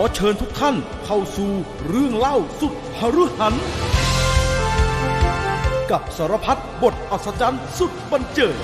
[0.00, 1.50] อเชิญทุกท่านเข้าสู่
[1.88, 3.54] เรื่องเล่าสุดหฤหัน
[5.90, 8.56] กับสารพัดบทอัศจรรย์สุดบันเจิด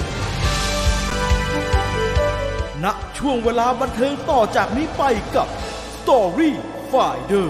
[2.84, 2.86] ณ
[3.18, 5.02] ช่วงเวลาบันเทิงต่อจากนี้ไป
[5.36, 5.48] กับ
[5.94, 6.50] Story
[6.92, 7.48] Finder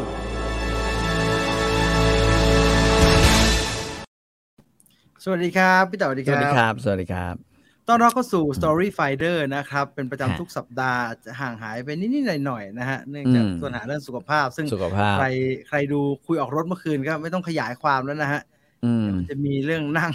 [5.25, 7.52] สวัสดีครับ พี่ต่อสวัสดีสควัสดีรับครับ สวัสดีครับ
[7.89, 15.27] ต้อนรับเข้าสู่ Story Finder นะครับ เป็นประฮะจำทุกสัปดาห์จะห่างหายไปนิดๆหน่อยๆนะฮะเนื่องจากอืมปัญหาเรื่องสุขภาพ ซึ่งสุขภาพใคร
[15.69, 18.41] ใครดูคุยออกรถเมื่อคืนก็ไม่ต้องขยายความแล้วนะฮะ
[18.85, 20.13] อืมจะมีเรื่องนั่ง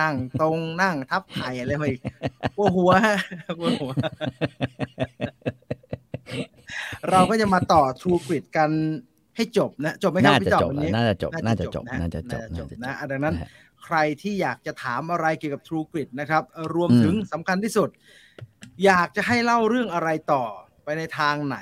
[0.00, 2.00] นั่งตรงนั่งทับไข่อะไรมาอีก
[2.56, 3.18] ปวดหัวฮะ
[3.58, 3.92] ปวดหัว
[7.10, 8.70] เราก็จะมาต่อ True Grid กัน
[9.36, 13.48] ให้จบนะ จบไหมครับน่าพี่จะต่อจบวันนี้น่าจะจบ น่าจะจบนะน่าจะจบน่าจะจบน่านะจะจบดังนั้นนะฮะ
[13.84, 17.88] ใครที่อยากจะถามอะไรเกี่ยวกับ True Grid นะครับเอ่อรวมอืมถึงสำคัญที่สุด
[18.84, 20.44] อยากจะให้เล่าเรื่องอะไรต่อ
[20.84, 21.58] ไปในทางไหน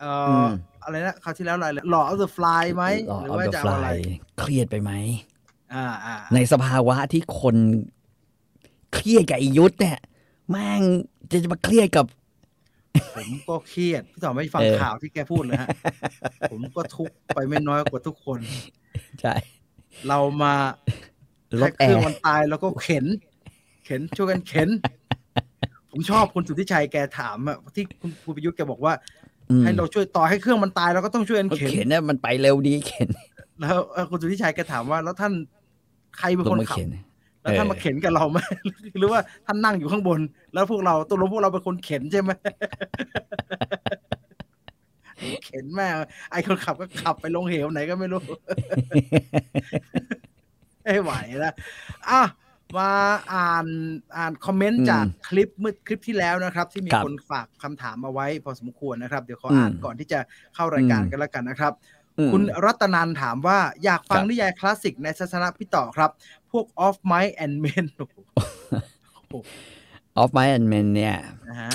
[0.00, 0.48] เอ่ออ
[0.84, 3.98] อะไรนะคราวที่แล้วอะไรหล่อ of the fly ไหมรอหรือเอาว่าเดจะฟเอาลาอะไรย
[4.38, 4.92] เครียดไปไหม
[5.74, 7.56] อ่าอ่าในสภาวะที่คน
[8.94, 9.98] เครียดกับไอายุทธเนี่ย
[10.50, 10.82] แม่ง
[11.30, 12.06] จะจะมาเครียดกับ
[13.16, 15.68] ผมก็เครียดพี่ต่อไม่ฟังเออข่าวที่แกพูดเลยฮะ
[16.52, 18.38] ผมก็ทุกข์ไปไม่น้อยกว่าทุกคน
[19.20, 19.34] ใช่
[20.08, 20.54] เรามา
[21.62, 23.04] ลให้ดเคแอรื่องร์มันตายแล้วก็เข็น
[23.84, 24.68] เข็นช่วยกันเข็น
[25.90, 28.92] ผมชอบคุณสุทธิชัยแกถามอะที่คุณภูประยุทธ์แกบอกว่า
[29.50, 33.08] อืมให้เราช่วยต่อให้เครื่องมันตายเราก็ต้องช่วยกันก็เข็นเข็นเนี่ยมันไปเร็วดีเข็น
[33.60, 35.32] แล้วเอ่อคุณสุทธิชัยแกถามว่า แล้วท่าน
[36.18, 36.88] ใครเป็นลคงนมาขับเข็น
[37.42, 38.38] แล้วท่านเออมาเข็นกับเราไหม
[38.98, 40.20] หรือว่าท่านนั่งอยู่ข้างบน
[40.54, 42.30] แล้วพวกเราตัวรวมพวกเราเป็นคนเข็นใช่ไหม
[45.44, 45.94] เข็นแม่ง
[46.30, 48.20] ไอ้คนขับก็ขับไปลงเหวไหนก็ไม่รู้
[50.84, 51.54] ไม่ไหวแล้ว
[52.10, 52.22] อะ
[52.76, 52.90] มา
[53.32, 53.66] อ่าน
[54.16, 60.20] อ่านคอมเมนต์อืมจากคลิปเมื่อคลิปที่แล้วนะครับ ที่มีครับคนฝากคำถามมาไว้พอสมควรนะครับ เดี๋ยวขออืมอ่านก่อนที่จะ
[60.54, 61.72] เข้ารายการอืมกันแล้วกันนะครับ
[62.18, 66.10] อืมคุณรัตนันถามว่าอยากฟังครับนิยายคลาสสิกในทัศนะพี่ต่อครับ
[66.50, 69.34] พวก Of Mice and Men โอ้โห
[70.16, 71.16] Of Mice and Men เนี่ย
[71.48, 71.72] นะฮะ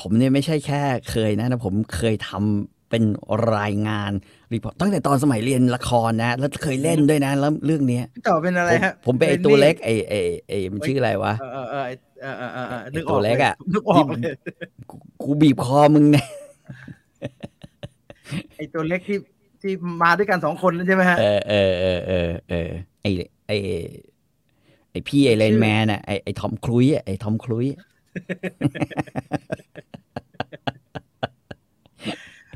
[0.00, 3.04] ผมเนี่ยไม่ใช่แค่เคยนะนะผมเคยทำ เป็น
[3.56, 4.12] รายงาน
[4.54, 10.14] report ตั้งแต่ตอนสมัยเรียนละครนะ แล้วเคยเล่นด้วยนะแล้วเรื่องเนี้ยพี่ต่อเป็นอะไรผมฮะผมเป็นไอตัวเล็กไอไอ
[10.48, 11.84] ไอมันชื่ออะไรวะเออเออเออ
[12.20, 14.22] เออเออเออเออนึกอตัอกวเล็กอะนึกออกเลย
[14.90, 16.26] กูกูบีบคอมึงเนี่ย
[18.56, 19.18] ไอตัวเล็กที่
[19.62, 19.72] ที่
[20.02, 22.70] มาด้วยกันสองคนนั่นใช่ไหมฮะเออเออเออเออเออ
[23.02, 23.06] ไอ
[23.46, 23.52] ไอ
[24.90, 27.80] ไอพี่ไอ Rain Man อะไอไอ Tom Cruise อะไอ Tom Cruise อะ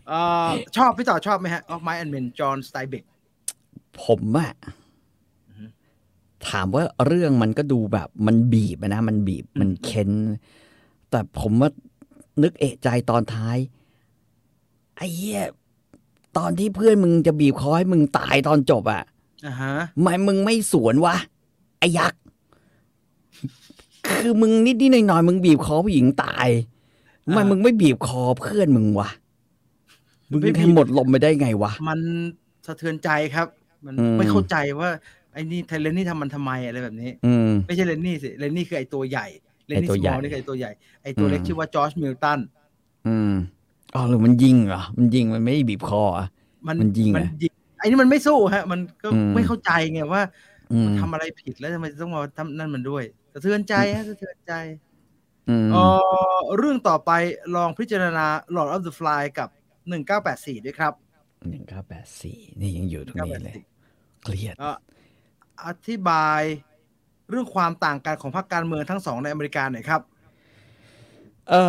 [0.09, 3.05] เอ่อชอบพี่ต่อชอบไหมฮะ Off My and Men จอห์นสไตเบก
[4.03, 4.53] ผมอะ
[5.49, 5.65] อือฮึ
[6.49, 10.11] ถามว่าเรื่องมันก็ดูแบบ มันบีบอะนะ มันบีบมันเค้น
[11.11, 11.71] แต่ผมว่า
[12.43, 13.57] นึกเอะใจตอนท้าย
[14.97, 15.43] ไอ้เหี้ย
[16.37, 19.03] ตอนที่เพื่อนมึงจะบีบคอให้มึงตายตอนจบอะ
[19.47, 21.17] อ่าฮะทำไมมึงไม่สวนวะ
[21.79, 22.21] ไอ้ยักษ์
[24.09, 26.49] คือมึงนิดนิดหน่อยหน่อยๆมึงบีบคอผู้หญิงตาย
[27.25, 29.11] ทำไมอ่ามึมึงไม่บีบคอเพื่อนมึงวะ
[30.31, 32.01] มึงไม่บีบให้หมดลมไปได้ไงวะ มัน
[32.67, 33.47] สะเทือนใจครับ
[33.85, 34.91] มันอืมไม่เข้าใจว่า
[35.33, 39.27] ไอ้นี่ไทเลนนี่ทำมันทำไมอะไรแบบนี้ อืมไม่ใช่เลนนี่สิเลนนี่คือไอ้ตัวใหญ่
[39.67, 40.71] เลนไอ้นี่ตัสวมใหญ่อลนี่คือไอ้ตัวใหญ่
[41.03, 42.39] ไอ้ตัวเล็กอืมชื่อว่าจอร์จมิลตัน
[43.07, 43.33] อืม
[43.95, 46.27] อ๋อหรือมันยิงเหรอมันยิงมันไม่ได้บีบคอเหรอะ
[46.67, 50.23] มันมันยิงมันอะยิงไอ้นี่มันไม่สู้ฮะ มันก็อืมไม่เข้าใจไงว่า
[50.73, 54.53] อืมทำอะไรผิดแล้วทำไมต้องมาทำนั่นมันด้วยสะเทือนใจฮะสะเทือนใจ
[55.49, 55.77] อืมเอ
[56.39, 57.11] อเรื่องต่อไป
[57.55, 59.49] ลองพิจารณา Lord of the Fly กับ
[59.95, 60.93] 1984ด้วยครับ
[61.51, 63.55] หนึ่งเก้าแปดสี่นี่ยังอยู่ตรงนี้เลย
[63.85, 64.77] 1984เครียดเอ่อ
[65.67, 66.43] อธิบาย
[67.31, 70.01] เรื่องความต่างกันของพรรคการเมืองทั้งสองในอเมริกาหน่อยครับ
[71.49, 71.63] เอ่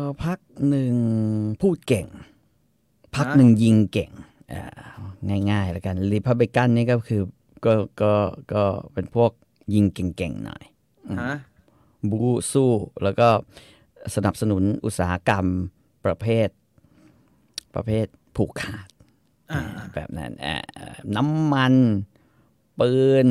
[0.00, 0.38] อพัก
[0.68, 0.94] หนึ่ง
[1.60, 2.06] พูดเก่ง
[3.16, 4.10] พักฮะหนึ่งยิงเก่ง
[4.52, 7.22] อ่าง่ายๆแล้วกันรีพับ l ิกันนี่ก็คือ
[7.64, 7.72] ก็
[8.02, 8.12] ก็
[8.52, 8.62] ก็
[8.94, 9.30] เป็นพวก
[9.74, 10.64] ยิงเก่งๆหน่อย
[11.20, 11.34] ฮะ
[12.10, 12.18] บู๊
[12.52, 12.72] สู้
[13.02, 13.28] แล้วก็
[14.14, 15.46] สนับสนุนอุตสาหกรรม
[16.04, 16.48] ประเภท
[17.74, 18.06] ประเภท
[18.36, 18.88] ผูกขาด
[19.52, 19.60] อ่า
[19.94, 21.74] แบบนั้นอ่าเอ่อน้ำมัน
[22.80, 22.92] ปื
[23.24, 23.26] น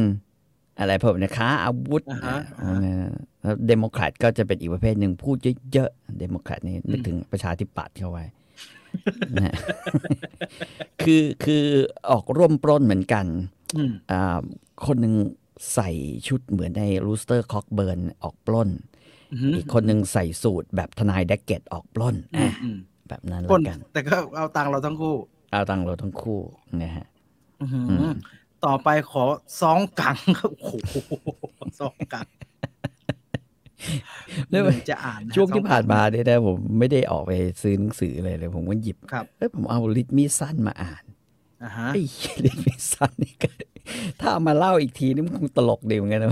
[0.80, 3.08] อะไรพวกนี้ค้าอาวุธอ่าฮะอ่า
[3.42, 5.38] แล้วเดโมแครตก็จะเป็นอีกประเภทหนึ่งพูด
[5.74, 8.26] เยอะๆเดโมแครตนี่นึกถึงประชาธิปัตย์เข้าไว้
[9.36, 9.56] นะฮะ
[11.02, 11.66] คือคือ
[12.12, 13.26] ออกร่วมปล้นเหมือนกัน
[13.76, 14.40] อืมอ่า
[14.86, 15.16] คนหนึ่ง
[15.74, 15.90] ใส่
[16.28, 18.70] ชุดเหมือนใน Rooster Cogburn ออกปล้น
[19.34, 22.78] อืมอีกคนหนึ่งใส่สูทแบบทนาย Daggett ออกปล้นอือะมอืม
[23.10, 25.16] แบบนั้นปแล้นวกัน แต่ก็เอาตังค์เราทั้งคู่
[25.52, 26.40] เอาตังค์เราทั้งคู่
[26.82, 27.06] นะฮะ
[27.62, 28.16] อื้อหืออืม
[28.66, 29.24] ต่อไปขอ
[29.62, 30.94] ซองกังครับโอ้โห
[31.80, 32.28] ซองกัง
[34.50, 37.32] เหนื่อยจะอ่านนะช่วงที่ผ่านมาเนี่ยนะผมไม่ได้ออกไป
[37.62, 41.04] ซื้อหนังสือเลยเลย ผมก็หยิบครับเอ้ยผมเอาลิทมีสั้นมาอ่าน
[41.64, 43.50] อ่าฮะไอ้เหี้ยลิทมีสั้นนี่ก็
[44.20, 46.30] ถ้าเอามาเล่าอีกทีนี่มันคงตลกดีเหมือนกันนะ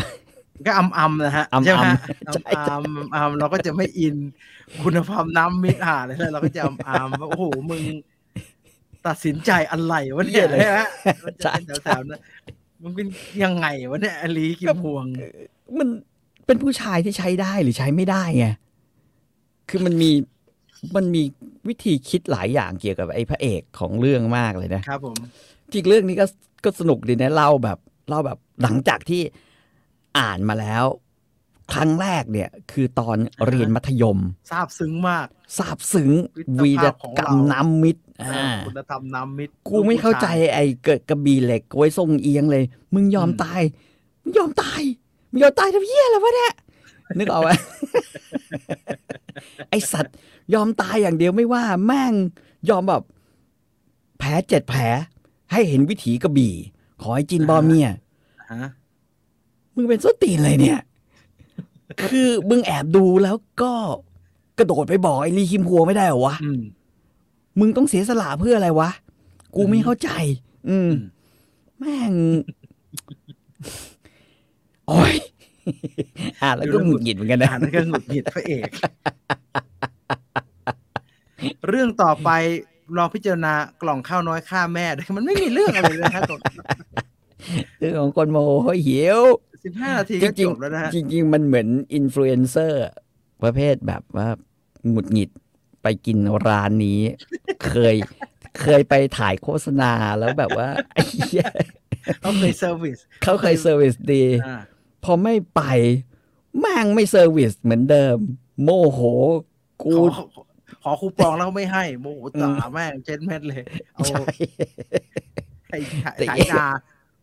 [0.65, 1.99] ก็อำอำๆนะฮะอำๆใช่ไหมฮะ
[2.33, 4.15] ใช่อำๆอำๆเราก็จะไม่อิน
[4.83, 7.83] คุณภาพน้ำมิตรหาเลยนะเราก็จะอำอำว่าโอ้โหมึง
[9.07, 10.87] ตัดสินใจอะไรวะเนี่ยเลยฮะ
[11.25, 12.21] มันจะเป็นแถวๆนั้น
[12.83, 13.07] มันเป็น
[13.43, 15.05] ยังไงวะเนี่ยอลีกิมพวง
[15.79, 15.87] มัน
[16.45, 18.47] เป็นผู้ชายที่ใช้ได้หรือใช้ไม่ได้ไง
[19.69, 20.11] คือมันมี
[20.95, 21.23] มันมี
[21.67, 25.15] วิธีคิดหลายอย่างเกี่ยวกับไอ้พระเอกของเรื่องมากเลยนะครับ ผม
[25.73, 26.25] จริงเรื่องนี้ก็
[26.63, 27.79] ก็สนุกดีนะเล่าแบบ
[28.09, 29.21] เล่าแบบหลังจากที่
[30.17, 30.85] อ่านมาแล้ว
[31.73, 33.17] ครั้งแรกเนี่ยคือตอน
[33.47, 34.17] เรียนมัธยม
[34.51, 35.27] ซาบซึ้งมาก
[35.57, 42.63] ทราบซึ้งวิวีตรรภาพของกรรมเราน้ำมิตรอ่าคุณธรรมน้ำมิตรกูไม่เข้าใจไอ้เกิดกระบี่เหล็กไว้ทรงเอียงเลย
[42.93, 43.61] มึงยอมตาย
[44.21, 44.81] มึงยอมตาย
[45.31, 46.53] มึงยอมตายทำเหี้ยอะไรวะเนี่ย
[47.17, 47.49] นึกออกไหม
[49.69, 50.15] ไอสัตว์
[50.53, 52.13] ยอมตายอย่างเดียวไม่ว่าแม่ง
[52.69, 53.03] ยอมแบบ
[54.17, 54.81] แผลเจ็ดแผล
[55.51, 56.53] ให้เห็นวิถีกระบี่
[57.01, 57.87] ขอให้จินบอเมีย
[58.51, 58.69] ฮะ
[59.75, 60.79] มึงเป็นส้นตีนเลยเนี่ย
[62.09, 63.71] คือมึงแอบดูแล้วก็
[64.57, 66.61] กระโดดไปบอกไอ้ลีคิมพัวไม่ได้เหรอวะอืม
[67.59, 68.89] มึงต้องเสียสละเพื่ออะไรวะ
[69.55, 70.09] กูไม่เข้าใจ
[70.69, 70.93] อืมอืม
[71.79, 72.13] แม่ง
[74.87, 75.15] โอ้ย
[76.41, 78.69] อ่านแล้วก็หงุดหงิดเหมือนกันนะอ่านแล้วก็หงุดหงิดพระเอก
[81.67, 82.29] เรื่องต่อไป
[82.97, 84.85] ลองพิจารณากล่องข้าวน้อยฆ่าแม่
[85.15, 86.23] มันไม่มีเรื่องอะไรเลยนะครับ
[87.79, 89.19] เรื่องของคนโมโหหิว
[89.65, 92.81] สิบห้านาทีจก็จริงบแล้วนะฮะๆจริง ๆ มันเหมือนอินฟลูเอนเซอร์
[93.43, 94.27] ประเภทแบบว่า
[94.89, 95.29] หงุดหงิด
[95.83, 96.17] ไปกิน
[96.47, 96.99] ร้านนี้
[97.67, 97.95] เคย
[98.61, 101.49] เคยไปถ่ายโฆษณาแล้วแบบว่าไอ้เหี้ย
[102.21, 104.57] เขาเคย service เขาเคย service ดีอ่า
[105.03, 105.61] พอไม่ไป
[106.59, 108.17] แม่งไม่ service เหมือนเดิม
[108.63, 108.99] โมโห
[109.83, 110.43] กูขอขอ
[110.83, 113.61] ขอคูปองแล้วไม่ให้ โมโหตาแม่งเจ็ดเม็ดเลย
[113.93, 114.21] เอาใช่
[115.69, 116.65] ไอ้ขายตีขายยา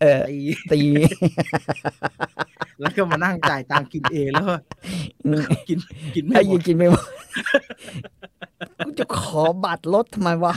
[0.02, 0.38] เออตี
[0.72, 0.80] ตี
[2.80, 4.54] แล้วก็มานั่งจ่ายตังค์กินเองแล้วก็
[5.68, 5.78] กิน
[6.14, 7.04] กินไม่ไอ้หมยิดงกินไม่หมด
[8.84, 10.54] กูจะขอบัตรลดทำไมวะ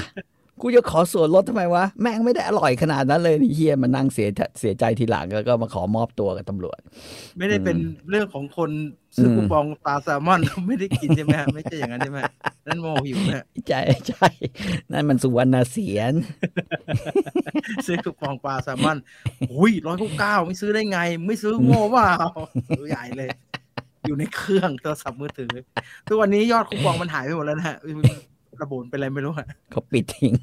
[0.61, 4.29] กูจะขอส่วนลดทำไมวะ แม่งไม่ได้อร่อยขนาดนั้นเลยนี่เฮียมานั่งเสีย
[4.59, 6.79] เสียใจทีหลังแล้วก็มาขอมอบตัวกับตำรวจ
[7.37, 7.77] ไม่ได้เป็น
[8.09, 8.71] เรื่องของคน
[9.15, 12.19] ซื้อคูปองปลาแซลมอนไม่ได้กินใช่ไหมฮะไม่ใช่อย่างนั้นใช่ไหม
[12.67, 14.27] นั่นโมหิวนะใช่ใช่
[14.91, 16.13] นั่นมันสุวรรณเสียน
[17.85, 18.97] ซื้อคูปองปลาแซลมอน
[19.53, 22.11] อุ้ยร้อยเก้าไม่ซื้อได้ไง ไม่ซื้อโง่เปล่า
[22.89, 23.29] ใหญ่เลย
[24.05, 25.49] อยู่ในเครื่องโทรศัพท์มือถือ
[26.07, 27.77] ทุกวันนี้ยอดคูปองมันหายไปหมดแล้วนะฮะ
[28.63, 30.33] ระบุนเป็นอะไรไม่รู้อะเขาปิดทิ้ง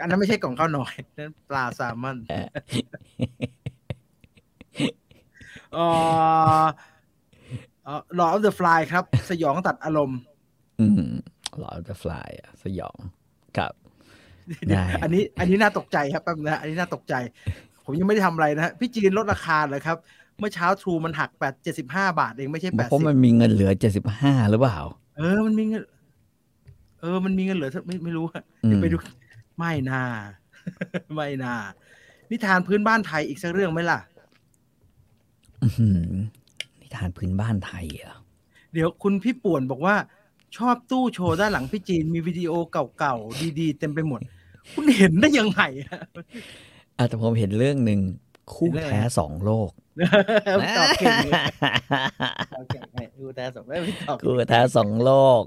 [0.00, 2.46] อันนั้นไม่ใช่กล่องข้าวหน่อยนั่นปลาแซลมอนเออ
[5.74, 5.86] เอ่
[6.62, 6.64] อ
[7.84, 10.18] เอ่อ Lord of the Fly ครับ สยองตัดอารมณ์
[10.80, 11.02] อืม
[11.58, 12.30] หลอจะฟลาย
[12.62, 12.96] สยอง
[13.56, 13.72] ครับ
[14.70, 17.14] ได้อันนี้ อันนี้น่าตกใจครับแป๊บนึงนะอันนี้น่าตกใจ
[17.84, 19.96] ผมยังไม่ได้ทำอะไรนะฮะพี่จีนลดราคาเลยครับ
[20.38, 24.78] เมื่อเช้าทรูมันหักแปดเจ็ดสิบห้าบาทเองไม่ใช่แปดเพราะสิบมันมีเงินเหลือเจ็ดสิบห้าหรือเปล่า
[25.18, 25.82] เออมันมีเงิน
[27.00, 28.96] เออมันมีเงินเหลือเท่าไม่ไม่รู้อะอืมเดี๋ยวไปดู
[29.58, 30.02] ไม่น่า
[31.14, 31.54] ไม่น่า
[32.30, 34.00] นิทานพื้นบ้านไทยอีกสักเรื่องไหมล่ะ
[35.62, 36.12] อื้อหือ
[36.80, 38.16] นิทานพื้นบ้านไทยเหรอะ
[38.72, 39.96] เดี๋ยวคุณพี่ป่วนบอกว่า
[40.56, 42.52] ชอบตู้โชว์ด้านหลังพี่จีนมีวิดีโอ
[42.98, 44.20] เก่าๆดีๆ เต็มไปหมด
[44.72, 46.00] คุณเห็นได้ยังไงอะ
[46.98, 48.00] อะแต่ผมเห็นเรื่องหนึ่ง
[48.54, 49.70] คู่เรื่องอะไรแท้สองโลก
[50.78, 51.32] ตอบเก่งเลย
[52.54, 53.76] ตอบเก่งเลยดูแต่สมไม่
[54.08, 55.42] ตอบคู่แท้สองโลก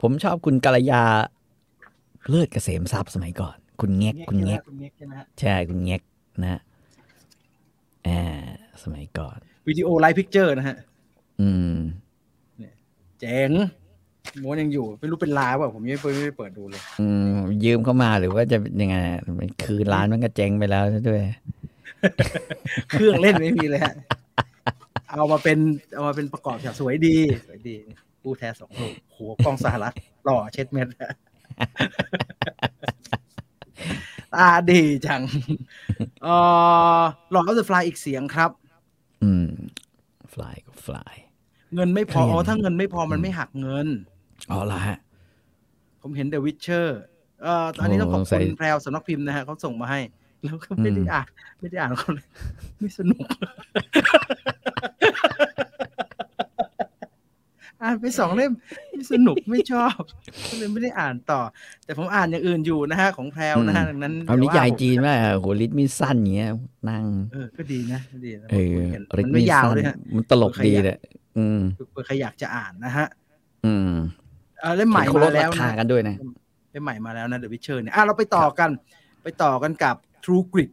[0.00, 1.02] ผมชอบคุณกัลยา
[2.28, 6.02] เลิศเกษมทรัพย์สมัยก่อน คุณเง็กคุณเง็กคุณเง็กใช่ไหมฮะใช่คุณเง็ก
[6.42, 6.60] นะ
[8.06, 8.20] อ่า
[8.82, 10.76] สมัยก่อน วิดีโอไลฟ์พิกเจอร์นะฮะ
[11.40, 11.74] อืม
[13.20, 13.50] เจ๋ง
[14.42, 18.96] ม้วนยังอยู่ ไม่รู้เป็นลายเปล่าผมยังไม่ไม่ได้เปิดดูเลย อืมยืมเข้ามาหรือว่าจะยังไง
[19.38, 21.20] มันคือร้านมันก็เจ๊งไปแล้วซะด้วย
[22.90, 23.94] เครื่องเล่นไม่มีเลยฮะ
[25.10, 25.58] เอามาเป็น
[25.94, 27.16] เอามาเป็นประกอบฉากสวยดี
[27.48, 27.76] สวยดี
[28.22, 30.88] ผู้แท้สองลูกหัวกล้องสหรัฐหล่อเช็ดเม็ด
[34.34, 35.22] ตาดีจัง
[36.22, 36.34] เอ่
[36.98, 37.00] อ
[37.30, 38.50] หลอกเอาจะฟลายอีกเสียงครับ
[39.22, 39.48] อืม
[40.32, 41.16] ฟลายก็ฟลาย
[41.74, 43.86] เงินไม่พอเรียนอ๋อถ้าเงินไม่พอมันไม่หักเงิน
[44.50, 44.98] อ๋อละฮะ
[46.02, 46.86] ผมเห็น The Witcher
[47.42, 50.00] เอ่ออันนี้ต้องขอบโอ้ใส่คุณแพรวสำนักพิมพ์นะฮะเขาส่งมาให้
[50.44, 51.26] แล้วก็ไม่ได้อืมอ่าน
[51.60, 52.26] ไม่ได้อ่านเขาเลย
[52.78, 53.26] ไม่สนุก
[57.82, 58.52] อ่านไปสองเล่ม
[58.88, 60.00] ไม่สนุกไม่ชอบ
[60.48, 61.40] ก็เลยไม่ได้อ่านต่อ
[61.84, 66.50] แต่ผมอ่านอย่างอื่นอยู่นะฮะของแพรวนะฮะดังนั้นเอานิดี๋วว่ยายผมจีนว่าโหลิทมีสั้นอย่างเงี้ย
[66.90, 70.98] นั่งเออก็ดีนะก็ดีนะเออผมเห็นลิมัทนไม่มียาวสั้นเลยฮะมันตลกดีขยันเลย
[71.38, 71.60] อืม
[71.92, 73.06] เผื่อใครอยากจะอ่านนะฮะ
[73.66, 73.90] อืม
[74.60, 76.16] เอ่อเล่มใหม่เห็นเขาลมาดแล้ราวคานะกันด้วยนะ
[76.72, 78.70] เล่มใหม่มาแล้วนะ The Witcher เนี่ยอะเราไปต่อกัน
[79.22, 80.70] ไปต่อกันกับ True Grit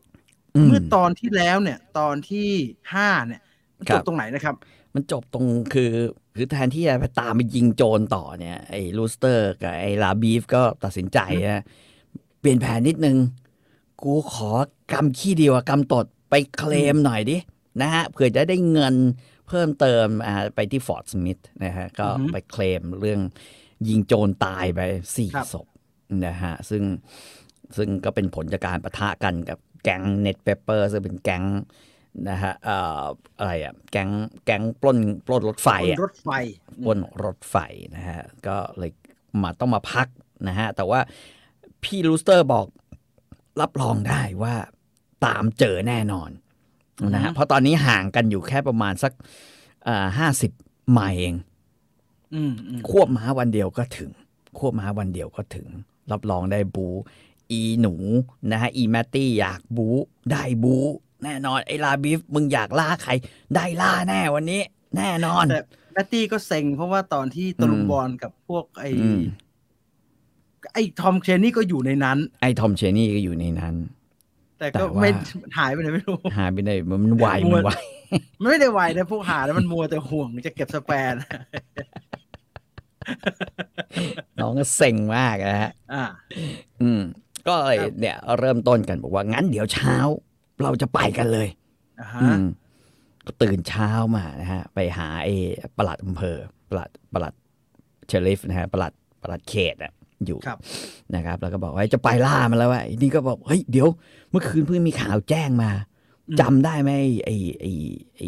[0.55, 2.49] อืมเมื่อตอนที่แล้วเนี่ย ตอนที่
[2.93, 3.41] ห้าเนี่ย
[3.77, 4.55] มันครัจบบตรงไหนนะครับ
[4.93, 5.91] มันจบตรงคือ
[6.35, 11.63] คือแทนที่จะไปตามไปยิงโจรต่อเนี่ยไอ้ลูสเตอร์กับไอ้ลาบีฟก็ตัดสินใจนะ
[12.39, 13.17] เปลี่ยนแผนนิดนึง
[14.03, 14.51] กูขอ
[14.91, 17.37] กำขี้เดียวอะกำตดไปเคลมหน่อยดิ
[17.81, 18.95] นะฮะเผื่อจะได้เงิน
[19.47, 23.21] เพิ่มเติมอ่าไปที่ฟอร์ตสมิธนะฮะก็อือฮึไปเคลมเรื่อง
[23.87, 24.79] ยิงโจรตายไป
[25.15, 25.67] สี่ครับศพ
[26.25, 26.83] นะฮะซึ่ง
[27.77, 31.43] ซึ่งก็เป็นผลจากการปะทะกันกับแก๊งเน็ตเปเปอร์ซึ่งเป็นแก๊ง
[32.29, 33.03] นะฮะเอ่อ
[33.39, 34.09] อะไรอะแก๊ง
[34.45, 36.29] แก๊งปล้นปล้นรถไฟบนอะรถไฟ
[36.85, 37.55] บนรถไฟ
[37.95, 38.91] นะฮะก็เลย
[39.41, 40.07] มาต้องมาพัก
[40.47, 40.99] นะฮะแต่ว่า
[41.83, 42.65] พี่ลูสเตอร์บอก
[43.61, 44.55] รับรองได้ว่า
[45.25, 46.29] ตามเจอแน่นอน
[47.13, 49.13] นะฮะอือฮึเพราะตอนนี้ห่างกันอยู่แค่ประมาณสัก
[50.17, 50.51] ห้าสิบ
[50.91, 51.35] ไมล์เอง
[52.33, 54.11] อืมอืมควบม้าวันเดียวก็ถึง
[54.57, 55.67] ควบม้าวันเดียวก็ถึง
[56.11, 56.87] รับรองได้บู
[57.51, 57.93] อีหนู
[58.51, 59.87] นะฮะอีแมตตี้อยากบู
[60.31, 60.75] ได้บู
[61.23, 63.11] แน่นอนไอ้ลาบิฟมึงอยากล่าใคร
[63.55, 64.61] ได้ล่าแน่วันนี้
[64.97, 65.59] แน่นอนแต่
[65.93, 69.21] แบตตี้ก็เซ็งเพราะว่าตอนที่ตะลุมอืมบอลกับพวกไอ้อืม
[70.73, 73.75] ไอ้ทอมเชนนี่ก็อยู่ในนั้น ไอ้ทอมเชนี่ก็อยู่ในนั้น
[74.59, 75.09] แต่ก็แต่ว่าไม่
[75.57, 76.71] หายไปไหนไม่รู้หายไปไหน
[77.05, 77.71] มันไวมันไว
[78.41, 81.13] มันไม่ได้ไวนะพวกหาแล้วมันมัวแต่ห่วงจะเก็บสแปน
[84.39, 86.03] น้องก็เซ็งมากนะฮะอ่า
[86.81, 87.01] อืม
[87.47, 89.95] ก็เลยครับเนี่ย เริ่มต้นกันบอกว่างั้นเดี๋ยวเช้า
[90.63, 91.47] เราจะไปกันเลย
[92.01, 92.45] อ่าอืฮะม
[93.25, 95.33] ก็ตื่นเช้ามานะฮะ ไปหาไอ้
[95.77, 96.37] ปลัดอำเภอ
[96.71, 97.33] ปลัดปลัด
[98.07, 99.93] เชลิฟนะฮะปลัดปลัดเขตอะ
[100.25, 100.57] อยู่ครับ
[101.15, 103.87] นะครับ แล้วก็บอกว่าจะไปล่ามันแล้วว่ะไอ้นี่ก็บอกเฮ้ยเดี๋ยว
[104.29, 105.71] เมื่อคืนเพิ่งมีข่าวแจ้งมา
[106.29, 106.91] อืมจำได้ไหม
[107.25, 107.71] ไอ้ไอ้
[108.15, 108.27] ไอ้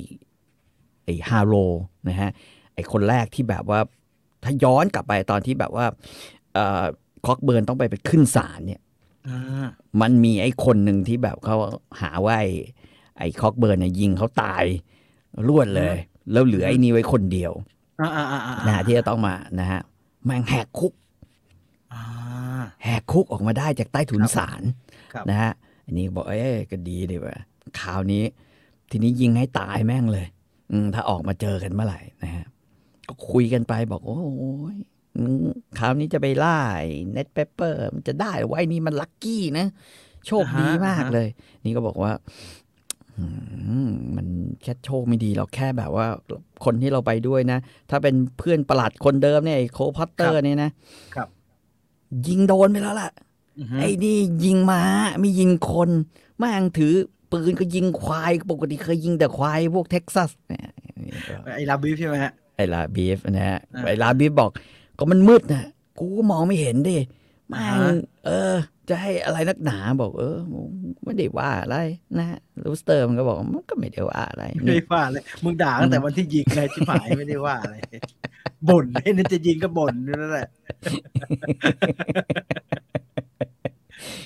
[1.05, 1.55] ไอ้ฮาโล
[2.09, 2.29] นะฮะ
[2.75, 3.79] ไอ้คนแรกที่แบบว่า
[4.43, 5.85] ถ้าย้อนกลับไปตอนที่แบบว่า
[6.53, 6.83] เอ่อ
[7.25, 8.88] คอกเบิร์นต้องไปไปขึ้นศาลเนี่ยอ่า
[10.01, 11.55] มันมีไอ้คนหนึ่งที่แบบเขา
[12.01, 12.51] หาว่าไอ้
[13.17, 14.63] ไอ้คอกเบิร์นเนี่ยยิงเขาตาย
[15.47, 15.97] รวดเลย
[16.31, 17.51] แล้วเหลือไอ้นี่ไว้คนเดียว
[18.01, 19.81] อ่าอ่าอ่าอ่านะฮะที่จะต้องมานะฮะ
[20.25, 20.93] แม่งแหกคุก
[21.93, 22.01] อ่า
[22.83, 24.61] แหกคุกออกมาได้จากใต้ถุนศาล
[25.13, 25.51] ครับนะฮะ
[25.85, 27.37] อันนี้บอกเอ้ยก็ดีดีว่ะ
[27.79, 28.23] คราวนี้
[28.89, 30.27] ทีนี้ยิงให้ตายแม่งเลย
[30.71, 32.45] อืมถ้าออกมาเจอกันเมื่อไหร่นะฮะ
[33.07, 34.98] ก็คุยกันไปบอก โอ้ยอืม
[35.77, 36.59] คราวนี้จะไปล่า
[37.13, 39.67] เน็ตเปเปอร์มันจะได้เหรอวะไอ้นี่มัน lucky นะ
[40.27, 41.27] โชคดีมากเลย
[41.65, 42.11] นี่ก็บอกว่า
[43.17, 43.25] อื
[43.87, 44.27] มมัน
[44.63, 46.07] แค่โชคไม่ดีหรอกแค่แบบว่า
[46.65, 50.71] คนที่เราไปด้วยนะ ถ้าเป็นเพื่อนประหลัดคนเดิมเนี่ยไอ้โคพัตเตอร์เนี่ยนะ
[51.15, 51.27] ครับ
[52.27, 53.11] ยิงโดนไปแล้วล่ะ
[53.59, 54.81] อือฮึไอ้นี่ยิงม้า
[55.19, 55.89] ไม่ยิงคน
[56.37, 56.93] แม่งถือ
[57.31, 60.71] ปืนก็ยิงควาย ปกติเคยยิงแต่ควายพวกเท็กซัสเนี่ย
[61.55, 64.51] ไอ้ลาบิฟใช่ไหมฮะไอ้ลาบีฟนะฮะอ่าไอ้ลาบีฟบอก
[64.99, 65.63] ก็มันมืดนะ
[65.99, 66.97] กูก็มองไม่เห็นดิ
[67.49, 67.93] แม่งอ่าฮะ
[68.25, 68.55] เออ
[68.89, 70.37] จะให้อะไรนักหนาบอก เออ
[71.03, 71.77] ไม่ได้ว่าอะไร
[72.17, 77.75] นะฮะลูสเตอร์มันก็บอกมันก็ไม่ได้ว่าอะไรไม่นี่ได้ว่าเลยมึงด่าตั้งแต่วันที่ยิงเลยชิบหายไม่ได้ว่าอะไร
[78.69, 80.47] บ่นไอ้นั่นจะยิงก็บ่นอยู่นั่นแหละ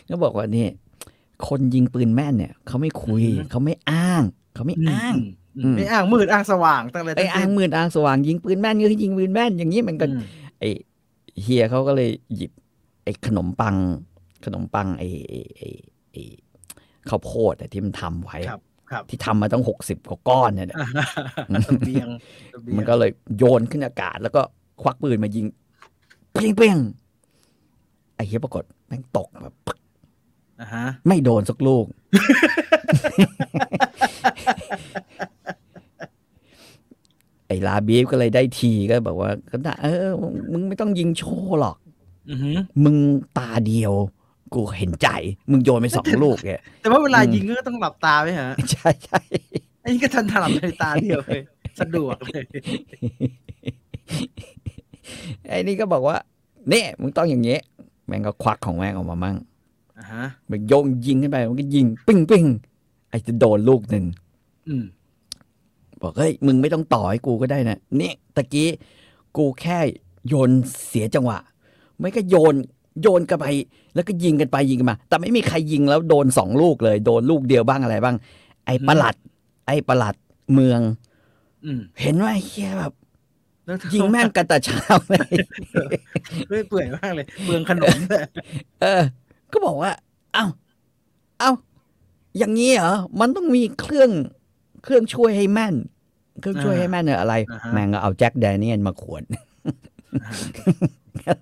[0.09, 0.67] ก็บอกว่านี่
[1.47, 5.27] คนยิงปืนแม่นเนี่ยเขาไม่คุยอืมเขาไม่อ้างเขาไม่อ้างอืม
[5.59, 10.23] อืมไม่อ้างมืดอ้างสว่างตั้งแต่ไอ้อ้างมืดอ้างสว่างยิงปืนแม่นก็คือยิงปืนแม่นอย่างนี้มันก็อืม
[10.63, 10.73] ไอ้
[11.41, 12.51] เฮียเขาก็เลยหยิบ
[13.03, 13.75] ไอ้ขนมปัง
[14.45, 15.67] ขนมปังไอ้ไอ้ไอ้
[16.11, 16.23] ไอ้
[17.09, 20.67] ข้าวโพดอะที่มันทำไว้อะครับครับที่ทำมาต้องหกสิบกว่าก้อนเนี่ย
[21.65, 22.07] เสบียง
[22.51, 24.41] เสบียงมันก็เลยโยนขึ้นอากาศ แล้วก็
[24.81, 25.45] ควักปืนมายิง
[26.31, 26.77] เปรี้ยงเปรี้ยง
[28.15, 29.55] ไอ้เฮียปรากฏแม่งตกแบบ
[30.61, 35.62] อ่าฮะไม่โดนสักลูกไอ้
[37.67, 40.13] ลาบีฟก็เลยได้ทีก็บอกว่าก็ได้เออ
[40.51, 41.77] มึงไม่ต้องยิงโชว์หรอก
[42.29, 42.95] อือหือมึง
[43.37, 43.93] ตาเดียว
[44.53, 45.07] กูเห็นใจ
[45.51, 49.19] มึงโยนไปสองลูกเนี่ยแต่ว่าเวลาอืมยิงก็ต้องหลับตาไหมฮะ ใช่ใช่
[49.83, 51.41] อันนี้ก็ทันถลับในตาเดียวเลย
[51.79, 52.43] สะดวกเลย
[55.47, 56.17] ไอ้นี่ก็บอกว่า
[56.69, 57.61] เนี่ยมึงต้องอย่างเงี้ย
[58.05, 59.37] แม่งก็ควักของแม่งออกมามั่ง
[59.99, 62.45] อ่าฮะมันโยงยิงขึ้นไปมันก็ยิง ปิ้งปิ้ง
[63.09, 64.05] ไอ้จะโดนลูกหนึ่ง
[64.67, 64.83] อืม
[66.03, 68.69] บอกเฮ้ยมึงไม่ต้องต่อให้กูก็ได้นะนี่ตะกี้
[69.37, 69.77] กูแค่
[70.27, 70.49] โยน
[70.87, 71.37] เสียจังหวะ
[71.99, 72.55] ไม่ก็โยน
[73.01, 73.45] โยนกันไป
[73.95, 78.15] แล้วก็ยิงกันไปยิงกันมา แต่ไม่มีใครยิงแล้วโดนสองลูกเลย โดนลูกเดียวบ้างอะไรบ้าง
[78.65, 79.15] ไอ้ประหลัด
[79.67, 80.15] ไอ้ประหลัด
[80.53, 80.79] เมือง
[81.65, 82.93] อืมเห็นว่าไอ้เฮียแบบ
[83.65, 85.31] แล้วยิงแม่งกันแต่เช้าเลย
[86.49, 88.25] เรื่อยเปื่อยมากเลยเปลืองขนมเลย
[88.81, 89.01] เออ
[89.51, 89.91] ก็บอกว่า
[90.33, 90.45] เอ้า
[91.39, 91.51] เอ้า
[92.37, 94.09] อย่างนี้เหรอ มันต้องมีเครื่อง
[94.83, 95.75] เครื่องช่วยให้แม่น
[96.41, 99.23] เครื่องช่วยอ่าให้แม่นเนี่ยอะไรอ่าฮะแม่งก็เอาแจ็คแดเนียลมาขวด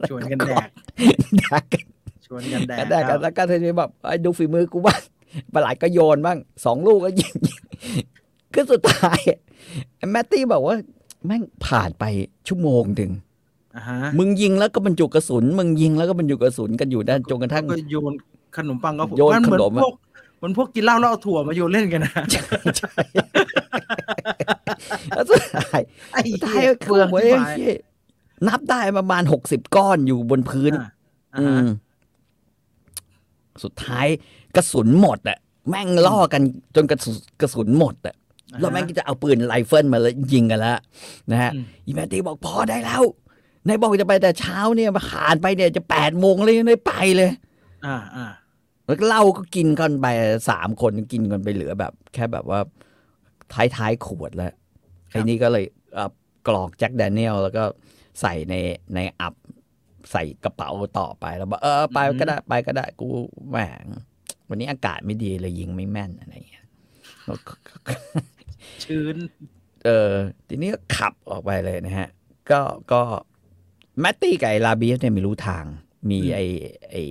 [0.08, 0.70] ชวนกันแดก
[1.38, 1.86] แดกกัน
[2.26, 5.02] ชวนกันแดกก็ได้คกัรันบแล้วก็ทีนี้แบบไอ้ดูฝีมือกูบ้าง
[5.54, 7.36] ประหลาดก็โยนบ้างสองลูกก็ยิง
[8.54, 9.20] คือสุดท้าย
[9.98, 10.76] ไอ้แมตตี้บอกว่า
[11.26, 12.04] แม่งผ่านไป
[12.48, 13.12] ชั่วโมงถึง
[13.76, 18.14] อ่าฮะมึงยิงแล้วก็บรรจุกระสุน มึงยิงแล้วก็บรรจุกระสุนกันอยู่ด้านจนกระทั่งก็โยน
[18.58, 20.11] ขนมปังก็โยนมัเหมือนขนมอะพวกเห
[20.42, 22.14] มือนพวกกินเหล้าแล้วเอาถั่วมาโยนเล่นกันนะ
[25.14, 25.82] แล้วสุดท้าย
[26.12, 27.74] ไอ้สุดท้าเหี้ยยคืเปลือองเว้ยที่หายเหี้ย
[28.48, 30.86] นับได้ประมาณหกสิบก้อนอยู่บนพื้นอ่า
[31.36, 31.66] อ่าอืฮะม
[33.64, 34.08] สุดท้าย
[34.56, 35.38] กระสุนหมดอะ
[35.70, 36.42] แม่งล่อกัน
[36.76, 38.16] จนกระสุนกระสุนหมดอะ
[38.60, 40.78] แล้วแม่งก็จะเอาปืนไรเฟิลมาแล้วยิงกันแล้ว
[41.32, 43.04] นะฮะอืมอีแมตตี้บอกพอได้แล้ว
[43.68, 47.32] นายบอกจะไปแต่เช้าเนี่ยมาผ่านไปเนี่ยจะแปดโมงเลยยังไม่ไปเลย
[47.86, 48.26] อ่าอ่า
[48.92, 50.08] แล้วก็เหล้าก็กินกันไป
[50.50, 52.60] สามคนกินกันไปเหลือแบบ แค่แบบว่า
[53.54, 54.54] ท้ายท้ายๆขวดแล้ว
[55.10, 56.08] ไอ้นี่ก็เลยเอา
[56.48, 57.64] กรอกแจ็คแดเนียลแล้วก็
[58.22, 58.56] ใส่ใน
[58.96, 59.34] ในอับ
[60.12, 60.70] ใส่กระเป๋า
[61.00, 63.08] ต่อไปแล้วบอกเออไปก็ได้ไปก็ได้กู
[63.50, 63.58] แหม
[64.50, 66.66] วันนี้อากาศไม่ดีเลยยิงไม่แม่นอะไรอย่างเงี้ย
[67.26, 67.54] แล้วก็
[68.84, 69.16] ชื้น
[69.86, 70.12] เออ
[70.48, 72.10] ทีนี้ก็ขับออกไปเลยนะฮะ
[72.52, 73.02] ก็ก็
[74.00, 75.66] แมตตี้กับไอ้ลาบีฟเนี่ยไม่รู้ทาง
[76.10, 76.46] มีอืมไอ้
[76.92, 77.04] ไอ้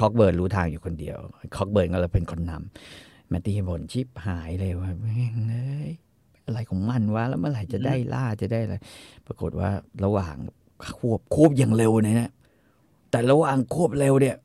[0.00, 1.18] คอกเบิร์นรู้ทางอยู่คนเดียว
[1.56, 5.92] คอกเบิร์นก็เลยเป็นคนนำแมตตี้บ่นชิบหายเลยว่าแม่งเอ้ย
[6.44, 8.76] อะไรของมันวะแล้วเมื่อไหร่จะได้ล่าจะได้อะไร
[9.26, 9.70] ปรากฏว่า
[10.04, 10.36] ระหว่าง
[10.98, 12.30] ควบควบอย่างเร็วเนี่ยนะ
[13.10, 14.36] แต่ระหว่างควบเร็วเนี่ย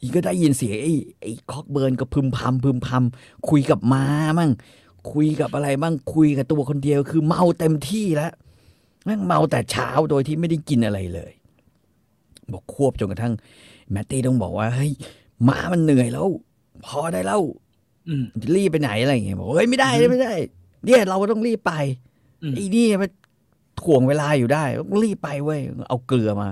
[0.00, 4.04] อีกก็ได้ยินเสียงไอ้ไอ้คอกเบิร์นก็พึมพำพึมพำคุยกับม้า
[4.38, 4.50] มั่ง
[5.12, 8.32] คุยกับอะไรบ้างคุยกับตัวคนเดียว คือเมาเต็มที่แล้ว
[9.04, 11.32] แม่งเมาแต่เช้าโดยที่ไม่ได้กินอะไรเลย
[12.52, 13.34] บอกควบจนกระทั่ง
[13.92, 14.92] แมตตี้ต้องบอกว่าเฮ้ย
[15.44, 16.26] หมามันเหนื่อยแล้ว
[16.86, 17.40] พอได้แล้ว
[18.08, 20.32] อืมจะรีบไปไหนอะไรอย่างเงี้ยบอกเฮ้ยไม่ได้นะไม่ได้
[20.84, 21.72] เนี่ยเราต้องรีบไป
[22.42, 23.10] อืมไอ้นี่มัน
[23.80, 26.48] ถ่วงเวลาอยู่ได้ต้องรีบไปเว้ยเอาเกลือมา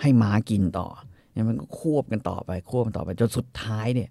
[0.00, 0.88] ให้หมากินต่อ
[1.32, 4.10] เนี่ยมันก็ควบกันต่อไป ควบกันต่อไปจนสุดท้ายเนี่ย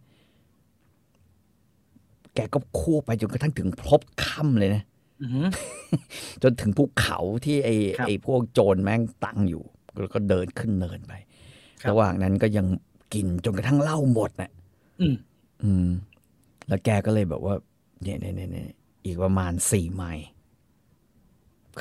[2.36, 4.84] แกก็ควบไปจนกระทั่งถึงพบค่ำเลยนะ
[5.22, 5.48] อือหือ
[6.44, 9.64] จนถึงภูเขาที่ไอ้ครับไอ้พวกโจรแม่งตั้งอยู่
[10.00, 11.29] แล้วก็เดินขึ้นเนินไปค
[11.84, 12.66] รับระหว่างนั้นก็ยัง
[13.14, 14.52] กินจนกระทั่งเหล้าหมดนะ
[15.02, 15.16] อืม
[15.64, 15.90] อืม
[16.68, 17.56] แล้วแกก็เลยแบบว่า
[18.04, 18.70] เนี่ยเนี่ยเนี่ยเนี่ย
[19.06, 20.28] อีกประมาณสี่ไมล์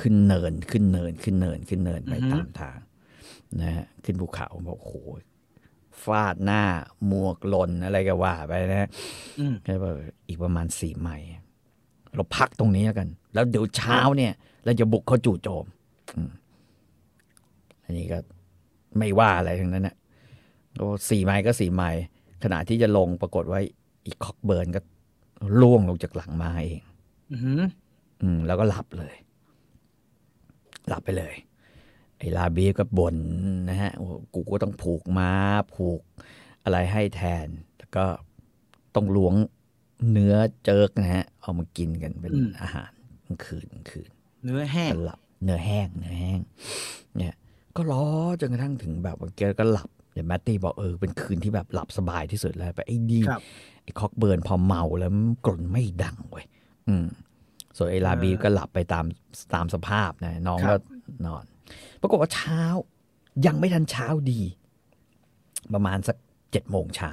[0.01, 2.79] ขึ้นเนินขึ้นเนินขึ้นเนินขึ้นเนินไปอือฮึตามทาง
[3.63, 4.97] นะฮะขึ้นภูเขาบอกโอ้โห
[6.05, 6.63] ฟาดหน้า
[7.07, 8.89] หมวกหล่นอะไรก็ว่าไปนะ
[9.39, 9.95] อืมก็แบบ
[10.29, 11.27] อีกประมาณสี่ไมล์
[12.15, 14.33] เราพักตรงนี้แล้วกัน แล้วเดี๋ยวเช้าเนี่ย
[14.65, 15.65] เราจะบุกเข้าจู่โจม
[16.17, 16.31] อืม
[17.85, 18.19] อันนี้ก็
[18.97, 19.97] ไม่ว่าอะไรทั้งนั้นนะ
[20.81, 22.03] ก็สี่ไมล์ก็สี่ไมล์
[22.43, 23.61] ขณะที่จะลงปรากฏว่า
[24.07, 24.81] อีกคอกเบิร์นก็
[25.61, 26.83] ล่วงลงจากหลังมาเอง
[27.33, 27.63] อือหือ
[28.23, 29.15] อืมแล้วก็หลับเลย
[30.89, 31.35] หลับไปเลย
[32.19, 33.17] ไอ้ลาบีฟก็บ่น
[33.71, 35.33] นะฮะโอ้กูก็ต้องผูกม้า
[35.75, 36.01] ผูก
[36.65, 37.47] อะไรให้แทน
[37.79, 38.05] แล้วก็
[38.95, 39.35] ต้องล้วง
[40.11, 42.91] เนื้อเจิกนะฮะ เอามากินกันเป็นอาหาร
[43.27, 44.11] กลางคืนกลางคืน
[44.45, 46.41] เนื้อแห้งก็หลับ เนื้อแห้ง เนื้อแห้ง
[47.17, 47.35] เนี่ย
[47.79, 48.05] ก็ล้อ
[48.41, 53.43] จนกระทั่งถึงแบบว่าแกก็หลับเดี๋ยวแมตตี้บอกเออเป็นคืนที่แบบหลับสบายที่สุดแล้วไปไอ้ดีครับ
[53.83, 56.47] ไอ้คอกเบิร์นพอเมาแล้วมันกล่นไม่ดังเว้ย
[56.89, 57.07] อืม
[57.77, 59.05] ส่วนไอ้ลาบีฟก็หลับไปตาม
[59.55, 60.81] ตามสภาพนะน้องครัก็บ
[61.27, 61.45] นอน
[62.01, 62.63] ปรากฏว่าเช้า
[63.47, 64.41] ยังไม่ทันเช้าดี
[65.75, 66.17] ประมาณสัก
[66.51, 67.13] เจ็ดโมงเช้า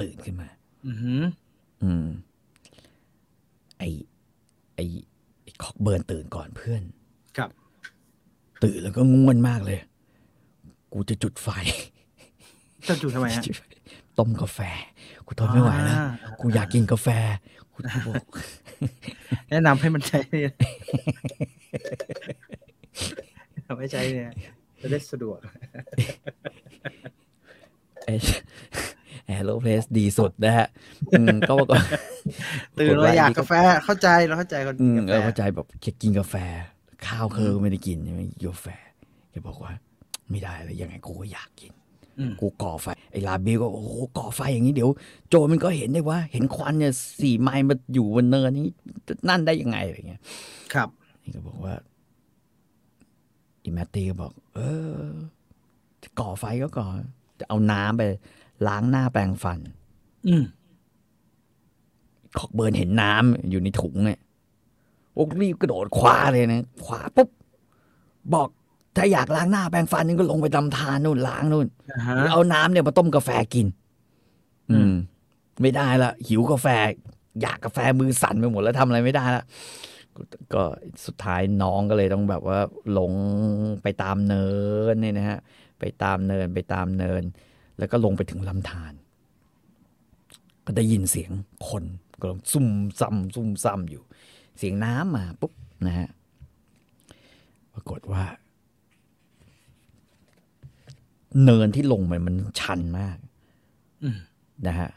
[0.00, 0.48] ตื่นขึ้นมา
[0.86, 1.22] อือหือ
[1.82, 2.06] อืม
[3.78, 3.88] ไอ้
[4.74, 4.84] ไอ้
[5.42, 6.82] ไอ้คอกเบิร์นตื่นก่อนเพื่อน
[7.36, 7.50] ครับ
[8.62, 9.78] ตื่นแล้วก็ง่วนมากเลย
[10.92, 11.48] กูจะจุดไฟ
[12.84, 13.62] เจ้าจู่ทำไมฮะจุดไฟ
[14.18, 14.58] ต้มกาแฟ
[15.26, 16.08] กูทนไม่ไหวแล้วอ่า
[16.40, 17.08] กูอยากกินกาแฟ
[17.72, 18.24] กูกูบอก
[19.50, 20.52] แนะนำให้มันใช้เนี่ย
[23.66, 24.30] ทำให้ใช้เนี่ย
[24.80, 25.38] จะได้สะดวก
[29.26, 30.68] แอโรเพลสดีสุดนะฮะ
[31.12, 31.82] อืมก็บอกว่า
[32.78, 33.52] ตื่นมาอยากกาแฟ
[33.84, 36.34] เข้าใจเราเข้าใจคนอืกินมกาแฟเออเข้าใจแบบแกกินกาแฟ
[37.06, 38.66] ข้าวเคอไม่ได้กินใช่ไหมกาแฟ
[39.30, 39.72] แกบอกว่า
[40.32, 41.72] ไม่ได้เลยยังไงกูก็อยากกิน
[42.18, 44.90] อืมกูก่อไฟไอ้ลาบิลก็โอ้โหก่อไฟอย่างนี้เดี๋ยว
[45.28, 48.66] โจรมันก็เห็นได้ว่า เห็นควันเนี่ยสี่ไมล์มาอยู่บนเนินนี้
[49.06, 50.22] จะนั่นได้ยังไงอะไรเงี้ย
[50.74, 50.88] ครับ
[51.22, 51.74] นี่ก็บอกว่า
[53.62, 54.58] อีแมตตี้ก็บอก เอ
[55.02, 55.06] อ
[56.02, 57.00] จะก่อไฟก็ก่อน
[57.40, 58.02] จะเอาน้ำไป
[58.66, 59.58] ล้างหน้าแปรงฟัน
[60.28, 60.44] อืม
[62.38, 64.20] คอกเบิร์นเห็นน้ำอยู่ในถุงเนี่ย
[65.14, 67.28] โอ้รีบกระโดดคว้าเลยนะคว้าปุ๊บ
[68.34, 68.48] บอก
[68.96, 73.66] ถ้าอยากล้างหน้าแปรงฟันนี่ก็ลงไปตำทานนู่นล้างนู่นอ่าฮะเอาน้ำเนี่ยมาต้มกาแฟกิน
[74.70, 74.92] อือืมม
[75.62, 76.66] ไม่ได้ละหิวกาแฟ
[77.40, 79.44] อยากกาแฟมือสั่นไปหมดแล้วทำอะไรไม่ได้ละ
[80.54, 80.64] ก็
[81.06, 82.60] สุดท้ายน้องก็เลยต้องแบบว่า
[82.92, 83.14] หลง
[83.82, 84.48] ไปตามเนิ
[84.92, 85.38] นเนี่ยนะฮะ
[85.80, 87.22] ไปตามเนินไปตามเนิน
[87.78, 88.92] แล้วก็ลงไปถึงลำธาร
[90.66, 91.32] ก็ได้ยินเสียง
[91.68, 91.84] คน
[92.20, 92.68] กำลังซุ่ม
[93.00, 94.02] ซ่ำซุ่มซ่ำอยู่
[94.58, 95.52] เสียงน้ำมาปุ๊บ
[95.86, 96.08] นะฮะ
[97.74, 98.22] ปรากฏว่า
[101.44, 103.16] เนินที่ลงไปมันชันมาก
[104.02, 104.18] อืม
[104.66, 104.90] นะฮะ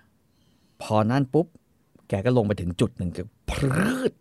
[0.82, 1.48] พอนั่นปุ๊บ
[2.10, 4.12] แกก็ลงไปถึงจุดหนึ่งก็พรืด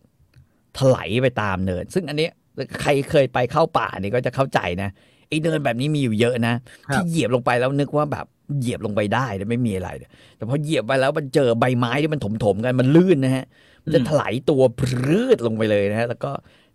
[0.79, 2.33] ถลายไปตามเนิน ซึ่งอันเนี้ย
[2.81, 4.88] ใครเคยไปเข้าป่านี่ก็จะเข้าใจนะ
[5.29, 6.55] ไอ้เนินแบบนี้มีอยู่เยอะนะ
[6.88, 8.27] ครับที่เหยียบลงไปแล้วนึกว่าแบบ
[8.59, 9.90] เหยียบลงไปได้แต่ไม่มีอะไร
[10.37, 13.44] แต่พอเหยียบไปแล้วมันเจอใบไม้ที่มันถมๆกันมันลื่นนะฮะ
[13.83, 16.31] มันจะถลายตัวพรืดลงไปเลยนะฮะแล้วก็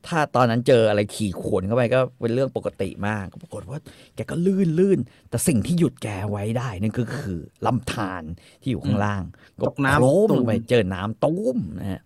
[0.07, 3.79] ถ้าตอนนั้นเจออะไรขี่ขวนเข้าไปก็เป็นเรื่องปกติมากก็ปรากฏว่า
[4.15, 8.23] แกก็ลื่นลื่นแต่สิ่งที่หยุดแกไว้ได้นั่นก็คือลำธาร
[8.61, 9.23] ที่อยู่ข้างล่าง
[9.61, 12.01] ก็ตกน้ำโครมตุ้ลมงไปเจอน้ำตุ้มนะฮะ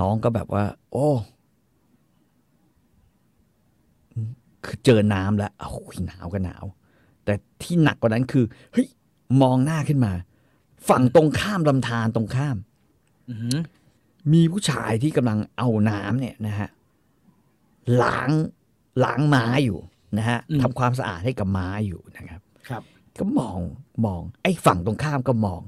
[0.00, 1.08] น้องก็แบบว่า โอ้
[4.64, 6.64] คือเจอน้ำแล้วโอ้ยหนาวก็หนาว
[7.24, 8.86] แต่ที่หนักกว่านั้นคือเฮ้ย
[9.42, 10.12] มองหน้าขึ้นมา
[10.88, 12.56] ฝั่งตรงข้ามลำธารตรงข้าม
[13.30, 13.60] อืม
[14.32, 16.68] มีผู้ชายที่กำลังเอาน้ำเนี่ยนะฮะ
[18.02, 18.30] ล้าง
[19.04, 19.78] ล้างม้าอยู่
[20.18, 22.82] นะฮะทำความสะอาดให้กับม้าอยู่นะครับ ครับ
[23.18, 23.58] ก็มอง
[24.04, 25.60] มอง ไอ้ฝั่งตรงข้ามก็มอง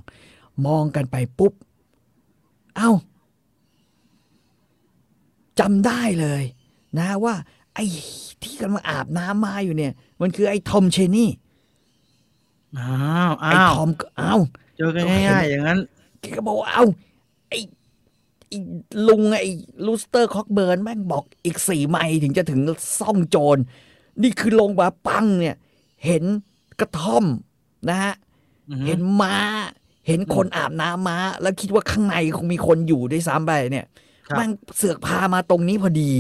[0.67, 1.53] มองกันไปปุ๊บ
[2.77, 2.91] เอ้า
[5.61, 6.43] จำได้เลย
[6.99, 7.35] นะว่า
[7.75, 7.85] ไอ้
[8.43, 11.31] ที่กำลังอาบน้ำมาอยู่เนี่ย มันคือไอ้ทอมเชนี่
[12.79, 14.37] อ้าวไอ้อ้าวทอมก็เอ้า
[14.77, 15.79] เจอกันง่ายๆอย่างนั้น
[16.21, 17.16] แกก็บอกว่าเอ้าไอ้ไอ้
[19.09, 19.51] ลุงไอ้
[19.87, 22.61] ลูสเตอร์คอกเบิร์นแม่งบอกอีกสี่ไมล์ถึงจะถึง
[22.99, 23.59] ซ่องโจร
[24.23, 25.57] นี่คือลงมาปังเนี่ย
[26.07, 26.25] เห็น
[26.81, 27.25] กระท่อม
[27.89, 28.15] นะฮะ
[28.71, 29.37] อือฮึเห็นม้า
[30.07, 33.87] เห็นคนอาบน้ำม้า แล้วคิดว่าข้างในคงมีคนอยู่ด้วยซ้ำไปเนี่ย
[34.29, 36.13] ครับแมันเสือกพามาตรงนี้พอดี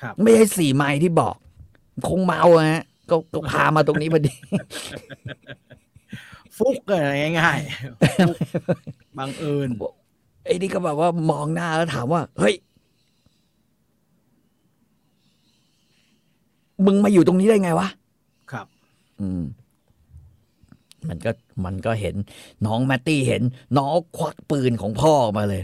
[0.00, 1.34] ครับไม่ใช่สี่ไมล์ที่บอก
[2.08, 4.34] คงเมาอะฮะก็ก็พามาตรงนี้พอดี
[6.56, 8.36] ฟลุกอะไรง่ายๆฟุก
[9.18, 9.68] บังเอิญ
[10.44, 12.54] ไอ้นี่ก็แบบว่ามองหน้าแล้วถามว่า เฮ้ย
[16.86, 17.88] มึงมาอยู่ตรงนี้ได้ไงวะ
[18.52, 18.66] ครับ
[19.20, 19.42] อืม
[21.08, 21.30] มันก็
[21.64, 22.14] มันก็เห็น
[22.66, 23.42] น้องแมตตี้เห็น
[23.78, 25.62] น้องควักปืนของพ่อมาเลย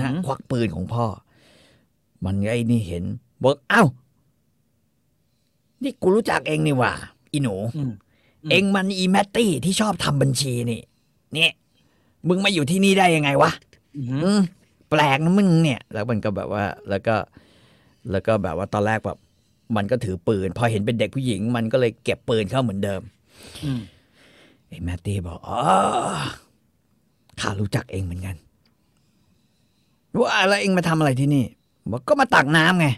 [0.00, 1.04] นะอือหือควักปืนของพ่อ
[2.24, 3.04] มันไอ้นี่เห็น
[3.42, 3.84] บอกเอ้า
[5.82, 6.92] นี่กูรู้จักเองนี่หว่า
[7.32, 7.92] อีหนูอืม
[8.42, 10.80] อืมเองมันอีแมตตี้ที่ชอบทำบัญชีนี่
[11.34, 11.52] เนี่ย
[12.28, 13.69] มึงมาอยู่ที่นี่ได้ยังไงวะอือฮึอืม
[14.90, 17.16] แปลกนะมึงเนี่ย แล้วมันก็แบบว่า แล้วก็
[18.10, 19.18] แล้วก็แบบว่าตอนแรกแบบ
[19.76, 23.02] มันก็ถือปืน พอเห็นเป็นเด็กผู้หญิง มันก็เลยเก็บปืนเข้าเหมือนเดิม
[23.64, 23.80] อืม
[24.68, 25.58] ไอ้แมตตี้บอกอ๋อ
[27.40, 28.36] ข้ารู้จักเองเหมือนกัน
[30.18, 31.44] ว่าแล้วเองมาทำอะไรที่นี่
[31.90, 32.88] บอกก็มาตักน้ำไง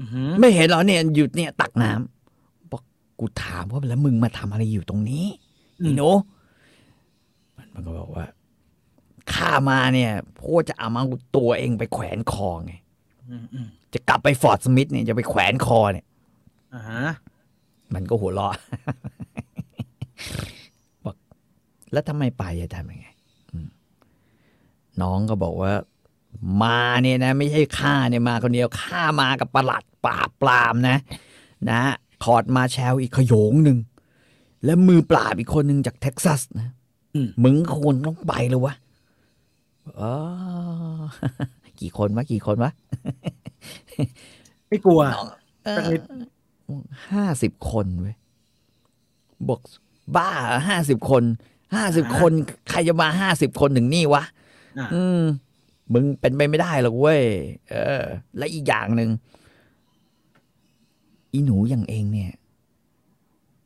[0.00, 2.82] อือฮึไม่เห็นเหรอเนี่ยหยุดเนี่ย ตักน้ำบอก
[3.18, 5.24] กูถามว่าแล้วมึงมาทำอะไรอยู่ตรงนี้
[5.82, 6.08] อีหนู
[7.56, 8.24] มันมันก็บอกว่า
[9.34, 11.02] ข้ามาเนี่ยเพราะว่าจะเอามา
[11.36, 12.74] ตัวเองไปแขวนคอไง
[13.30, 16.06] อืมอืมจะกลับไปฟอร์ดสมิธเนี่ยจะไปแขวนคอเนี่ย
[16.74, 17.04] อ่าฮะ
[17.94, 18.52] มันก็หัวเราะ
[21.04, 21.16] บอก
[21.92, 23.06] แล้วทำไมไปจะทำยังไง
[23.52, 23.68] อืม
[25.02, 25.72] น้องก็บอกว่า
[26.62, 30.96] มาเนี่ยนะ ไม่ใช่ข้าเนี่ยมาคนเดียวข้ามากับประหลัดปราบปรามนะ
[31.70, 31.80] นะ
[32.24, 33.78] คอร์ดมาแชลอีกขโยงหนึ่ง
[34.64, 36.68] และมือปราบอีกคนหนึ่งจากเท็กซัสนะ
[37.14, 38.74] อืมมึงควรต้องไปเลยวะ
[40.00, 40.12] อ๋อ
[41.80, 42.72] กี่คนวะกี่คนวะ
[44.68, 45.00] ไม่กลัว
[45.76, 46.00] สักนิด
[47.12, 48.16] ห้าสิบคนเว้ย
[49.48, 49.60] บอก
[50.16, 50.30] บ้า
[50.68, 51.22] ห้าสิบคน
[51.74, 52.32] ห้าสิบคน
[52.70, 54.22] ใครจะมาห้าสิบคนถึงนี่วะ
[54.78, 55.22] อ่าอืม
[55.92, 57.22] มึงเป็นไปไม่ได้หรอกเว้ย
[57.70, 58.02] เออ
[58.38, 59.10] และอีกอย่างหนึ่ง
[61.32, 62.32] อีหนูอย่างเองเนี่ย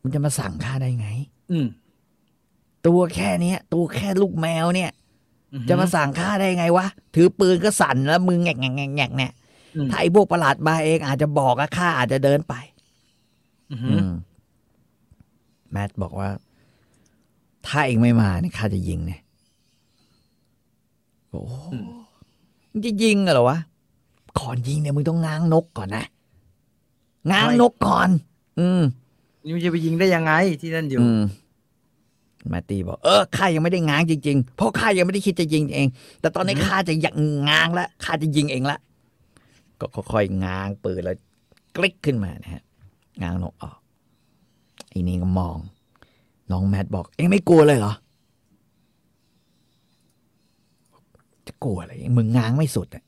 [0.03, 1.09] มันจะมาสั่งข้าได้ไง
[1.51, 1.67] อืม
[2.87, 5.00] ตัวแค่เนี้ย ตัวแค่ลูกแมวเนี่ยอือฮึ
[5.69, 9.33] จะมาสั่งข้าได้ไงวะ ถือปืนก็สั่นแล้วมือแงกแงกแงกแงกเนี่ย
[9.77, 12.55] อืมถ้าไอ้พวกประหลาดมาเองอาจจะบอกอะข้าอาจจะเดินไป
[13.71, 14.11] อือฮึอืม
[15.71, 16.29] แมทบอกว่า
[17.67, 19.21] ถ้าเองไม่มาเนี่ยข้าจะยิงเนี่ย
[21.31, 21.57] โอ้โห
[22.71, 23.59] มึงจะยิงเหรอวะ
[24.39, 26.05] ก่อนยิงเนี่ยมึงต้องง้างนกก่อนนะ
[27.31, 28.11] ง้างนกก่อน
[28.61, 28.83] อืม
[29.45, 31.21] นี่มันจะไปยิงได้ยังไงที่นั่นอยู่อืม
[32.49, 35.87] แมตตี้บอกเออข้ายังไม่ได้ง้างจริงๆ เพราะข้ายังไม่ได้คิดจะยิงเอง
[36.21, 37.17] แต่ตอนนี้ข้าจะยัง
[37.49, 38.79] ง้างแล้วข้าจะยิงเองละ
[39.81, 41.17] ก็ค่อยๆง้างปืนแล้ว
[41.77, 42.63] กลิกขึ้นมานะฮะ
[43.23, 43.79] ง้างนกออก
[44.89, 45.57] ไอ้นี่ก็มอง
[46.51, 47.93] น้องแมทบอก เอ็งไม่กลัวเลยเหรอ
[51.47, 53.05] จะกลัวอะไรมึงง้างไม่สุดอะ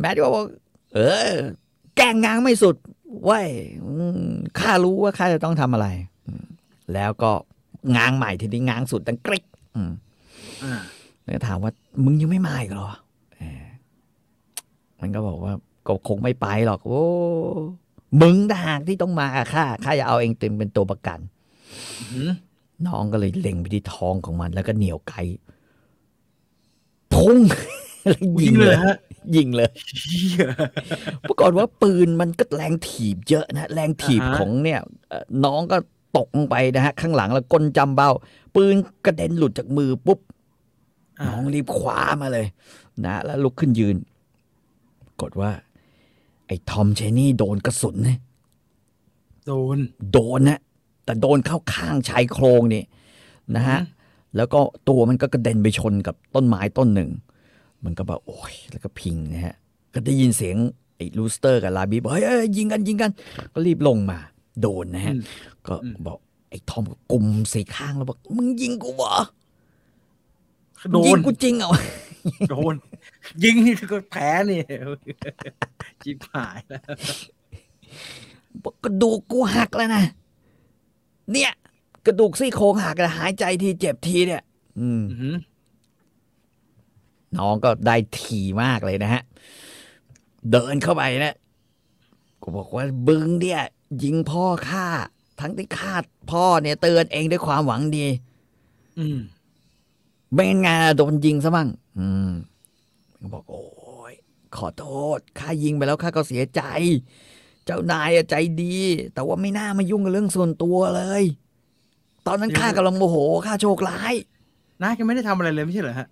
[0.00, 0.46] แมทก็บอก
[0.94, 0.98] เอ
[1.28, 1.32] อ
[1.96, 3.48] แกล้งงางไม่สุดเว้ย
[3.84, 5.86] อืมข้ารู้ว่าข้าจะต้องทำอะไร
[6.26, 6.44] อืม
[6.94, 7.32] แล้วก็
[7.96, 9.44] ง้างใหม่ทีนี้ง้างสุดดังกริ๊ก
[9.76, 9.92] อืม
[10.64, 10.74] อ่า
[11.22, 11.72] แล้วก็ถามว่า
[12.04, 12.88] มึงยังไม่มาอีกเหรอ
[13.38, 13.64] เออ
[15.00, 15.52] มันก็บอกว่า
[15.86, 17.02] ก็คงไม่ไปหรอกโอ้
[18.20, 21.18] มึงต่างหากที่ต้องมากับข้าข้าจะเอาเองเต็มเป็นตัวประกัน
[22.12, 22.32] อืม
[22.86, 25.14] น้องก็เลยเล็งไปที่ท้องของมัน แล้วก็เหนียวไก
[27.14, 27.64] พุ่งแล้ว
[28.42, 28.96] ยิงเลยฮะ
[29.36, 30.46] ยิงเลยเหี้ย
[31.28, 35.76] ปรากฏว่าปืนมันก็แรงถีบเยอะนะแรงถีบอ่าฮะของเนี่ยเอ่อน้องก็
[36.16, 38.10] ตกลงไปนะฮะข้างหลังแล้วก้นจำเบ้า
[38.54, 40.18] ปืนกระเด็นหลุดจากมือปุ๊บ
[41.20, 42.46] อ่าน้องรีบคว้ามาเลย
[43.04, 43.96] นะ แล้วลุกขึ้นยืน
[45.06, 45.50] ปรากฏว่า
[46.46, 48.18] ไอ้ทอมเชนี่โดนกระสุนนะ
[49.46, 49.76] โดน
[50.12, 50.60] โดนนะ
[51.04, 52.82] แต่โดนเข้าข้างชายโครงนี่
[53.56, 53.98] นะฮะอืม
[54.36, 57.10] แล้วก็ตัวมันก็กระเด็นไปชนกับต้นไม้ต้นหนึ่ง
[57.84, 59.54] มันก็แบบโอ้ยแล้วก็พิงนะฮะ
[59.94, 60.56] ก็ได้ยินเสียง
[60.96, 63.10] ไอ้ลูสเตอร์กับลาบีบอกเฮ้ยเอ้ยยิงกันยิงกัน
[63.52, 64.18] ก็รีบลงมา
[64.60, 65.22] โดนนะฮะอืม
[65.66, 66.18] ก็อืมบอก
[66.50, 69.14] ไอ้ทอมก็กลุ่มสีข้างแล้วบอกมึงยิงกูเหรอ
[70.90, 71.70] โดยินงกูจริงเหรอ
[72.50, 72.74] โดน
[73.42, 74.60] ยิงนี่ก็แพ้นี่
[76.04, 76.82] จิบหายแล้ว
[78.62, 80.04] บอกกระดูกกูหักแล้วนะ
[81.32, 81.52] เนี่ย
[82.06, 84.42] กระดูกซี่โครงหักแล้วหายใจทีเจ็บทีเนี่ย
[84.80, 85.34] อืมอื้อหือ
[87.38, 89.22] น้องก็ได้ถี่มากเลยนะฮะ
[90.50, 91.36] เดินเข้าไปนะ
[92.42, 93.62] ก็บอกว่าบึงเนี่ย
[94.02, 94.86] ยิงพ่อข้า
[95.40, 95.94] ทั้งที่ข้า
[96.30, 98.06] พ่อเนี่ยเตือนเองด้วยความหวังดี
[98.98, 99.18] อืม
[100.32, 102.32] ไม่งั้นไงานโดนยิงซะบ้างอืม
[103.20, 103.64] ก็บอกโอ้
[104.12, 104.14] ย
[104.56, 106.62] ขอโทษข้ายิงไปแล้วข้าก็เสียใจ
[107.64, 108.76] เจ้านายอะใจดี
[109.14, 111.24] แต่ว่าไม่น่ามายุ่งกับเรื่องส่วนตัวเลย
[112.26, 113.16] ตอนนั้นข้ากำลังโมโห
[113.46, 114.14] ข้าโชคร้าย
[114.82, 116.08] น้าแกไม่ได้ทำอะไรเลยไม่ใช่เหรอฮะ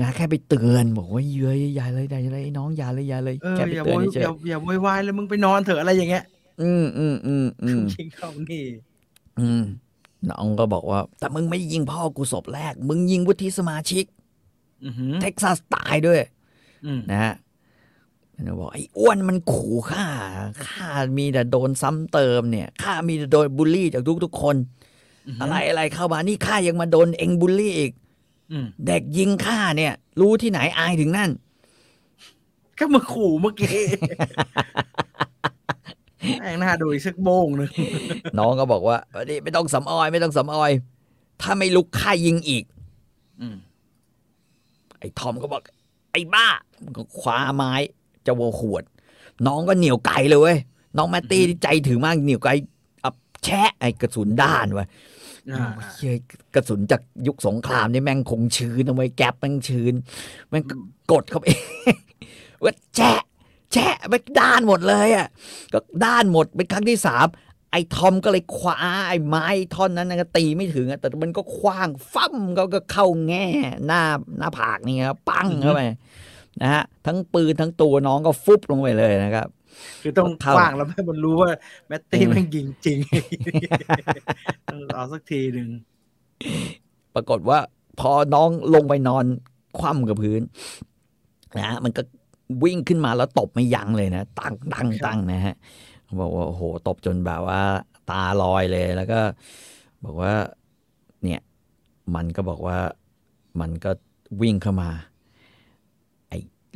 [0.00, 8.64] นะแค่ไปเตือนบอกว่าเย้ยอย่าเลยอย่าเลยน้องอย่าเลยอย่าเลยเออแค่ไปอย่าเตืโวอนยเฉอยย่าอย่าโวยวายเลยมึงไปนอนเถอะอะไรอย่างเงี้ยๆอืมอืมอืมอืมยิงเข้านี่
[9.40, 9.62] อืม
[10.28, 14.04] น้องก็บอกว่า แต่มึงไม่ได้ยิงพ่อกูศพแรก มึงยิงวุฒิสมาชิก
[14.84, 16.20] อือหือเท็กซัสตายด้วย
[16.86, 17.34] อืมนะฮะ
[18.34, 20.04] มันก็บอกไอ้อ้วนมันขู่ข้า
[20.66, 24.56] ข้ามีแต่โดนซ้ำเติมเนี่ยข้ามีแต่โดนบูลลี่จากทุกๆคน
[25.40, 28.09] อะไรอะไรเข้ามานี่ข้ายังมาโดนเองบูลลี่อีกอืม
[28.86, 31.30] เด็กยิงข้าเนี่ย รู้ที่ไหนอายถึงนั่น
[32.78, 33.80] ก็มาขู่เมื่อกี้
[36.40, 37.70] แม่งหน้าดูอีกสักโบงหนึ่ง
[38.38, 40.70] น้องก็บอกว่าเอ้ยไม่ต้องสำออย ไม่ต้องสำออย
[41.40, 42.64] ถ้าไม่ลุกข้ายิงอีก
[43.40, 43.56] อืม
[44.98, 45.62] ไอ้ทอมก็บอก
[46.12, 46.46] ไอ้บ้า
[46.84, 47.72] มันก็คว้าไม้
[48.26, 48.84] จะโวขวด
[49.46, 50.58] น้องก็เหนียวไกลเลยเว้ย
[50.96, 52.50] น้องแมตตี้ที่ใจถึงมากเหนียวไกล
[53.04, 54.90] อับแชะไอ้กระสุนด้านวะอ่า
[55.98, 56.18] เฮ้ย
[56.54, 59.94] กระสุนจากยุคสงครามนี่แม่งคงชื้นเอาไว้แก๊ปแม่งชื้น
[60.48, 60.74] แม่งก็
[61.12, 61.46] กดเข้าไป
[62.62, 63.20] ว่าแชะ
[63.72, 65.26] แชะไปด้านหมดเลยอะ
[65.72, 67.26] ก็ด้านหมดเป็นครั้งที่สาม
[67.72, 73.46] ไอ้ทอมก็เลยคว้าไอ้ไม้ท่อนนั้นนะก็ตีไม่ถึงอะแต่มันก็คว้างฟั่มก็ก็เข้าแง่
[73.86, 74.02] หน้า
[74.38, 75.80] หน้าผากนี่ครับปังเข้าไป
[76.62, 79.48] นะฮะทั้งปืนทั้งตัวน้องก็ฟุบลงไปเลยนะครับ
[80.02, 81.50] คือต้องเข้ากว้างแล้วให้มันรู้ว่า
[81.88, 82.98] แมตตี้แม่งยิงจริง
[84.70, 85.68] ต้องเอาสักทีหนึ่ง
[87.14, 87.58] ปรากฏว่า
[88.00, 89.24] พอน้องลงไปนอน
[89.78, 90.42] คว่ำกับพื้น
[91.56, 92.02] นะฮะมันก็
[92.64, 95.54] วิ่งขึ้นมาแล้วตบไม่ยั้งเลยนะตั้งตั้งตั้งนะฮะ
[96.20, 97.60] บอกว่าโอ้โหตบจนแบบว่า
[98.10, 99.20] ตาลอยเลยแล้วก็
[100.04, 100.32] บอกว่า
[101.24, 101.40] เนี่ย
[102.14, 102.78] มันก็บอกว่า
[103.60, 103.90] มันก็
[104.42, 105.09] วิ่งเข้ามาไอ้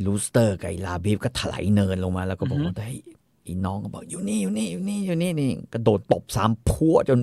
[0.04, 2.98] ลูสเตอร์กับไอ้ลาบีฟก็ไถลเนินลงมา แล้วก็บอกว่าไอ้ย
[3.44, 7.18] ไอ้น้องก็บอกอยู่นี่อยู่นี่อยู่นี่อยู่นี่นี่กระโดดตบสามผัวะจน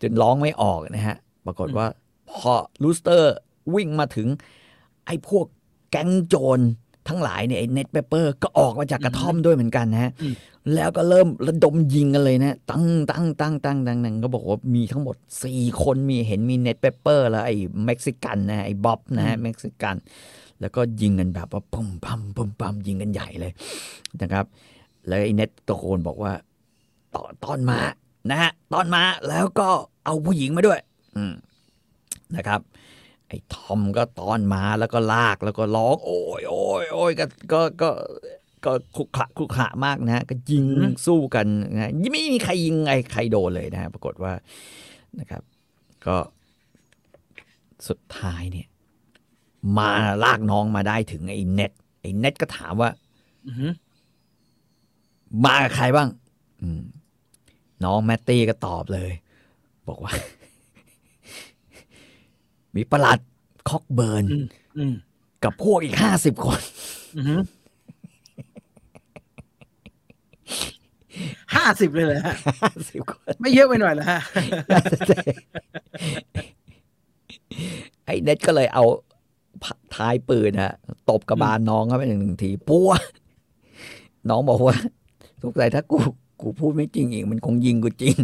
[0.00, 1.86] จนร้องไม่ออกนะฮะ ปรากฏว่า
[2.30, 3.32] พอลูสเตอร์
[3.74, 4.28] วิ่งมาถึง
[5.06, 5.46] ไอ้พวก
[5.90, 6.60] แก๊งโจร
[7.08, 10.34] ทั้งหลายเนี่ยไอ้เน็ตเปเปอร์ก็ออกมาจากกระท่อมด้วยเหมือนกันนะฮะอืม
[10.74, 19.96] แล้วก็เริ่มระดมยิงกันเลยนะ ตั้งตั้งตั้งตั้งตั้งตั้งก็บอกว่ามีทั้งหมดสี่คนมีเห็นมีเน็ตเปเปอร์แล้วไอ้เม็กซิกันนะไอ้บ๊อบนะฮะเม็กซิกัน
[20.62, 23.52] แล้วก็ยิงกันแบบว่าปุ่มพัมปุ่มพัมยิงกันใหญ่เลย
[24.22, 24.44] นะครับ
[25.06, 26.32] แล้วไอ้เน็ตตะโกนบอกว่า
[27.14, 27.80] ตอนตอนมา
[28.30, 29.68] นะฮะตอนมาแล้วก็
[30.04, 30.80] เอาผู้หญิงมาด้วย
[31.16, 31.34] อืม
[32.36, 32.60] นะครับ
[33.28, 37.90] ไอ้ทอมก็ตอนมาแล้วก็ลากแล้วก็ร้อง โอ้ยโอ้ยโอ้ยก็ก็ก็
[38.64, 40.64] ก็คุกขะคุกขะมากนะฮะก็ยิง
[41.06, 44.32] สู้กันนะไม่มีใครยิงไงใครโดนเลยนะฮะปรากฏว่า
[45.20, 45.42] นะครับ
[46.06, 46.16] ก็
[47.88, 48.66] สุดท้ายเนี่ย
[49.78, 49.88] มา
[50.24, 52.90] ลากน้องมาได้ถึงไอ้เน็ตไอ้เน็ตก็ถามว่า
[53.46, 53.72] อือหือ
[55.44, 56.08] มากับใครบ้าง
[56.62, 56.82] อืม
[57.84, 59.10] น้องแมตตี้ก็ตอบเลย
[59.88, 60.12] บอกว่า
[62.76, 63.18] มีประหลัด
[63.68, 64.46] คอกเบิร์นอืม
[64.78, 64.94] อืม
[65.44, 66.60] กับพวกอีกห้าสิบคน
[71.56, 74.20] ห้าสิบเลยเหรอฮะห้าสิบคน ไม่เยอะไปหน่อยเหรอฮะ
[78.06, 78.84] ไอ้เน็ตก็เลยเอา
[79.96, 80.74] ท้ายปืนฮะ
[81.10, 82.90] ตบกระบาลน้องเข้าไปหนึ่งหนึ่งทีปัว
[84.30, 84.76] น้องบอกว่า
[85.42, 85.98] สงสัยถ้ากู
[86.40, 88.16] กูพูดไม่จริงอีกมันคงยิงกูจริง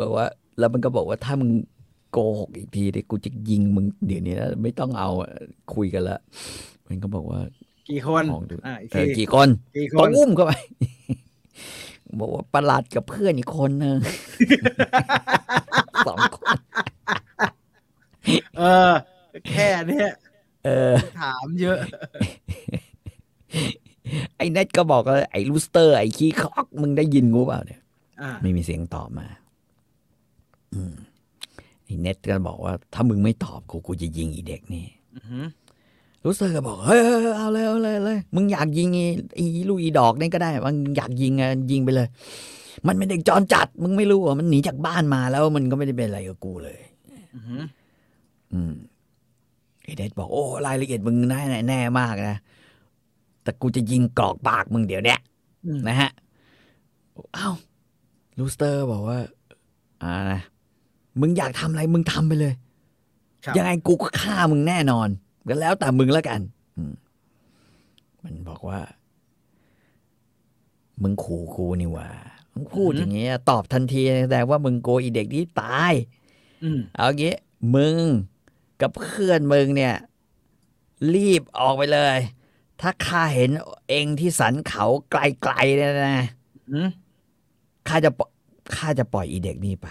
[0.00, 0.26] บอกว่า
[0.58, 1.50] แล้วมันก็บอกว่าถ้ามึง
[2.12, 5.10] โกหกอีกทีเดี๋ยวกูจะยิงมึงเดี๋ยวนี้แล้วไม่ต้องเอา
[5.74, 6.18] คุยกันละ
[6.88, 7.40] มันก็บอกว่า
[7.88, 10.52] กี่คนมองดูอ่าอีกเอทีอกี่คนกี่คต้อนงอุ้มเข้าไป
[12.20, 13.98] บอกว่าประหลัดกับเพื่อนอีกคนนึง
[16.06, 16.56] สองคน
[18.58, 18.92] เออ
[19.48, 20.10] แค่เนี้ย
[20.64, 21.78] เออ ถามเยอะ
[24.36, 27.80] ไอ้เน็ตก็บอกว่าไอ้ลูสเตอร์ ไอ้ขี้คอกมึงได้ยินกูเปล่าเนี่ย
[28.22, 29.26] อ่าไม่มีเสียงตอบมา
[30.74, 30.94] อืม
[31.84, 35.46] ไอ้เน็ตก็บอกว่า ถ้ามึงไม่ตอบกูกูจะยิงอีเด็กนี่อือหือ
[36.24, 42.08] ลูสเตอร์ก็บอกเฮ้ยเฮ้ยเฮ้ยเอาเลยเอาเลยเอาเลยมึงอยากยิงไอ้ไอ้ลูกอีดอกนี่ก็ได้มึงอยากยิงอะยิงไปเลย
[42.86, 46.78] มันเป็นเด็กจรจัด มึงไม่รู้เหรอะมันหนีจากบ้านมาแล้วมันก็ไม่ได้เป็นอะไรกับกูเลย
[47.34, 47.62] อือหือ
[48.52, 48.72] อืม
[49.82, 52.38] ไอ้เน็ตบอกโอ้รายละเอียดมึงแน่แน่มากนะ
[53.42, 55.20] แต่กูจะยิงกรอกปากมึงเดี๋ยวเนี้ย
[55.66, 56.10] อืมนะฮะ
[57.36, 57.54] อ้าว
[58.38, 59.18] ลูสเตอร์บอกว่า
[60.02, 60.40] อ่านะ
[61.20, 62.54] มึงอยากทำอะไรมึงทำไปเลย
[63.44, 65.08] ครับยังไงกูก็ฆ่ามึงแน่นอน
[65.48, 66.40] ก็แล้วแต่มึงแล้วกัน
[66.76, 66.94] อืม
[68.22, 68.80] มันบอกว่า
[71.02, 72.08] มึงขู่กูนี่หว่า
[72.52, 75.92] มึงพูดอย่างเงี้ยตอบทันทีแสดงว่ามึงโกอีเด็กที่ตาย
[76.64, 77.34] อืมเอางี้
[77.74, 78.02] มึง
[78.82, 79.94] กับเพื่อนมึงเนี่ย
[81.14, 82.18] รีบออกไปเลย
[82.80, 83.50] ถ้าข้าเห็น
[83.88, 86.26] เองที่สันเขาไกลๆเนี่ยนะ
[86.70, 86.88] อืม
[87.88, 88.30] ข้าจะปล่อย
[88.76, 89.88] ข้าจะปล่อยอีเด็กนี่ไป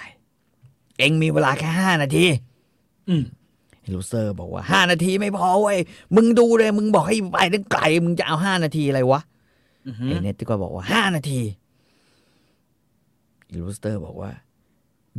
[0.97, 2.25] เองมีเวลาแค่ห้านาที
[3.09, 3.23] อืม
[3.93, 5.79] ลูสเตอร์บอกว่าห้านาทีไม่พอเว้ย
[6.15, 9.21] มึงดูเลย มึงบอกให้ไปตั้งไกล มึงจะเอาห้านาทีอะไรวะ
[9.87, 11.41] อือหือไอ้เน็ตก็บอกว่าห้านาที
[13.59, 14.31] ลูสเตอร์บอกว่า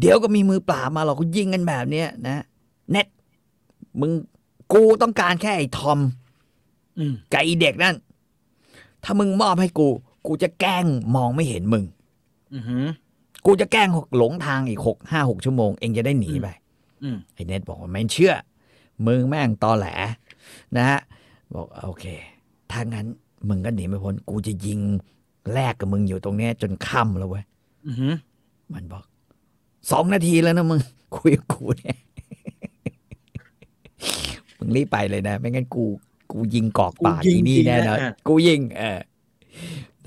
[0.00, 2.44] เดี๋ยวก็มีมือเปล่ามาหรอกกูยิงกันแบบเนี้ยนะ
[2.90, 3.06] เน็ต
[4.00, 4.10] มึง
[4.72, 5.98] กูต้องการแค่ไอ้ทอม
[6.98, 7.94] อืมกับไอ้เด็กนั่น
[9.04, 9.88] ถ้ามึงมอบให้กู
[10.26, 10.84] กูจะแกล้ง
[11.16, 11.84] มองไม่เห็นมึง
[12.54, 12.84] อือหือ
[13.46, 16.48] กูจะแกล้งหลงทางอีกหกห้าหกชั่วโมง เองจะได้หนีไป
[17.02, 18.34] อืมไอ้เน็ตบอกว่าไม่เชื่อ
[19.06, 19.86] มึงแม่งตอแหล
[20.76, 21.00] นะฮะ
[21.54, 22.04] บอกโอเค
[22.70, 23.06] ถ้างั้น
[23.48, 24.80] มึงก็หนีไม่พ้น กูจะยิง
[25.52, 27.44] แลกกับมึงอยู่ตรงเนี้ยจนค่ำแล้วเว้ย
[27.86, 28.14] อือหือ
[28.72, 29.04] มันบอก
[29.90, 30.80] สองนาทีแล้วนะมึง
[31.16, 31.96] คุยกับกูเนี่ย
[34.58, 35.84] มึงรีบไปเลยนะ ไม่งั้นกู
[36.32, 39.00] กูยิงกอกปากอีนี่แน่นอนกูยิง เออ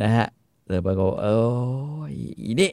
[0.01, 0.27] นะฮะ
[0.67, 1.27] เลยไปก็เอ
[1.99, 2.01] อ
[2.43, 2.71] อีนี่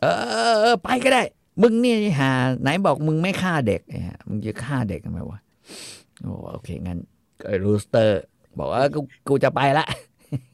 [0.00, 1.22] เออเออเออไปก็ได้
[1.62, 2.30] มึงนี่หา
[2.62, 5.38] ไหนบอกมึงไม่ฆ่าเด็กเนี่ยมึงจะฆ่าเด็กทำไมวะ
[6.22, 6.98] โอ้โอเคงั้น
[7.44, 8.22] ไอ้รูสเตอร์
[8.58, 9.86] บอกว่ากูกูจะไปละ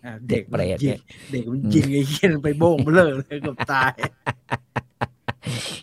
[0.04, 0.98] อ่าเด็กเปรตยิเนี่งย
[1.32, 3.92] เด็กมันยิงไอ้เหี้ยไปโบ้งเบลอเลยเกับตาย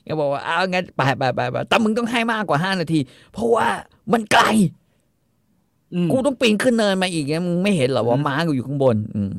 [0.08, 3.00] ก็บอกว่าเอางั้นไปไปไปไปแต่มึงต้องให้มากกว่าห้านาที
[3.34, 3.68] เพราะว่า
[4.14, 4.44] มันไกล
[5.94, 9.34] อืมกูต้องปีนขึ้นเนินมาอีกไงมึงไม่เห็นเหรอว่าม้ากูอยู่ข้างบน อืม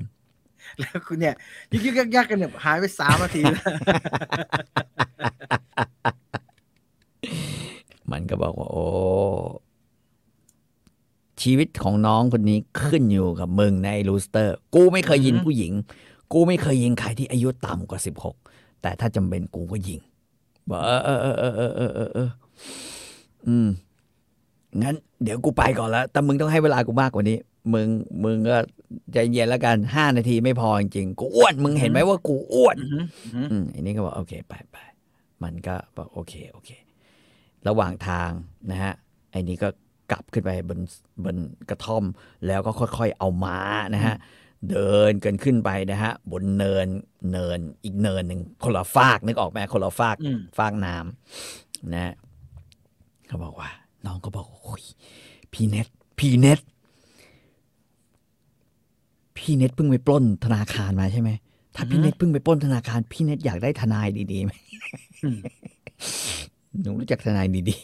[0.78, 1.34] แล้วคุณเนี่ย
[1.72, 3.64] ยึกยึกยักยักกันเนี่ยหายไปสามนาทีแล้ว
[8.10, 8.84] มันก็บอกว่า โอ้
[11.42, 15.72] ชีวิตของน้องคนนี้ขึ้นอยู่กับมึงในะไอ้รูสเตอร์ กูไม่เคยยิงผู้หญิง
[16.32, 18.36] กูไม่เคยยิงใครที่อายุต่ำกว่าสิบหก
[18.82, 20.00] แต่ถ้าจำเป็นกูก็ยิง
[20.70, 22.30] บอกเออเออเออเออเออเออเออ
[23.48, 23.68] อืม
[24.82, 27.38] งั้นเดี๋ยวกูไปก่อนละแต่มึงต้องให้เวลากูมากกว่านี้
[27.74, 27.88] มึง
[28.24, 28.56] มึงก็
[29.12, 32.76] ใจเย็นแล้วกันห้านาทีไม่พอจริงๆ กูอ้วน มึงเห็นไหมว่ากูอ้วน
[33.34, 34.76] อืมอันนี้ก็บอกโอเคไปไป
[35.42, 36.70] มันก็บอกโอเคโอเค
[37.68, 38.30] ระหว่างทาง
[38.70, 38.92] นะฮะ
[39.32, 39.68] ไอ้นี้ก็
[40.10, 40.78] กลับขึ้นไปบน
[41.24, 41.36] บน
[41.70, 42.04] กระท่อม
[42.46, 43.58] แล้วก็ค่อยๆเอาม้า
[43.94, 44.16] นะฮะ
[44.70, 46.86] เดินกันขึ้นไปนะฮะ บนเนิน
[47.32, 52.14] เนินอีกเนินหนึ่งคนละฟากนึกออกไหมคนละฟากอืมฟากน้ำนะฮะ
[53.26, 53.70] เขาบอกว่า
[54.06, 54.84] น้องก็บอกโอ้ย
[55.52, 56.60] พี่เน็ตพี่เน็ต
[59.36, 61.30] พี่เน็ตเพิ่งไปปล้นธนาคารมาใช่ไหม
[61.76, 64.52] ถ้าพี่เน็ตเพิ่งไปปล้นธนาคาร พี่เน็ตอยากได้ทนายดีๆไหม
[65.22, 65.38] อืม
[66.82, 67.76] หนูรู้จักทนายดี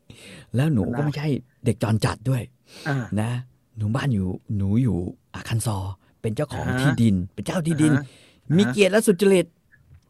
[0.00, 1.28] ๆแล้วหนูก็ไม่ใช่
[1.64, 2.42] เด็กจรจัดด้วย
[2.88, 3.30] อ่านะ
[3.76, 4.96] หนูบ้านอยู่ หนูอยู่
[5.34, 5.78] อาคันซอ
[6.22, 9.46] เป็นเจ้าของอ่าฮะที่ดิน เป็นเจ้าที่ดินอ่าฮะมีเกียรติและสุจริต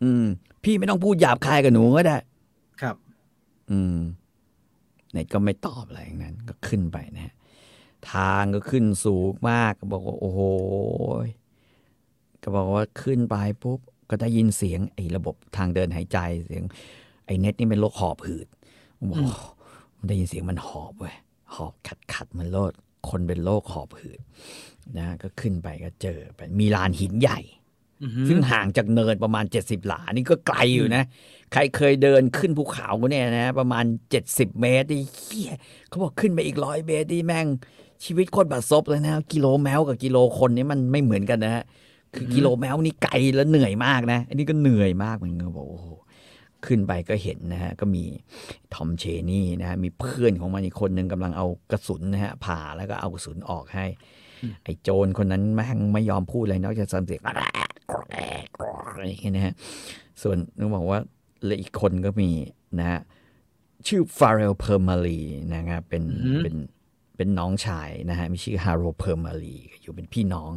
[0.02, 0.24] อืม
[0.64, 2.18] พี่ไม่ต้องพูดหยาบคายกับหนูก็ได้
[2.80, 2.96] ครับ
[3.70, 3.98] อืม
[5.12, 7.34] เน็ตก็ไม่ตอบอะไรอย่างนั้น ก็ขึ้นไปนะฮะ
[8.12, 10.40] ทางก็ขึ้นสูงมากก็บอกว่าโอ้โห
[11.26, 11.28] ย
[12.42, 13.78] ก็บอกว่าขึ้นไปปุ๊บ
[14.10, 16.64] ก็ได้ยินเสียงไอ้ระบบทางเดินหายใจเสียง
[17.26, 18.46] ไอ้เน็ตนี่เป็นโรคหอบหืด
[19.10, 19.40] บอก
[19.96, 21.14] มันได้ยินเสียงมันหอบเว้ย
[21.54, 22.72] หอบขัดขัดๆมันโลด
[23.08, 24.20] คนเป็นโรคหอบหืด
[24.98, 27.40] นะก็ขึ้นไปก็เจอไปมีลานหินใหญ่
[28.02, 31.02] อือหือซึ่งห่างจากเนินประมาณ 70 หลา นี่ก็ไกลอยู่นะ
[31.52, 33.84] ใครเคยเดินขึ้นภูเขาเนี่ยนะ ประมาณ
[34.22, 35.52] 70 เมตรนี่เฮีย
[35.88, 37.46] เขาบอกขึ้นไปอีกร้อยเมตรนี่แม่ง
[38.04, 41.64] ชีวิตโคตรบาดซบเลยนะ กิโลแมวกับกิโลคนนี่มันไม่เหมือนกันนะฮะ
[42.14, 45.88] คือกิโลแม้วนี่ไกลแล้วเหนื่อยมากนะ อันนี้ก็เหนื่อยมากเหมือนกันบอกโอ้โห
[46.66, 48.04] ขึ้นไปก็เห็นนะฮะก็มี
[48.74, 53.86] ทอมเชนี่นะฮะมีเพื่อนของมันอีกคนหนึ่งกำลังเอากระสุนนะฮะผ่าแล้วก็เอากระสุนออกให้
[54.64, 59.54] ไอ้โจรคนนั้นแม่งไม่ยอมพูดเลยนอกจากสั่งเสียอะไรอย่างเงี้ยนะฮะ
[60.22, 60.98] ส่วนนึกบอกว่า
[61.44, 62.30] และอีกคนก็มี
[62.78, 63.00] นะฮะ
[63.86, 65.20] ชื่อฟาเรลเพอร์มาลี
[65.54, 66.56] นะครับเป็นอือหือเป็น
[67.16, 70.52] เป็นน้องชายนะฮะมีชื่อฮาโรเพอร์มาลีอยู่เป็นพี่น้อง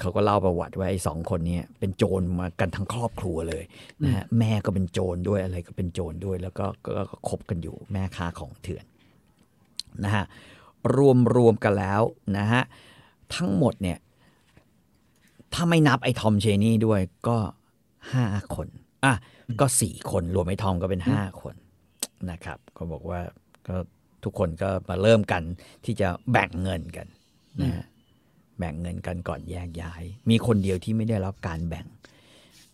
[0.00, 3.64] เขาก็เล่าประวัติว่าไอ้สองคนเนี้ยเป็นโจรมากันทั้งครอบครัวเลย
[4.04, 8.84] นะฮะแม่ก็เป็นโจรด้วยอะไรก็เป็นโจรด้วย แล้วก็ก็ก็คบกันอยู่แม่ค้าของเถื่อน
[10.04, 10.24] นะฮะ
[10.96, 12.02] รวมรวมกันแล้ว
[12.38, 12.62] นะฮะ
[13.34, 13.98] ทั้งหมดเนี่ย
[15.54, 17.38] ถ้าไม่นับไอ้ทอมเชนี่ด้วยก็
[18.12, 18.24] ห้า
[18.54, 18.68] คน
[19.04, 19.14] อะ
[19.60, 21.54] ก็สี่คนรวมไอ้ทอมก็เป็นห้าคน
[22.30, 23.20] นะครับ ก็บอกว่า
[23.68, 23.76] ก็
[24.24, 25.42] ทุกคนก็มาเริ่มกัน
[25.84, 27.06] ที่จะแบ่งเงินกัน
[27.62, 27.84] นะฮะ
[28.62, 31.86] แบ่งเงินกันก่อนแยกย้าย มีคนเดียวที่ไม่ได้รับการแบ่ง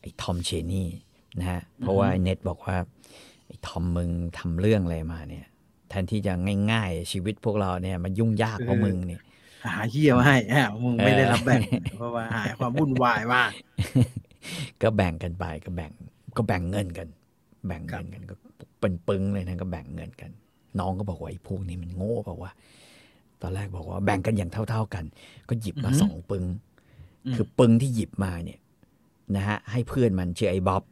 [0.01, 0.89] ไอ้ทอมเชนี่
[1.39, 2.77] นะฮะ เพราะว่าไอ้เน็ตบอกว่า
[3.47, 5.47] ไอ้ทอมมึงทำเรื่องอะไรมาเนี่ย
[5.89, 6.33] แทนที่จะ
[6.73, 9.21] ง่ายๆ ชีวิตพวกเราเนี่ยมันยุ่งยากเพราะมึงเนี่ย
[9.65, 11.61] หาเฮียมาให้แอบมึงไม่ได้รับแบ่ง
[11.99, 13.51] เพราะว่าหาความวุ่นวายมาก
[14.83, 15.93] ก็แบ่งกันไปก็แบ่ง
[16.37, 17.09] ก็แบ่งเงินกัน
[17.67, 18.35] แบ่งเงินกันก็
[18.81, 20.31] เป็นปึ้งเลยนะก็แบ่งเงินกัน
[20.79, 22.53] น้องก็บอกว่าไอ้พวกนี้มันโง่เปล่าวะ
[23.43, 25.05] ตอนแรกบอกว่าแบ่งกันอย่างเท่า ๆกัน
[25.49, 26.45] ก็หยิบมาอือฮึสองปึ้ง
[27.27, 28.59] อืมคือปึ้งที่หยิบมาเนี่ย
[29.37, 30.83] นะฮะให้เพื่อนมันชื่อไอ้บ๊อบ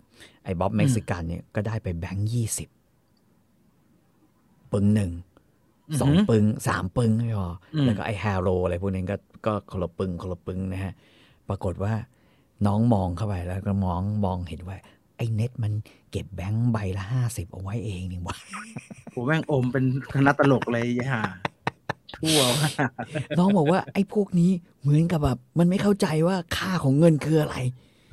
[0.44, 2.68] ไอ้บ๊อบเม็กซิกันเนี่ยก็ได้ไปแบงค์ยี่สิบ
[4.72, 5.12] ปึ้งหนึ่ง
[6.00, 9.16] สองปึ้งสามปึ้งไม่พออมแล้วก็ไอ้แฮร์โรอะไรพวกนี้ก็
[9.46, 10.92] ก็คนละปึ้งคนละปึ้งนะฮะ
[11.48, 11.92] ปรากฏว่า
[12.66, 14.76] น้องมองเข้าไปแล้วก็มองมองเห็นว่า
[15.16, 15.72] ไอ้เน็ตมัน
[16.10, 18.36] เก็บแบงค์ใบละห้าสิบเอาไว้เองนี่หวะ
[19.12, 19.84] ผมแม่งอมเป็น
[20.14, 21.06] คณะตลกเลยไอ้
[22.14, 22.90] ห่าทั่วมาก
[23.38, 24.50] น้องบอกว่าไอ้พวกนี้
[24.82, 27.56] เหมือนกับแบบมันไม่เข้าใจว่าค่าของเงินคืออะไร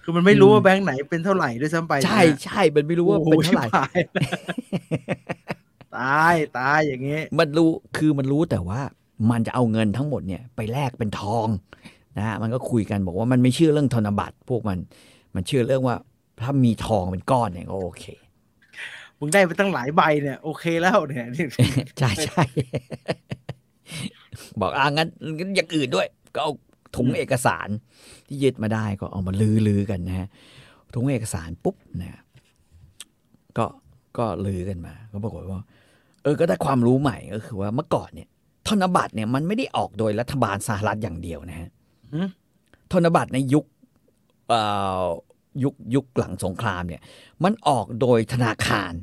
[0.04, 4.06] คือมันไม่รู้ว่าแบงค์ไหนเป็นเท่าไหร่ด้วยซ้ำไป ใช่นะใช่มันไม่รู้ว่าเป็นเท่าไหร่โอ้โชิบย
[5.98, 8.82] ตายตายอย่างงี้มันรู้คือมันรู้แต่ว่า
[9.32, 11.48] มันจะเอาเงินทั้งหมดเนี่ยไปแลกเป็นทอง
[12.18, 14.78] นะฮะมันก็คุยกันบอกว่ามันไม่เชื่อเรื่องธนบัตรพวกมัน
[15.36, 15.96] มันเชื่อเรื่องว่า
[16.42, 18.06] ถ้ามีทองเป็นก้อนเนี่ยก็โอเค
[19.20, 21.28] มึงได้ไปตั้งหลายใบเนี่ยโอเคแล้วเนี่ย
[22.00, 22.44] ใช่ใช่
[24.62, 25.08] บอกอ่างั้น
[25.38, 26.52] งั้นอย่างอื่นด้วย ก็เอา
[26.96, 27.68] ถุงเอกสาร
[28.28, 30.28] ที่ยึดมาได้ก็เอามาลือลือกันนะฮะ
[30.96, 32.22] ถุงเอกสารปุ๊บนะ
[33.58, 33.66] ก็
[34.18, 35.60] ก็ลือกันมา ก็ปรากฏว่า
[36.24, 38.28] เออก็ได้ความรู้ใหม่ก็คือว่าเมื่อก่อนเนี่ย
[38.68, 41.70] ธนบัตรเนี่ยมันไม่ได้ออกโดยรัฐบาลสหรัฐอย่างเดียวนะฮะ
[42.14, 42.28] หืม
[42.94, 43.66] ธนบัตรในยุค
[44.50, 44.62] เอ่
[45.04, 45.06] อ
[45.64, 47.02] ยุคยุคหลังสงครามเนี่ย
[47.44, 48.94] มันออกโดยธนาคาร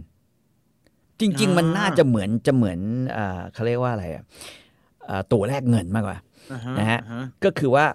[1.21, 2.79] จริง ๆ มันน่าจะเหมือนจะเหมือน
[3.13, 4.27] เอ่อเขาเรียกว่าอะไรอะเอ่อ
[5.33, 6.19] ตัวแลกเงินมากกว่า
[6.53, 7.87] อ่านะฮะอ่าก็คือว่า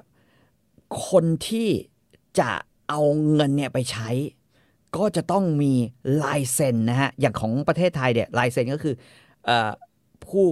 [1.10, 1.70] คนที่
[2.40, 2.52] จะ
[2.90, 3.02] เอา
[3.34, 4.10] เงินเนี่ยไปใช้
[4.98, 5.74] ก็จะต้องมี
[6.24, 8.96] ลายเซ็นนะฮะอย่างของประเทศไทยเนี่ยลายเซ็นก็คือ
[9.46, 9.70] เอ่อ
[10.28, 10.46] ผู้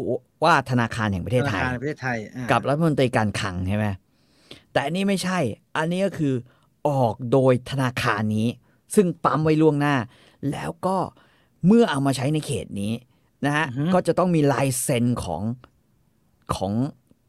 [0.44, 3.86] ว่าธนาคารแห่งประเทศไทยธนาคารประเทศไทยอ่ากับรัฐมนตรีการคลังใช่ไหม
[4.72, 5.40] แต่อันนี้ไม่ใช่
[5.78, 6.34] อันนี้ก็คือ
[6.90, 8.48] ออกโดยธนาคารนี้
[8.96, 9.96] ซึ่งปั๊มไว้ล่วงหน้า
[10.52, 10.98] แล้วก็
[11.68, 12.94] เมื่อเอามาใช้ในเขตนี้
[13.46, 15.42] นะฮะก็จะต้องมีลายเซ็นของ
[16.56, 16.74] ของ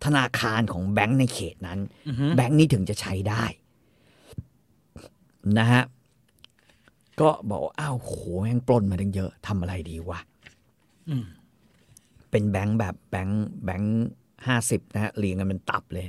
[0.05, 3.45] ธนาคารของแบงก์ในเขตนั้นอือหือแบงก์นี้ถึงจะใช้ได้
[5.59, 5.83] นะฮะ
[7.21, 8.11] ก็บอกว่าอ้าวโห
[8.41, 10.21] แม่งปล้นมาตั้งเยอะทำอะไรดีวะ
[11.09, 11.25] อืม
[12.31, 13.91] เป็นแบงค์แบบแบงค์แบงค์
[14.47, 16.07] ห้าสิบนะฮะเรียงกันเป็นตับเลย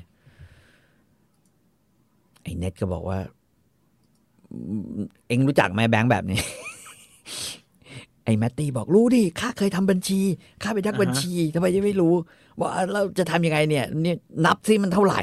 [2.44, 3.20] ไอ้เน็ตก็บอกว่า
[4.52, 4.58] อื
[5.04, 6.40] มเอ็งรู้จักไหมแบงค์แบบนี้
[8.26, 10.20] ไอ้แมตตี้บอกรู้ดิข้าเคยทำบัญชี
[10.64, 12.14] ข้าเป็นนักบัญชีทำไมจะไม่รู้
[12.60, 15.22] ว่าเราจะทำยังไงเนี่ยเนี่ยนับซิมันเท่าไหร่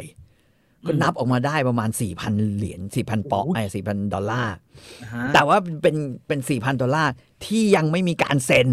[0.86, 4.54] ก็นับออกมาได้ประมาณสี่พันเหรียญสี่พันปอกไอ้สี่พันดอลลาร์
[5.02, 7.12] อ่าฮะแต่ว่าเป็นเป็นสี่พันดอลลาร์
[7.46, 8.66] ที่ยังไม่มีการเซ็น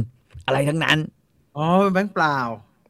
[0.45, 0.97] อะไรทั้งนั้น
[1.57, 2.37] อ๋อเป็นแบงค์เปล่า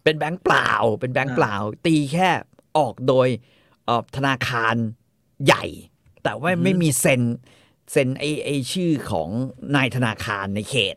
[0.04, 1.56] เป็นแบงค์เปล่า เป็นแบงค์เปล่า
[1.86, 2.30] ตีแค่
[2.78, 3.28] ออกโดย
[3.86, 4.76] เอ่อธนาคาร
[5.46, 5.66] ใหญ่
[6.24, 7.22] แต่ว่าอือฮึไม่มีเซ็น
[7.92, 9.30] เซ็นไอไอชื่อของ
[9.76, 10.96] นายธนาคารในเขต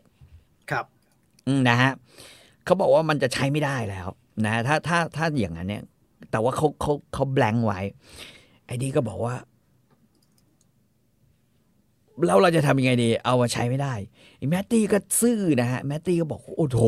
[0.71, 0.85] ครับ
[1.47, 1.91] อืมนะฮะ
[2.65, 4.07] เขาบอกว่ามันจะใช้ไม่ได้แล้ว
[4.45, 5.83] นะถ้าถ้าถ้าอย่างนั้นเนี่ย
[6.31, 7.79] แต่ว่าเขาเขาเขาแบงค์ไว้
[8.65, 9.35] ไอ้นี่ก็บอกว่า
[12.25, 13.93] แล้วเราจะทำยังไงดี เอามาใช้ไม่ได้
[14.37, 16.83] ไอ้แมตตี้ก็ซื่อนะฮะแมตตี้ก็บอก โอ้โห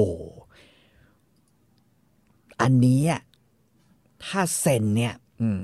[2.62, 3.22] อันนี้อะ
[4.26, 5.62] ถ้าเซ็นเนี่ย อืม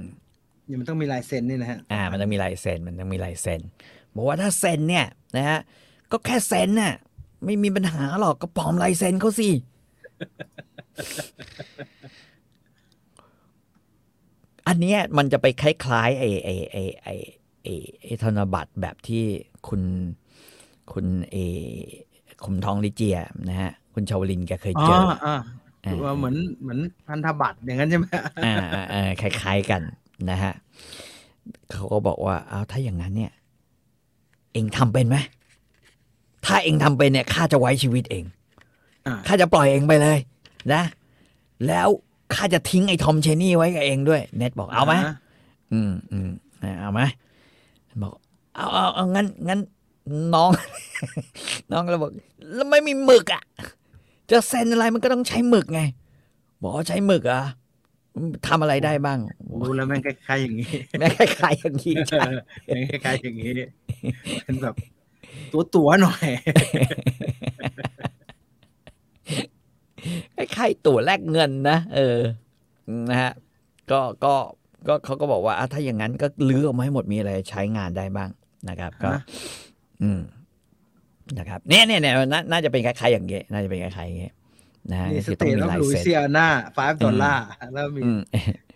[0.66, 3.62] เนี่ยมันต้องมีลายเซ็นนี่นะฮะ อ่า มันต้องมีลายเซ็น มันต้องมีลายเซ็น
[4.16, 5.06] บอกว่าถ้าเซ็นเนี่ย
[5.38, 5.60] นะฮะ
[6.12, 6.94] ก็แค่เซ็นน่ะ
[7.46, 9.50] ไม่มีปัญหาหรอก ก็ปลอมลายเซ็นเขาสิ
[14.68, 17.14] อันเนี้ยมันจะไปคล้ายๆไอ้ไอ้ไอ้ไอ้
[17.64, 19.24] ไอ้ไอ้ธนบัตรแบบที่
[19.68, 19.82] คุณ
[20.91, 21.36] คุณเอ
[22.43, 23.18] คุมทองลิเจีย
[23.49, 25.38] นะฮะ คุณชาวลินแกเคยอ๋อเจออ่า
[25.86, 28.06] อ่าว่าเหมือนเหมือนพันธบัตรอย่างนั้นใช่ไหม
[28.45, 29.82] อ่าอ่าอ่าคล้าย ๆกัน
[30.30, 30.54] นะฮะ
[31.72, 33.32] เขาก็บอกว่าเอาถ้าอย่างนั้นเนี่ย
[34.54, 35.18] เองทำเป็นไหม
[36.45, 38.26] ถ้าเองทำเป็นเนี่ยข้าจะไว้ชีวิตเอง
[39.08, 40.20] อ่าข้าจะปล่อยเองไปเลย
[40.74, 40.84] นะ
[41.68, 41.88] แล้ว
[42.34, 44.93] ข้าจะทิ้งไอ้ทอมเชนี่ไว้กับเองด้วย เน็ตบอกเอาไหม
[45.74, 46.30] อืมอืม
[46.80, 47.01] เอาไหม
[48.01, 48.14] บอก
[48.55, 49.59] เอาเอาเอางั้นงั้น
[50.36, 50.49] น้อง
[51.72, 52.12] น้องก็เลยบอก
[52.53, 53.43] แล้วไม่มีหมึกอะ
[54.32, 55.82] จะเซ็นอะไรมันก็ต้องใช้หมึกไง
[56.62, 57.41] บอกว่าใช้หมึกอะ
[58.47, 59.20] ทำอะไรได้บ้าง
[59.62, 62.22] รู้แล้วแม่งคล้ายๆอย่างนี้แม่คล้ายๆอย่างนี้ใช่
[62.66, 63.51] แม่งคล้ายๆอย่างนี้
[64.43, 64.76] เป็นแบบ
[65.51, 66.28] ตัวตัวๆหน่อย
[70.62, 72.20] คล้ายๆตั๋วแลกเงินนะ เออ
[73.09, 73.32] นะฮะ
[73.91, 74.34] ก็ก็
[74.88, 78.30] ก็เขาก็บอกว่าอะถ้าอย่างนั้นก็ลื้อออกมาให้หมดมีอะไรใช้งานได้บ้าง
[78.70, 79.22] นะครับ ก็ฮะ
[80.03, 80.20] อืม
[81.38, 84.34] นะครับเนี่ยเนี่ยเนี่ยน่าน่าจะเป็นคล้ายๆอย่างเงี้ยน่าจะเป็นคล้ายๆอย่างเงี้ย
[84.91, 86.47] นะฮะนี่สคือเตต้องทมีออฟลายลุยเซ็นเซียนา
[86.78, 87.43] 5ดอลลาร์
[87.74, 88.20] แล้วมีอืม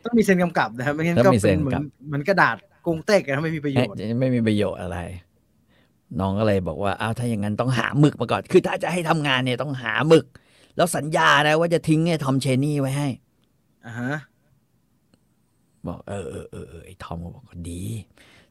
[0.05, 2.55] ต้องมีเซ็นกำกับนะครับไม่งั้นแล้วก็มีเซ็เป็นนเหมือนกำกับเหมือนกระดาษ
[2.87, 4.97] กงเต็กอะไม่มีประโยชน์ไม่มีประโยชน์อะไร
[6.19, 10.25] น้องก็เลยบอกว่าอ้าวถ้าอย่างนั้นต้องหาหมึกมาก่อน คือถ้าจะให้ทำงานเนี่ยต้องหาหมึก
[10.75, 13.07] แล้วสัญญานะ ว่าจะทิ้งเนี่ยทอมเชนี่ไว้ให้
[13.85, 14.13] อ่าฮะ
[15.87, 17.81] บอกเออเออเออเออไอ้ทอมก็บอกก็ดี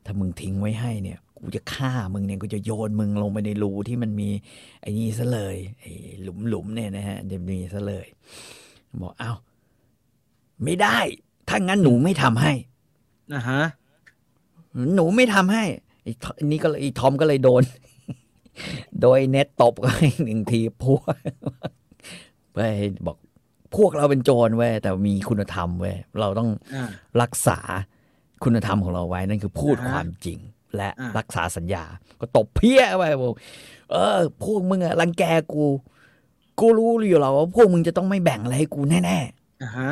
[0.05, 4.29] ถ้ามึงทิ้งไว้ให้เนี่ย กูจะฆ่ามึงเนี่ยกูจะโยนมึงลงไปในรูที่มันมี
[4.81, 8.07] ไอ้นี่ซะเลยไอ้หลุมหลุมๆเนี่ยนะฮะเดี๋ยวมีซะเลย
[9.03, 9.33] บอกเอ้า
[10.65, 10.99] ไม่ได้
[11.49, 12.53] ถ้างั้นหนูไม่ทำให้
[13.35, 13.63] อ่าฮะ
[14.95, 15.65] หนูไม่ทำให้
[16.03, 17.63] ไอ้ทไอ้นี่ก็เลยไอ้ทอมก็เลยโดน
[19.03, 20.99] โดยเน็ตตบก็ให้หนึ่งทีพว
[22.55, 22.61] กไป
[23.07, 23.17] บอก
[23.77, 26.89] พวกเราเป็นโจรเว้ยแต่มีคุณธรรมเว้ยเราต้องอ่า
[27.23, 27.59] รักษา
[28.45, 30.39] คุณธรรมของเราไว้นั่นคือพูดอ่าฮะความจริง
[30.77, 31.85] และอ่ารักษาสัญญา
[32.21, 33.37] ก็ตบเพี้ยไปบอก
[33.91, 35.65] เออ พวกมึงอะรังแกกู
[36.61, 39.91] กูรู้อยู่แล้วว่าพวกมึงจะต้องไม่แบ่งอะไรให้กูแน่ๆอ่าฮะ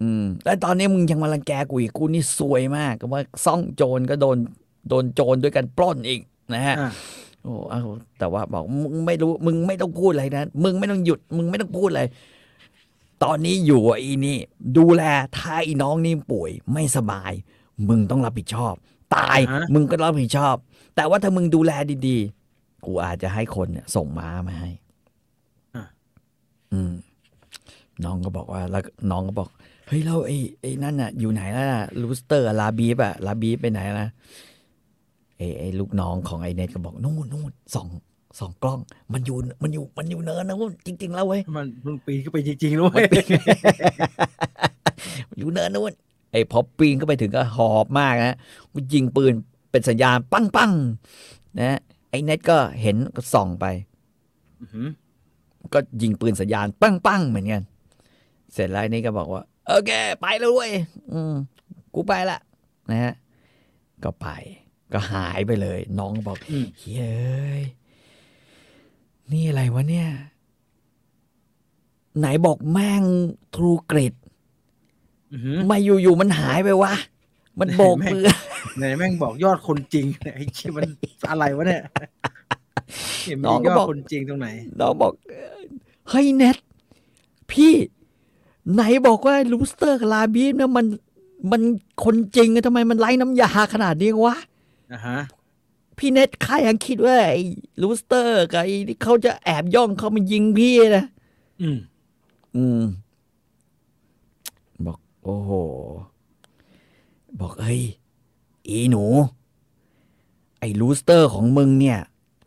[0.00, 4.36] อืมแล้วตอนนี้มึงยังมารังแกกูอีกกูนี่ซวยมากก็ว่าซ่องโจรก็โดน
[4.88, 6.20] โดนโจรด้วยกันปล้นอีก
[6.54, 6.90] นะฮะอ่า
[7.44, 7.82] โอ้เอา
[8.18, 12.02] แต่ว่าบอกมึงไม่รู้ มึงไม่ต้องพูดอะไรนะ มึงไม่ต้องหยุด มึงไม่ต้องพูดอะไร
[13.24, 14.38] ตอนนี้อยู่กับอีนี่
[14.78, 15.02] ดูแล
[15.38, 17.32] ถ้าอีน้องนี่ป่วยไม่สบาย
[17.88, 18.74] มึงต้องรับผิดชอบ
[19.16, 19.38] ตาย
[19.74, 20.56] มึงก็รับผิดชอบ
[20.96, 21.72] แต่ว่าถ้ามึงดูแล
[22.06, 24.70] ดีๆ กูอาจจะให้คนเนี่ยส่งม้ามาให้
[26.72, 26.92] อืม
[28.04, 29.48] น้องก็บอกว่า แล้วน้องก็บอก
[29.86, 34.08] เฮ้ยแล้วไอ้ไอ้นั่นน่ะ อยู่ไหนแล้วล่ะลูสเตอร์ลาบีฟอะลาบีฟไปไหนนะ
[35.44, 37.86] ไอ้ไอ้ลูกน้องของไอ้เน็ตก็บอกนู่นนู่นสอง
[38.38, 38.80] สองกล้อง
[39.12, 43.02] มันอยู่มันอยู่มันอยู่เนินนะจริง ๆ แล้วเว้ยมันเพิ่งปีนขึ้นไปจริงๆด้วย
[45.36, 45.92] อยู่เนินนู่น
[46.32, 48.36] ไอ้พอปีนเข้าไปถึงก็หอบมากนะ
[48.72, 49.32] กูยิงปืน
[49.70, 50.72] เป็นสัญญาณปังปัง
[51.60, 51.78] นะ
[52.10, 53.66] ไอ้เน็ตก็เห็นก็ส่องไป
[54.60, 54.88] อื้อหือ
[55.74, 57.62] ก็ยิงปืนสัญญาณปังปังเหมือนกัน
[58.52, 59.90] เสร็จแล้วไอ้นี่ก็บอกว่า โอเค
[60.20, 60.70] ไปแล้วเว้ย
[61.12, 61.34] อืม
[61.94, 62.38] กูไปละ
[62.90, 63.14] นะฮะ
[64.04, 64.26] ก็ไป
[64.94, 67.14] ก็หายไปเลย น้องก็บอกอืมเฮ้
[67.60, 67.62] ย
[69.32, 70.08] นี่อะไรวะเนี่ย
[72.18, 73.02] ไหนบอกแม่ง
[73.54, 74.14] ทรูกริด
[75.32, 76.92] อื้อหือมาอยู่ๆมันหายไปวะ
[77.60, 78.24] มันโบกมือ
[78.78, 80.88] ไหนแม่งบอกยอดคนจริงไอ้ที่มัน
[81.30, 81.82] อะไรวะเนี่ย
[83.26, 84.48] เห็นน้องมีก็ยอดบอกคนจริงตรงไหน
[84.80, 85.12] น้องบอก
[86.08, 86.56] เฮ้ยเน็ต
[87.50, 87.72] พี่
[88.74, 90.86] ไหนบอกว่าลูสเตอร์กับลาบีฟเนี่ยมัน
[91.50, 91.62] มัน
[92.04, 94.36] คนจริงอะทำไมมันไร้น้ำยาขนาดนี้วะ
[94.92, 95.18] อ่าฮะ
[95.98, 97.42] พี่เน็ตใครยังคิดว่าไอ้
[97.82, 101.04] ลูสเตอร์กับไอ้ที่เขาจะแอบย่องเข้ามายิงพี่นะ
[101.60, 101.78] อืม
[102.56, 102.82] อืม
[104.86, 105.50] บอก โอ้โห
[107.40, 107.82] บอกเฮ้ย
[108.68, 109.04] อีหนู
[110.60, 111.98] ไอ้ลูสเตอร์ของมึงเนี่ย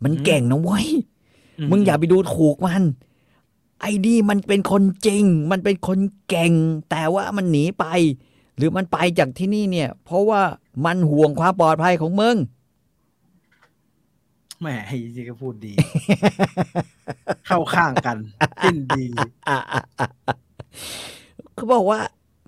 [0.04, 0.88] มันเก่งนะเว้ย
[1.70, 2.82] มึงอย่าไปดูถูกมัน
[3.80, 6.52] ไอ้นี่มันเป็นคนจริง มันเป็นคนเก่ง
[6.90, 7.84] แต่ว่ามันหนีไป
[8.58, 10.42] หรือมันไปจากที่นี่เนี่ย เพราะว่า
[10.86, 12.36] มันห่วงความปลอดภัยของมึง
[14.60, 15.72] แหมไอ้ที่ก็พูดดี
[17.46, 18.16] เข้าข้างกัน
[18.62, 19.06] สิ้นดี
[19.48, 20.36] อะอะอะอะ
[21.54, 22.00] เขาบอกว่า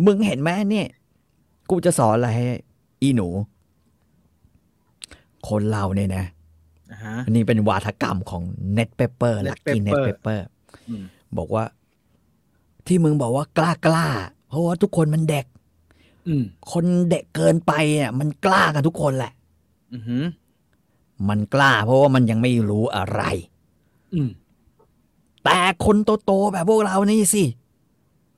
[0.06, 0.88] มึงเห็นไหมเนี่ย
[1.70, 2.46] กูจะสอนอะไรให้
[3.02, 3.28] อีหนู
[5.48, 6.24] คนเราเนี่ยนะ
[6.92, 8.42] อ่าฮะอันนี้เป็นวาทกรรมของ
[8.74, 10.46] เน็ตเปเปอร์ Ned ลักกี้เน็ต Pepper เปเปอร์
[10.88, 11.02] อืม
[11.38, 11.64] บอกว่า
[12.86, 14.06] ที่มึงบอกว่ากล้ากล้า
[14.48, 15.59] เพราะว่าทุกคนมันเด็กอืม
[16.72, 19.32] คนเด็กเกินไปอะมันกล้ากันทุกคนแหละ
[19.92, 20.24] อือหือ
[21.28, 23.22] มันกล้า เพราะว่ามันยังไม่รู้อะไร
[24.14, 24.30] อืม
[25.44, 27.44] แต่คนโตๆแบบพวกเรานี่สิ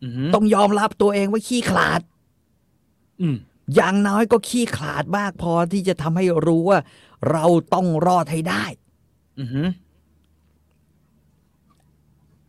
[0.02, 2.00] อือหือต้องยอมรับตัวเองว่าขี้ขลาด
[3.20, 3.36] อืม
[3.74, 6.78] อย่างน้อยก็ขี้ขลาดมากพอที่จะทำให้รู้ว่า
[7.30, 8.64] เราต้องรอดให้ได้
[9.40, 9.68] อือหือ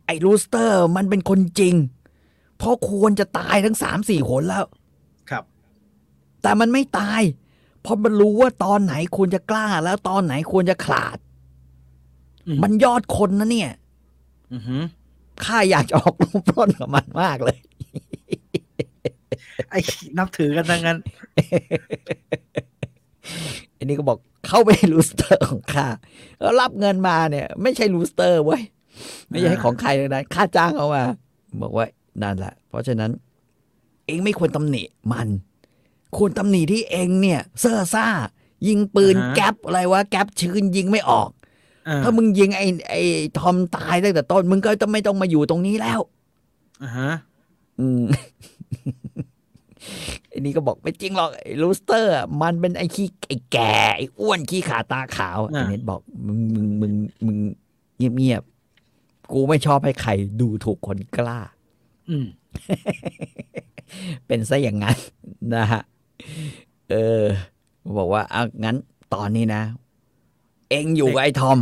[0.06, 1.76] ไอ้รูสเตอร์มันเป็นคนจริง
[2.58, 4.70] เพราะควรจะตายทั้งสามสี่หนแล้วครับ
[6.44, 7.22] แต่มันไม่ตาย
[7.82, 11.18] เพราะมันรู้ว่าตอนไหนควรจะกล้า แล้วตอนไหนควรจะขลาด
[12.48, 13.72] อืมมันยอดคนนะเนี่ย
[14.54, 14.84] อือหือ
[15.46, 17.58] ข้าอยากจะออกรูปปล้นกับมันมากเลย
[19.70, 19.80] ไอ้
[20.18, 20.98] นับถือกันทั้งนั้น
[23.78, 24.18] อันนี้ก็บอก
[24.48, 25.88] เข้าไปในรูสเตอร์ของข้า
[26.40, 28.62] แล้วรับเงินมาเนี่ย ไม่ใช่รูสเตอร์เว้ย
[29.30, 31.04] ไม่ใช่อ่าของใครเลยนะค่าจ้างเอามา
[31.62, 31.86] บอกว่า
[32.24, 33.12] นั่นแหละ เพราะฉะนั้น
[34.06, 35.28] เองไม่ควรตำหนิมัน
[36.18, 38.08] ควรตำหนิที่เองเนี่ย เซ่อซ่า
[38.68, 41.30] ยิงปืนแก๊ปอะไรวะแก๊ปชื้นยิงไม่ออก
[41.88, 43.02] อ่าถ้ามึงยิงไอ้ไอ้
[43.40, 46.00] ทอมตายตั้งแต่ต้น มึงก็จะไม่ต้องมาอยู่ตรงนี้แล้ว
[46.84, 47.12] อ่าฮะ
[47.80, 48.04] อืม
[50.30, 56.94] ไอ้นี่ก็บอกไม่จริงหรอกไอ้ลูสเตอร์อะมันเป็นไอ้ขี้ไอ้แก่ไอ้อ้วนขี้ขาตาขาวไอ้เน็ตบอกมึงมึงมึง
[57.26, 57.38] มึง
[57.98, 60.12] เงียบเงียบๆกูไม่ชอบให้ใคร
[60.42, 61.40] ดูถูกคนกล้า
[62.10, 62.26] อืม
[64.28, 64.98] เป็นซะอย่างนั้น
[65.56, 65.82] นะฮะ
[66.90, 67.24] เออ
[67.98, 68.76] บอกว่าเอางั้น
[69.14, 69.62] ตอนนี้นะ
[70.70, 71.60] เอ็งอยู่กับไอ้ทอม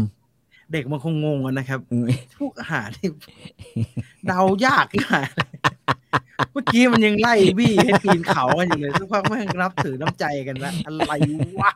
[0.72, 2.04] เด็กมันคงงงกันนะครับอืม
[2.40, 3.10] พวกอาหารที่
[4.28, 5.26] เดายากที่หาย
[6.52, 11.12] เมื่อกี้มันยังไล่บี้ให้ปีนเขากันอยู่เลยสักพักแม่งนับถือน้ำใจกันละอะไร
[11.62, 11.72] วะ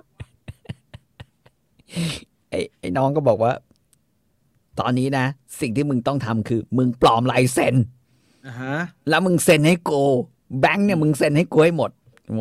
[2.50, 3.54] ไอ้ไอ้น้องก็บอกว่า
[4.80, 5.26] ตอนนี้นะ
[5.62, 7.76] สิ่งที่มึงต้องทำคือ มึงปลอมลายเซ็น
[8.46, 8.76] อ่าฮะ
[9.10, 10.02] แล้วมึงเซ็นให้กู
[10.60, 11.92] แบงค์เนี่ยมึงเซ็นให้กูให้หมด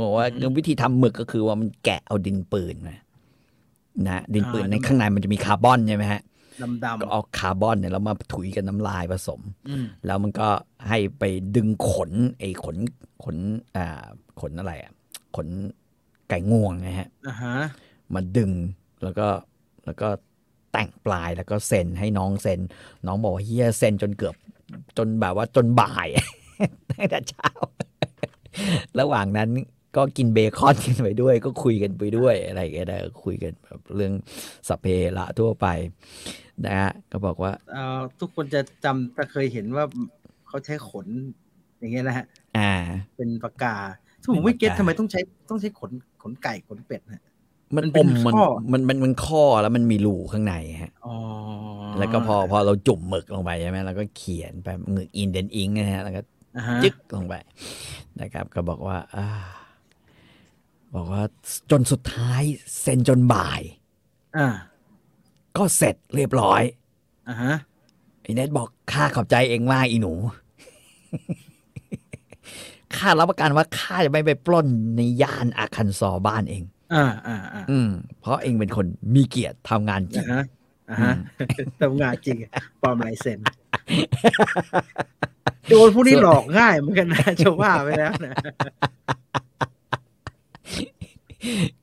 [0.05, 2.97] บอกว่าอืมวิธีทำหมึกก็คือว่ามันแกะเอาดินปืนมา
[4.09, 6.23] นะดินปืนอ่าในข้างในมันจะมีคาร์บอนใช่ไหมฮะ
[6.63, 10.49] ดำดก็เอาคาร์บอนเนี่ยแล้วมาถุยกับน้ำลายผสมำอืมแล้วมันก็
[10.89, 11.25] ให้ไป
[11.57, 12.77] ดึงขนไอ้ขน
[13.25, 13.37] ขน
[13.77, 14.05] อ่า
[14.41, 14.93] ขนอะไรอะ
[15.37, 15.49] ขน
[16.29, 17.57] ไก่งวงนะฮะอ่าฮะ
[18.15, 18.51] มาดึง
[19.03, 19.27] แล้วก็
[19.87, 20.09] แล้วก็
[20.73, 22.61] แต่งปลายแล้วก็เซ็นให้น้องเซ็น
[23.07, 24.35] น้องบอกว่าเฮียเซ็นจนเกือบ
[24.97, 26.09] จนแบบว่าจนบ่าย
[26.91, 27.51] ตั้งแต่เช้า
[29.01, 29.49] ระหว่างนั้น
[29.97, 34.13] ก็กินเบคอนกันไปด้วย ก็คุยกันไปด้วยอะไรอย่างเงี้ยนะคุยกันแบบเรื่อง
[34.69, 34.87] สพเพ
[35.19, 35.67] ละทั่วไป
[36.65, 39.85] นะฮะก็บอกว่าเอ่อทุกคนจะจำจะเคยเห็นว่า
[40.49, 41.07] เขาใช้ขน
[41.79, 42.27] อย่างเงี้ยนะฮะ
[42.59, 42.73] อ่า
[43.17, 43.77] เป็นปากกา
[44.23, 45.21] ถ้าผมไม่เก็ตเป็นปากกาทำไมต้องใช้
[45.51, 45.91] ต้องใช้ขน
[46.23, 47.23] ขนไก่ขนเป็ดฮะ
[47.77, 51.15] มันมันเป็อนมมันข้อมันมันมันข้อแล้วมันมีรูข้างในฮะอ๋อ
[51.99, 56.34] แล้วก็พอพอเราจุ่มหมึกลงไปใช่ไหมแล้วก็เขียนไปหมึกอินเดนอิงนะฮะแล้วก็อ่าฮะ
[56.83, 57.35] จึ๊กลงไป
[58.21, 59.27] นะครับ ก็บอกว่าอา
[60.95, 61.23] บอกว่า
[61.71, 62.43] จนสุดท้าย
[62.81, 63.61] เซ็นจนบ่าย
[64.37, 64.49] อ่า
[65.57, 66.63] ก็เสร็จเรียบร้อย
[67.29, 67.55] อ่าฮะ
[68.23, 70.13] ไอ้เน็ตบอกข้าขอบใจเองมากอีหนู
[72.97, 76.63] ข้ารับประกันว่าข้าจะไม่ไปปล้นในย่านอาคันซอบ้านเอง
[76.95, 77.89] อ่าอ่าอ่าอืม
[78.21, 80.45] เพราะเองเป็นคนมีเกียรติทำงานจริอ่างฮะ
[80.91, 81.15] อ่าฮะ
[81.81, 82.37] ทำงานจริง
[82.83, 83.39] ปลอมลายเซ็น
[85.69, 88.35] โดนผู้นี้หลอกง่ายเหมือนกันนะจะว่าไปแล้วนะ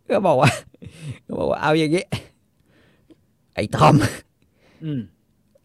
[0.09, 0.51] ก็บอกว่า
[1.25, 2.05] ก็บอกว่าเอาอย่างนี้
[3.55, 3.95] ไอ้ทอม
[4.83, 5.01] อืม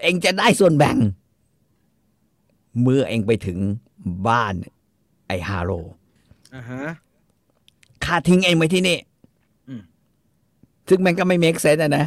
[0.02, 0.96] เองจะได้ส่วนแบ่ง
[2.80, 3.58] เมื่อเองไปถึง
[4.28, 4.54] บ้าน
[5.26, 5.72] ไอ้ฮาโล
[6.54, 6.82] อ่าฮะ
[8.04, 8.98] ข้าทิ้งเองไว้ที่นี่
[9.68, 9.82] อืม
[10.88, 12.04] ซึ่งมันก็ไม่เมคเซนนะนะ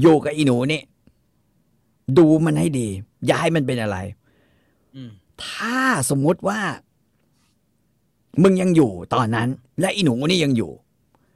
[0.00, 0.82] อยู่กับอีหนูนี่
[2.18, 3.96] ดูมันให้ดีอ ย่าให้มันเป็นอะไร
[4.94, 5.10] อืม
[5.44, 5.78] ถ้า
[6.10, 6.60] สมมุติว่า
[8.42, 9.48] มึงยังอยู่ตอนนั้น
[9.80, 10.72] และอีหนูนี่ยังอยู่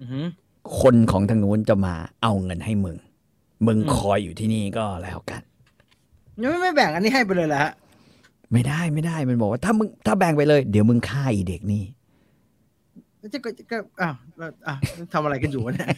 [0.01, 0.21] อือฮึ
[0.81, 2.97] คนของทางนู้นจะมาเอาเงินให้มึง
[3.67, 5.43] มึงอืมคอยอยู่ที่นี่ก็แล้วกัน
[6.43, 7.73] ยังไม่ไม่แบ่งอันนี้ให้ไปเลยเหรอฮะ
[8.53, 11.85] ไม่ได้ไม่ได้มันบอกว่าถ้ามึงถ้าแบ่งไปเลย เดี๋ยวมึงฆ่าอีเด็กนี่
[13.33, 14.75] จะก็ก็อ้าวแล้วอะ
[15.13, 15.89] ทำอะไรกันอยู่วะเนี่ย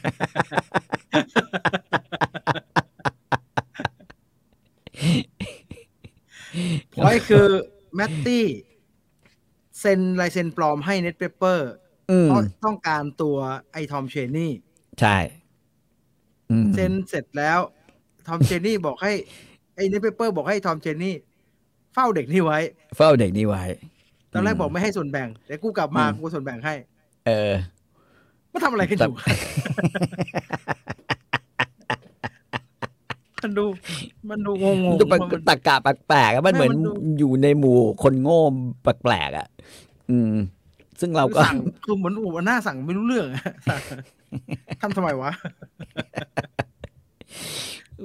[6.95, 7.47] พอยคือ
[7.95, 8.47] แมตตี้
[9.81, 11.71] เซ็นลายเซ็นปลอมให้เน็ตเปเปอร์
[12.11, 13.37] อืมเพราะต้องการตัว
[13.73, 14.53] ไอ้ทอมเชนนี่
[15.01, 15.17] ใช่
[16.51, 17.59] อืมเซ็นเสร็จแล้ว
[18.27, 19.13] ทอมเชนนี่บอกให้
[19.75, 21.15] ไอ้เน็ตเปเปอร์บอกให้ทอมเชนนี่
[21.95, 22.59] เฝ้าเด็กนี่ไว้
[22.97, 23.65] เฝ้าเด็กนี่ไว้
[24.33, 26.75] ตอนแรกอืมบอกไม่ให้ส่วนแบ่งแต่กูกลับมาอืมกูส่วนแบ่งให้
[27.27, 27.53] เออ
[28.53, 29.15] มาทำอะไรกันอยู่
[33.43, 33.65] มันดู
[34.31, 38.43] มันดูงงงดูแปลกตะกะแปลกๆอะมันเหมือนไม่มันดู อยู่ในหมู่คนโง่
[38.83, 39.49] แปลกๆอะ
[40.11, 40.33] อืม
[41.01, 43.45] ซึ่งเราก็ สั่งคือเหมือนอูหน้าสั่งไม่รู้เรื่องอะ
[44.81, 45.31] ทำทำไมวะ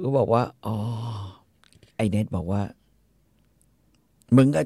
[0.02, 0.76] ก็บอกว่า อ๋อ
[1.96, 2.62] ไอเน็ตบอกว่า
[4.36, 4.62] มึงก็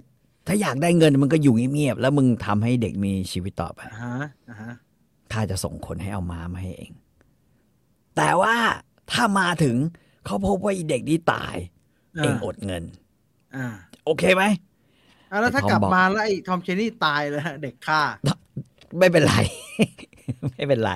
[0.47, 4.15] ถ้าอยากได้เงินมึงก็อยู่เงียบๆ แล้วมึงทำให้เด็กมีชีวิตต่อไป อ่าฮะ
[4.49, 4.73] อ่าฮะ
[5.33, 6.93] ข้าจะส่งคนให้เอาม้ามาให้เอง
[8.17, 8.55] แต่ว่า
[9.11, 9.77] ถ้ามาถึง
[10.25, 11.57] เขาพบว่าไอีเด็กนี้ตาย
[12.17, 12.83] เองอดเงิน
[13.57, 13.67] อ่า
[14.05, 14.45] โอเคไหม
[15.31, 18.01] อ่าแล้วถ้าไอ้ทอมกลับบอกมาแล้วไอ้ทอมเชนี่ตายเลยฮะเด็กฆ่า
[18.99, 19.35] ไม่เป็นไร
[20.55, 20.93] ไม่เป็นไร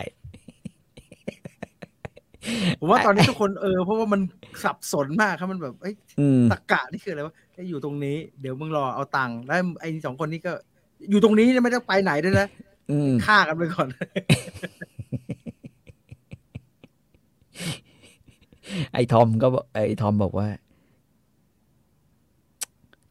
[2.81, 4.21] ผมว่าตอนนี้ทุกคนเออเพราะว่ามัน
[4.65, 10.53] สับสนมากครับมันแบบเอ้ยอืมตะกะนี่คืออะไรวะไอ้อยู่ตรงนี้เดี๋ยวมึงรอเอาตังค์แล้วไอ้สองคนนี้ก็
[11.11, 12.49] อยู่ตรงนี้ไม่ต้องไปไหนด้วยนะ
[12.91, 13.89] อืมฆ่ากันไปก่อน
[18.93, 20.49] ไอ้ทอมก็บอกไอ้ทอมบอกว่า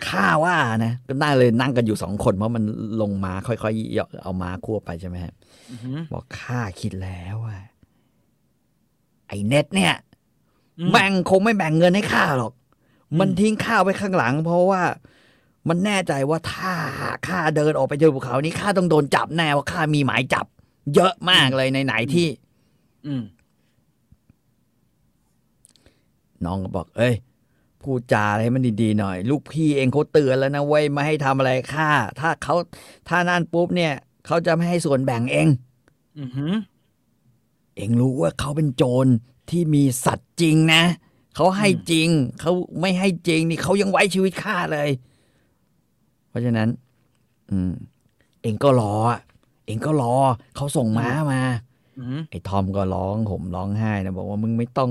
[0.07, 2.63] ข้าว่านะก็นั่งเลยนั่งกันอยู่สองคน เพราะมัน
[3.01, 5.33] ลงมาค่อยๆเอามาควบไปใช่ไหมฮะ
[5.71, 7.59] อือหือบอกข้าคิดแล้วว่า
[9.27, 9.93] ไอ้เน็ตเนี่ย
[10.79, 12.53] อืมแม่งคงไม่แบ่งเงินให้ข้าหรอก
[13.19, 14.81] มันทิ้งข้าไว้ข้างหลัง เพราะว่า
[15.69, 16.73] มันแน่ใจว่าถ้า
[17.27, 20.45] ข้าเดินออกไปเจอภูเขานี้ข้าต้องโดนจับแน่ว่าข้ามีหมายจับ
[20.95, 22.27] เยอะมากเลยในไหนๆที่
[23.05, 23.23] อืม
[26.45, 27.15] น้องก็บอก เอ้ย
[27.81, 31.89] พูดจาอะไรให้มันดีๆหน่อย ลูกพี่เองเขาเตือนแล้วนะเว้ยไม่ให้ทำอะไรข้า
[32.19, 32.55] ถ้าเขา
[33.09, 33.93] ถ้านั่นปุ๊บเนี่ย
[34.25, 35.47] เขาจะไม่ให้ส่วนแบ่งเอง
[36.19, 36.53] อือหือ
[37.75, 39.07] เองรู้ว่าเขาเป็นโจร
[39.49, 40.83] ที่มีสัตว์จริงนะ
[41.35, 42.09] เขาให้จริง
[42.41, 44.89] เขาไม่ให้จริงนี่เขายังไว้ชีวิตข้าเลย
[46.29, 46.69] เพราะฉะนั้น
[47.49, 47.73] อืม
[48.41, 49.19] เองก็รออะ
[49.67, 50.15] เองก็รอ
[50.55, 51.41] เขาส่งม้ามา
[51.97, 54.89] อือหือไอ้ทอมก็ร้องห่มร้องไห้นะบอกว่ามึงไม่ต้อง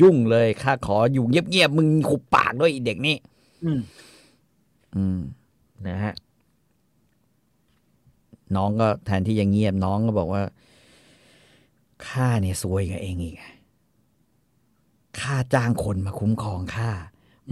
[0.00, 3.16] ยุ่งเลยข้าขออยู่เงียบๆมึงขุบปากด้วยไอีเด็กนี่
[3.64, 3.80] อืม
[4.96, 5.20] อืม
[5.86, 6.14] นะฮะ
[8.56, 10.42] น้องก็แทนที่จะเงียบน้องก็บอกว่า
[12.06, 13.52] ข้าเนี่ยซวยกับเองอีกอะ
[15.20, 16.90] ข้าจ้างคนมาคุ้มครองข้า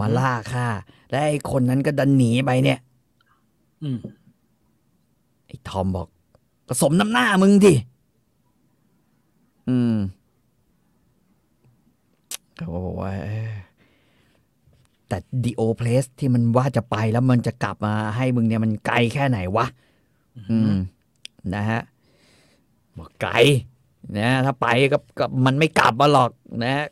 [0.00, 0.66] มาล่าข้า
[1.10, 2.78] และไอ้คนนั้นก็ดันหนีไปเนี่ย
[3.82, 3.98] อืม
[5.46, 6.06] ไอ้ทอมบอก
[6.68, 7.74] ก็สมน้ำหน้ามึงดิ
[9.68, 9.94] อืม
[12.56, 13.50] เขาก็บอกว่าเอ้ย
[15.08, 19.66] แต่ดีโอเพลสที่มันว่าจะไปแล้วมันจะกลับมาให้มึงเนี่ยมันไกลแค่ไหนวะ
[20.50, 20.74] อืม
[21.54, 21.80] นะฮะ
[22.98, 23.32] บอกไกล
[24.18, 26.30] นะถ้าไปก็ก็มันไม่กลับมาหรอก
[26.64, 26.86] นะ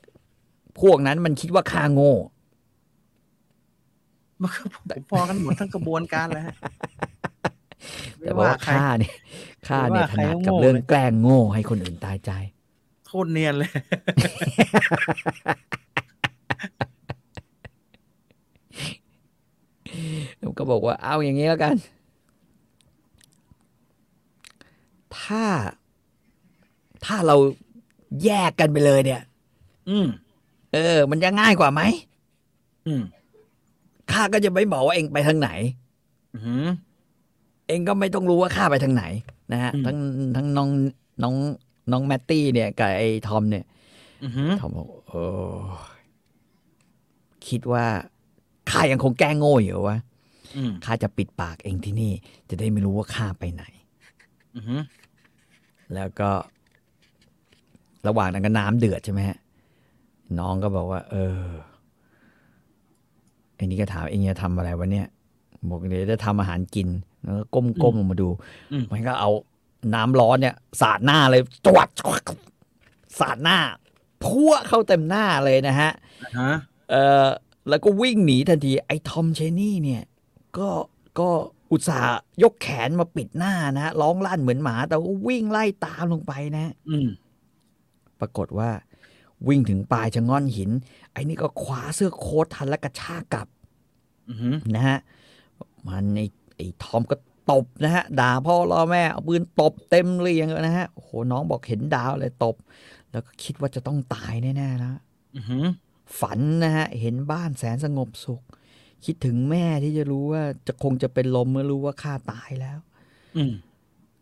[0.80, 2.14] พวกนั้นมันคิดว่าข้าโง่
[4.42, 6.54] มันก็ผมพอกันหมดทั้งกระบวนการแล้วฮะ
[8.20, 9.14] แต่ว่าใครข้าเนี่ย
[9.68, 12.32] ข้าเนี่ยไม่ถว่าใครนัดกับก็โง่เรื่องเลยแกล้งโง่ให้คนอื่นตายใจ
[13.12, 13.70] โคตรเนียนเลย
[20.40, 21.74] ผมก็บอกว่าเอาอย่างนี้แล้วกัน
[25.18, 25.42] ถ้า
[27.04, 27.36] ถ้าเรา
[28.24, 29.22] แยกกันไปเลยเนี่ย
[29.88, 30.06] อืม
[30.72, 31.82] เออ มันจะง่ายกว่าไหม
[32.86, 33.02] อืม
[34.12, 35.50] ข้าก็จะไม่บอกว่าเองไปทางไหน
[36.34, 36.64] อือหือ
[37.68, 39.04] เองก็ไม่ต้องรู้ว่าข้าไปทางไหน
[39.52, 39.96] นะฮะอืมทั้ง
[40.36, 40.68] ทั้งน้อง
[41.22, 41.34] น้อง
[41.92, 43.64] น้องแมตตี้เนี่ยกับไอ้ทอมเนี่ย
[44.22, 45.22] อือหือทอมบอกโอ้
[47.48, 47.84] คิดว่า
[48.70, 49.98] ข้ายังคงแกล้งโง่อยู่วะ
[50.56, 52.12] อืมข้าจะปิดปากเองที่นี่
[52.50, 53.64] จะได้ไม่รู้ว่าข้าไปไหน
[54.56, 54.82] อือหือ
[55.94, 56.30] แล้วก็
[58.06, 59.38] ระหว่างนั้นก็น้ำเดือดใช่ไหมฮะ
[60.38, 61.40] น้องก็บอกว่า เออ
[63.56, 65.06] ไอ้นี่ก็ถามเองจะทำอะไรวะเนี่ย
[65.68, 66.88] บอกเดี๋ยวจะทำอาหารกิน
[67.22, 68.28] แล้วก็ก้มก้มลงมาดู
[68.72, 69.30] อืมมันก็เอา
[69.94, 71.88] น้ำร้อนเนี่ย สาดหน้าเลยจวด
[73.18, 73.58] สาดหน้า
[74.24, 75.90] พัวเข้าเต็มหน้าเลยนะฮะ
[76.24, 76.54] อ่าฮะ
[76.90, 77.26] เออ
[77.68, 80.02] แล้วก็วิ่งหนีทันที ไอ้ทอมเชนี่เนี่ย
[80.58, 80.68] ก็
[81.18, 81.28] ก็
[81.72, 87.08] อุตส่าห์ยกแขนมาปิดหน้านะฮะร้องลั่นเหมือนหมา แต่ว่าวิ่งไล่ตามลงไปนะ อืม
[88.20, 88.70] ปรากฏว่า
[89.48, 90.70] วิ่งถึงปลายชะง่อนหิน
[91.12, 93.46] ไอ้นี่ก็คว้าเสื้อโค้ททันแล้วกระชากกลับ
[94.28, 94.98] อือหือนะฮะ
[95.88, 96.26] มันไอ้
[96.56, 97.16] ไอ้ทอมก็
[97.50, 102.56] ตบนะฮะด่าพ่อล่อแม่เอาปืนตบเต็มเรียงเลยนะฮะโอ้โหน้องบอกเห็นดาวเลยตบ
[103.10, 104.96] แล้วก็คิดว่าจะต้องตายแน่ๆแล้ว
[105.36, 105.66] อือหือ
[106.20, 108.42] ฝันนะฮะเห็นบ้านแสนสงบสุข
[109.04, 112.78] คิดถึงแม่ที่จะรู้ว่าจะคงจะเป็นลมเมื่อรู้ว่าข้าตายแล้ว
[113.36, 113.52] อืม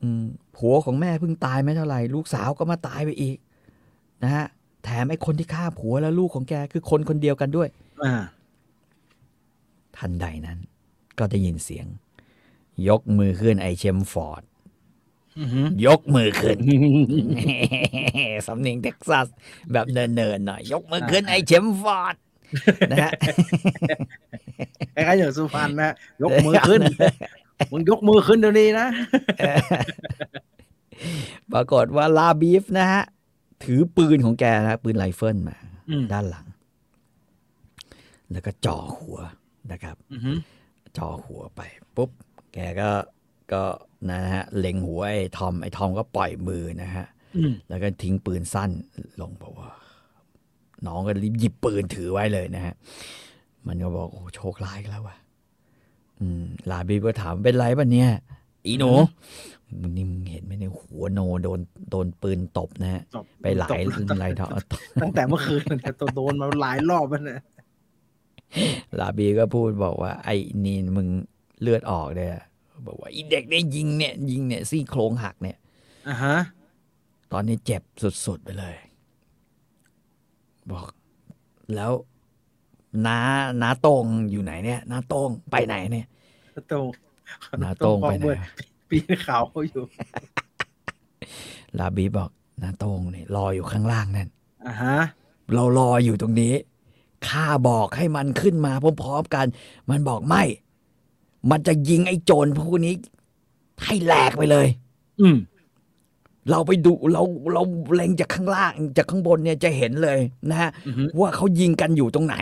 [0.03, 0.25] อืม
[0.57, 3.37] ผัวของแม่เพิ่งตายไม่เท่าไหร่ ลูกสาวก็มาตายไปอีก
[4.23, 4.47] นะฮะ
[4.85, 7.69] แถมไอ้คนที่ฆ่าผัวและลูกของแกคือคนคนเดียวกันด้วย
[8.05, 8.15] อ่า
[9.97, 10.59] ทันใดนั้น
[11.19, 11.87] ก็ได้ยินเสียง
[12.89, 14.43] ยกมือขึ้นไอเชมฟอร์ด
[15.39, 16.59] อือหือยกมือขึ้น
[18.47, 19.27] สำเนียงเท็กซัส
[19.73, 22.15] แบบเนินๆหน่อย ยกมือขึ้นไอเชมฟอร์ด
[22.91, 23.13] นะฮะ
[24.95, 26.81] คล้ายๆอย่างสุพรรณนะยกมือขึ้น
[27.73, 28.87] มึงยกมือขึ้นเดี๋ยวนี้นะ
[31.53, 33.03] ปรากฏว่าลาบีฟนะฮะ
[33.65, 35.57] ถือปืนของแกนะปืนไรเฟิลมา
[35.91, 36.47] อืมด้านหลัง
[38.31, 39.19] แล้วก็จ่อหัว
[39.73, 40.37] นะครับอือหือ
[40.97, 41.61] จ่อหัวไป
[41.97, 42.11] ปุ๊บ
[42.55, 42.91] แกก็
[43.53, 43.63] ก็
[44.11, 48.71] นะฮะเล็งหัวไอ้ทอมไอ้ทอมก็ปล่อยมือนะฮะอืมแล้วก็ทิ้งปืนสั้น
[49.21, 49.71] ลงบอกว่า
[50.87, 52.75] น้องก็รีบหยิบปืนถือไว้เลยนะฮะ
[53.67, 55.17] มันก็บอกโอ้โชคร้ายอีกแล้วว่ะ
[56.21, 58.11] อืมลาบีบก็ถามเป็นไรป่ะเนี่ย
[58.67, 58.91] อีหนู
[59.81, 64.49] มึงนี่มึงเห็นไหมเนี่ยหัวโนโดนโดนปืนตบนะฮะตบไปหลายตบหลายทอ
[65.03, 67.41] ตั้งแต่เมื่อคืนเนี่ยตัวโดนมาหลายรอบแล้วเนี่ย
[69.01, 71.09] ลาบีก็พูดบอกว่า ไอ้นี่มึง
[71.61, 72.45] เลือดออกเลยอะ
[72.87, 75.57] บอกว่าอีเด็กเนี่ยยิงเนี่ย ยิงเนี่ยซี่โครงหักเนี่ย
[76.09, 76.37] อ่าฮะ
[77.33, 77.83] ตอนนี้เจ็บ
[78.27, 78.77] สุดๆไปเลย
[80.71, 80.87] บอก
[81.75, 81.93] แล้ว
[83.07, 83.19] น้า
[83.63, 86.07] น้าโต้งอยู่ไหนเนี่ยน้าโต้งไปไหนเนี่ย
[86.69, 86.87] โตรง
[87.63, 88.25] น้าโต้งไปไหน
[88.89, 89.41] ปีนเขา
[89.71, 89.85] อยู่
[91.79, 92.31] ลาบีบอก
[92.63, 94.29] น้าโต้งเนี่ยรออยู่ข้างล่างนั่น
[94.67, 94.97] อ่าฮะ
[95.55, 96.55] เรารออยู่ตรงนี้
[97.29, 99.47] ข้าบอกให้มันขึ้นมาพร้อมๆกัน
[99.91, 100.43] มันบอกไม่
[101.51, 102.95] มันจะยิงไอ้โจรพวกนี้
[103.85, 104.67] ให้แหลกไปเลย
[105.21, 105.37] อืม
[106.51, 107.23] เราไปดูเรา
[107.55, 107.63] เรา
[107.95, 110.19] เล็งจากข้างล่างจากข้างบนเนี่ยจะเห็นเลย
[110.51, 112.37] นะฮะอือหือว่าเขายิงกันอยู่ตรงไหน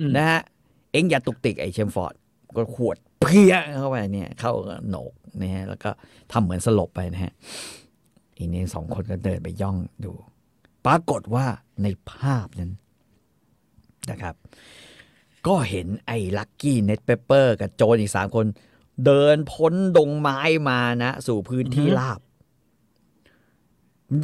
[0.00, 0.40] อืมนะฮะ
[0.92, 2.14] เอ็งอย่าตุกติกไอ้เชมฟอร์ด
[2.56, 4.52] ก็หวดเพียะเข้าไปเนี่ย เข้า
[4.88, 5.12] โหนก
[5.42, 5.90] นะฮะแล้วก็
[6.32, 7.32] ทำเหมือนสลบไปนะฮะ
[8.36, 10.12] อีนี่สองคนก็เดินไปย่องดู
[10.86, 11.46] ปรากฏว่า
[11.82, 12.72] ในภาพนั้น
[14.10, 14.34] นะครับ
[15.46, 18.46] ก็เห็นไอ้ลักกี้เน็ตเปเปอร์กับโจรอีกสามคน
[19.04, 20.38] เดินพ้นดงไม้
[20.68, 22.20] มานะ สู่พื้นที่อือฮึราบ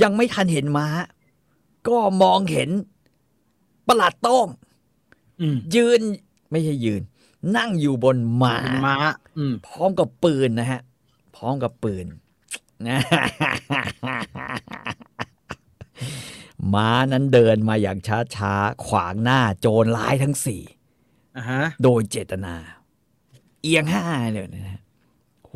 [0.03, 0.89] ยังไม่ทันเห็นม้า
[1.89, 2.71] ก็มองเห็น
[3.89, 4.49] ประหลัดโต้ง
[5.41, 6.01] อืมยืน
[6.51, 7.03] ไม่ใช่ยืน
[7.57, 8.97] นั่งอยู่บนม้าเป็นม้า
[9.39, 10.81] อืมพร้อมกับปืนนะฮะ
[11.37, 12.07] พร้อมกับปืน
[12.89, 12.99] นะ
[16.75, 17.99] ม้านั้นเดินมาอย่าง
[18.37, 20.78] ช้าๆ ขวางหน้าโจรร้ายทั้งสี่อ่าฮะ
[21.85, 22.55] โดยเจตนา
[23.63, 24.81] เอียงห้าเลยนะฮะ
[25.45, 25.53] โห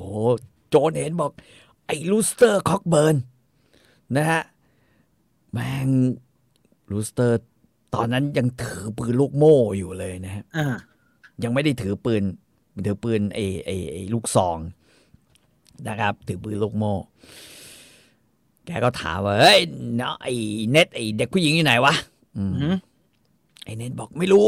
[0.68, 1.32] โจรเห็นบอก
[1.86, 3.16] ไอ้ลูสเตอร์คอกเบิร์น
[4.16, 4.42] นะฮะ
[5.52, 5.88] แม่ง
[6.90, 7.38] ลูสเตอร์
[7.94, 10.66] ตอนนั้นยังถือปืนลูกโม่อยู่เลยนะฮะอ่า
[11.42, 12.22] ยังไม่ได้ถือปืน
[12.86, 14.58] ถือปืนไอ้ไอ้ไอ้ลูกซอง
[15.88, 16.94] นะครับ ถือปืนลูกโม่
[18.66, 19.60] แกก็ถามว่าเฮ้ย
[19.96, 20.32] เนาะไอ้
[20.70, 21.94] เน็ตไอ้เด็กผู้หญิงอยู่ไหนวะ
[22.36, 22.74] อืมอือหือ
[23.64, 24.46] ไอ้เน็ตบอกไม่รู้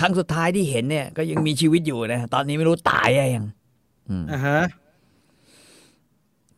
[0.00, 3.46] ครั้งสุดท้ายที่เห็นเนี่ย ก็ยังมีชีวิตอยู่นะ ตอนนี้ไม่รู้ตายยัง
[4.08, 4.60] อืมอ่าฮะ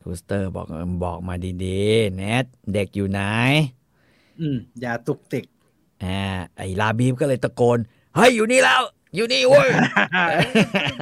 [0.00, 0.66] ทูสเตอร์บอก
[1.04, 1.34] บอกมา
[1.64, 3.20] ดีๆ เน็ตเด็กอยู่ไหน
[4.40, 5.44] อืม อย่าตุกติก
[6.04, 6.20] อ่า
[6.56, 7.78] ไอ้ลาบีบก็เลยตะโกน
[8.14, 8.82] เฮ้ย อยู่นี่แล้ว
[9.14, 9.68] อยู่นี่เว้ย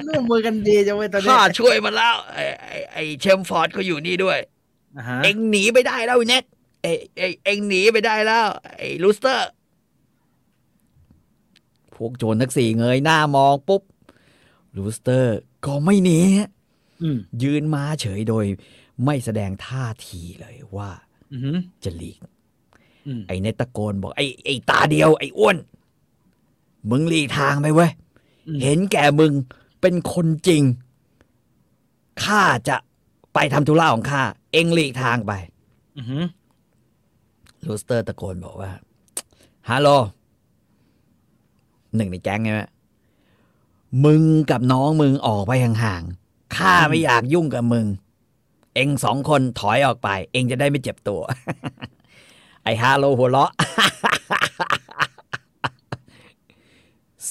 [0.07, 4.39] ร่วมมือกันดีจังเว้ยตอนนี้ข้าช่วยมันแล้ว ไอ้ไอ้ไอ้เชมฟอร์ดก็อยู่นี่ด้วย
[4.97, 6.45] อ่าฮะเอ็งหนีไปได้แล้วไอ้เน็ต
[6.83, 9.60] เอ้ยเอ้ยเอ็งหนีไปได้แล้ว ไอ้ลูสเตอร์พ
[12.05, 13.83] วกโจรทั้งสี่เงยหน้ามองปุ๊บ
[14.77, 16.51] ลูสเตอร์ก็ไม่หนีฮะ
[17.03, 18.45] อืมยืนมาเฉยโดย
[19.05, 20.91] ไม่แสดงท่าทีเลยว่า
[21.33, 22.19] อือหือจะหลีก
[23.07, 25.57] อืมไอ้เน็ตตะโกนบอก ไอ้ไอ้ตาเดียว ไอ้อ้วน
[26.91, 27.91] มึงหลีกทางไปเว้ย
[28.49, 29.33] อืมเห็นแก่มึง
[29.81, 30.63] เป็นคนจริง
[32.25, 32.77] ข้าจะ
[33.35, 34.23] ไปทำธุระของข้า
[34.53, 35.33] เอ็งหลีกทางไป
[35.99, 36.25] อือหือ
[37.67, 38.71] ลูสเตอร์ตะโกนบอกว่า
[39.71, 39.89] ฮัลโหล
[41.97, 42.63] หนึ่งในแก๊งไงไหม
[44.05, 47.87] มึงกับน้องมึงออกไปห่างๆข้าไม่อยากยุ่งกับมึง
[48.75, 51.21] เอ็งสองคนถอยออกไป เอ็งจะได้ไม่เจ็บตัว
[52.65, 53.51] ไอ้ฮาโลหัวเราะ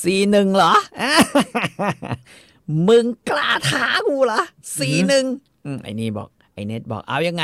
[0.01, 0.73] สีหนึ่งเหรอ
[2.87, 4.41] มึงกล้าท้ากูเหรอ
[4.77, 5.25] สีหนึ่ง
[5.65, 7.43] อืมไอ้นี่บอกไอ้เน็ตบอกเอายังไง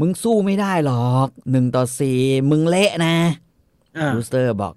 [0.00, 3.16] มึงสู้ไม่ได้หรอกหนึ่งต่อสี่มึงเละนะ
[3.96, 4.74] อ่ารูสเตอร์บอก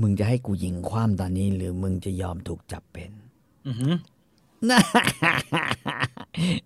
[0.00, 3.10] มึงจะให้กูยิงคว่ำตอนนี้ หรือมึงจะยอมถูกจับเป็น
[3.66, 3.94] อือหือ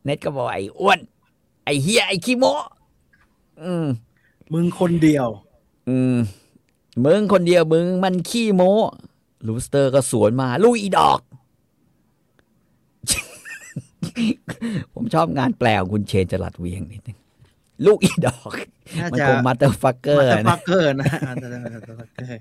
[0.04, 0.98] เน็ตก็บอกไอ้อ้วน
[1.64, 2.44] ไอ้เฮียไอ้ขี้โม
[3.62, 3.86] อืม
[4.52, 5.26] มึงคนเดียว
[5.88, 6.16] อืม
[7.04, 8.62] มึงคนเดียวมึงมันขี้โม
[9.46, 11.20] ลูสเตอร์ก็สวนมา ลุยอีดอก
[14.92, 17.18] ผมชอบงานแปลของคุณเชนจรัดเวียงนิดนึง
[17.86, 18.52] ลูกอีดอก
[18.98, 22.36] น่ามันจะคงมาเตอร์ฟักเกอมาร์ตาฟันะกเกอร์นะอ่าแต่แต่แต่แต่แต่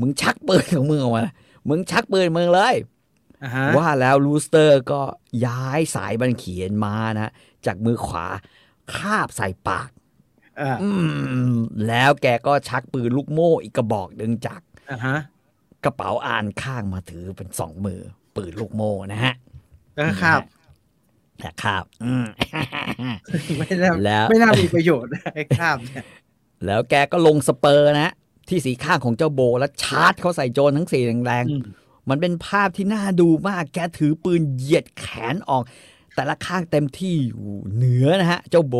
[0.00, 1.24] มึงชักปืนของมึงออกมา
[1.68, 2.74] มึงชักปืนมึงเลย
[3.42, 5.00] อ่าฮะว่าแล้วลูสเตอร์ก็
[5.46, 7.30] ย้ายสายบันเขียนมานะ
[7.66, 8.26] จากมือขวา
[8.94, 9.88] คาบใส่ปาก
[10.60, 10.90] อ่าอื
[11.50, 11.54] ม
[11.88, 14.60] แล้วแกก็ชักปืนลูกโม่อีกกระบอกหนึ่งจาก
[14.90, 15.16] อ่าฮะ
[15.84, 18.00] กระเป๋าอ่านข้างมาถือเป็นสองมือ
[18.36, 19.34] ปืนลูกโม่นะฮะ
[19.94, 20.40] แล้วก็คาบ
[21.40, 22.26] แต่คาบอืม
[23.58, 26.04] ไม่น่าแล้วไม่น่ามีประโยชน์ไอ้คาบเนี่ย
[26.66, 28.12] แล้วแกก็ลงสเปอร์นะ
[28.48, 35.62] ที่สีข้างของเจ้าโบแล้วชาร์จเขาใส่โจรทั้งสี่แรงๆ มันเป็นภาพที่น่าดูมาก แกถือปืนเหยียดแขนออก
[36.14, 38.76] แต่ละข้างเต็มที่อยู่เหนือนะฮะ เจ้าโบ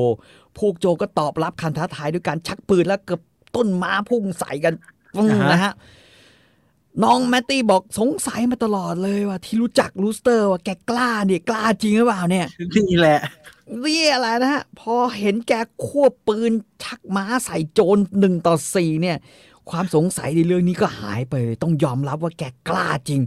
[0.59, 3.21] พวกโจรก็ตอบรับคำท้าทายด้วยการชักปืนแล้วกระ
[3.57, 4.75] ตุ้นม้าพุ่งใส่กัน
[5.17, 5.73] ปึ้งนะฮะ
[7.03, 13.21] น้องแมตตี้บอกสงสัยมาตลอดเลยว่าที่รู้จักลูสเตอร์ว่าแกกล้าเนี่ยกล้าจริงหรือเปล่าเนี่ยนี่แหละ
[13.85, 15.53] นี่อะไรนะฮะ พอเห็นแก
[15.87, 19.17] ควบปืนชักม้าใส่โจรหนึ่งต่อสี่เนี่ย
[19.71, 23.21] ความสงสัยในเรื่องนี้ก็หายไปเลยต้องยอมรับว่าแกกล้าจริง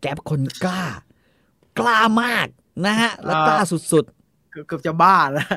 [0.00, 0.84] แกเป็นคนกล้า
[1.78, 2.46] กล้ามาก
[2.86, 3.58] นะฮะ แล้วกล้า
[3.92, 4.04] สุด
[4.50, 5.48] เกือบเกือบจะบ้าแล้ว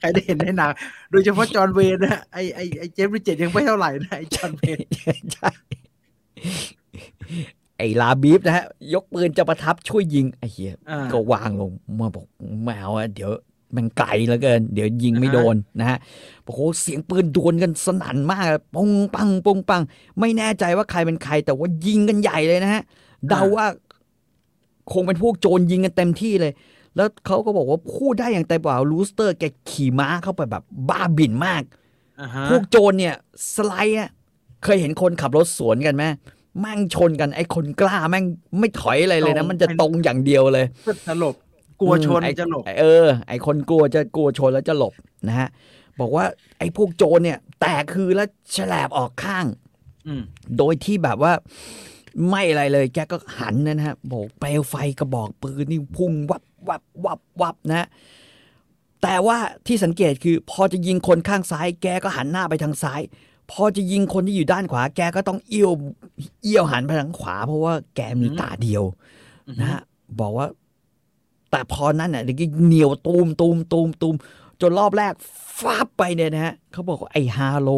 [0.00, 0.72] ใครได้เห็นในหนัง
[1.10, 5.50] โดยเฉพาะจอห์นเวนนะไอไอไอเจฟฟรีย์เจ็ดยังไม่เท่าไหร่นะไอจอห์นเวนๆใช่
[7.78, 11.70] ไอ้ลาบีฟนะฮะ ยกปืนจะประทับช่วยยิงไอ้เหี้ยอ่าก็วางลง
[12.00, 12.26] มาบอก
[12.64, 13.30] แมวอะเดี๋ยว
[13.76, 15.98] มันไกลเหลือเกิน เดี๋ยวยิงไม่โดนนะฮะ
[16.44, 19.82] โอ้โหเสียงปืนดวลกันสนั่นมากปงปังปงปัง
[20.20, 22.82] ไม่แน่ใจว่าใครเป็นใคร แต่ว่ายิงกันใหญ่เลยนะฮะ
[23.28, 23.66] เดาว่า
[24.92, 26.52] คงเป็นพวกโจรยิงกันเต็มที่เลย
[26.96, 31.62] แล้วเขาก็บอกว่าพูดได้อย่างเต็มปากลูสเตอร์แกขี่ม้าเข้าไปแบบบ้าบิ่นมาก
[32.20, 33.14] อ่าฮะพวกโจรเนี่ย
[33.54, 34.10] สไลด์อะ
[34.64, 36.04] เคยเห็นคนขับรถสวนกันไหม
[36.60, 38.24] แม่งชนกันไอ้คนกล้าแม่ง
[38.58, 41.34] ไม่ถอยอะไรเลยนะ มันจะตรงอย่างเดียวเลยเพื่อจะหลบ
[41.80, 44.94] กลัวชนอืมไอ้จะหลบเออ ไอ้คนกลัวจะกลัวชนแล้วจะหลบ
[45.28, 45.48] นะฮะ
[46.00, 46.24] บอกว่า
[46.58, 49.46] ไอ้พวกโจรเนี่ย แตกคือแล้วฉลบออกข้าง
[50.06, 50.22] อืม
[50.58, 51.32] โดยที่แบบว่า
[52.28, 57.88] ไม่อะไรเลยแกก็หันนะฮะบอกเปลวไฟกระบอกปืนนี่พุ่งวับวับวับวับนะ
[59.02, 63.00] แต่ว่าที่สังเกตคือพอจะยิงคนข้างซ้าย แกก็หันหน้าไปทางซ้าย
[63.50, 65.72] พอจะยิงคนที่อยู่ด้านขวา แกก็ต้องเอี้ยว
[66.42, 68.82] เอี้ยวหันไปทางขวา เพราะว่าแกมีตาเดียว
[69.60, 69.80] นะฮะ
[70.20, 70.46] บอกว่า
[71.50, 74.14] แต่พอนั้นน่ะเดี๋ยวก็เหนียวตูมตูมตูมตูม
[74.60, 75.12] จนรอบแรก
[75.60, 77.70] ฟาบไปเนี่ยนะฮะเขาบอกว่าไอ้ฮาโล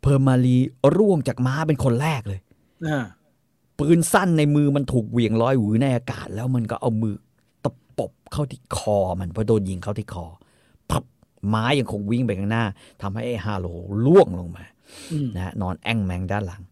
[0.00, 0.56] เพอร์มารี
[0.96, 2.40] ร่วงจากม้าเป็นคนแรกเลย
[2.86, 3.04] อ่า
[3.78, 7.14] ปืนสั้นในมือมันถูกเหวี่ยงลอยหวือในอากาศ แล้วมันก็เอามือ
[7.64, 10.26] ตะปบเข้าที่คอมันเพราะโดนยิงเข้าที่คอ
[10.90, 11.04] พับ
[11.52, 12.64] ม้ายังคงวิ่งไปข้างหน้า
[13.02, 13.66] ทำให้ไอ้ฮาโล
[14.04, 14.64] ล่วงลงมา
[15.12, 16.62] อืมนะฮะนอนแอ่งแมงด้านหลัง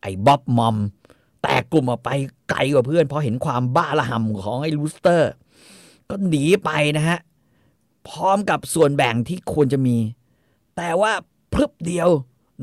[0.00, 0.76] ไอ้บ๊อบมอม
[1.42, 2.10] แตกกลุ่มออกไป
[2.50, 5.32] ไกลกว่าเพื่อน เพราะเห็นความบ้าระห่ำของไอ้ลูสเตอร์
[6.08, 7.18] ก็หนีไปนะฮะ
[8.08, 9.96] พร้อมกับส่วนแบ่งที่ควรจะมี
[10.76, 11.12] แต่ว่า
[11.52, 12.08] พรึบเดียว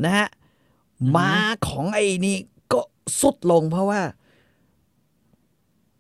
[0.05, 0.27] นะฮะ
[1.15, 1.29] ม้า
[1.67, 2.54] ของไอ้นี่ก็
[3.21, 4.01] สุดลงเพราะว่า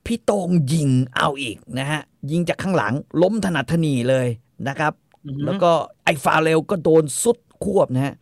[0.05, 2.01] พี่โตงยิงเอาอีกนะฮะ
[2.31, 4.27] ยิงจากข้างหลังล้มถนัดถนีเลย
[4.67, 4.93] นะครับ
[5.25, 5.71] อือฮึแล้วก็
[6.03, 8.13] ไอ้ฟาเรลก็โดนสุดควบนะฮะ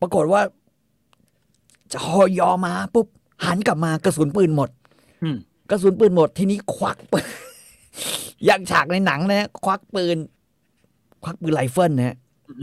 [0.00, 0.42] ปรากฏว่า
[1.94, 2.08] จอ
[2.38, 3.06] ยอมาปุ๊บ
[3.44, 4.70] หันกลับมากระสุนปืนหมด
[5.22, 5.36] อืม
[5.70, 7.26] กระสุนปืนหมดทีนี้ควักปืน
[8.44, 10.16] อย่างฉากในหนังนะฮะควักปืน
[11.22, 12.16] ควักปืนไรเฟิลนะฮะ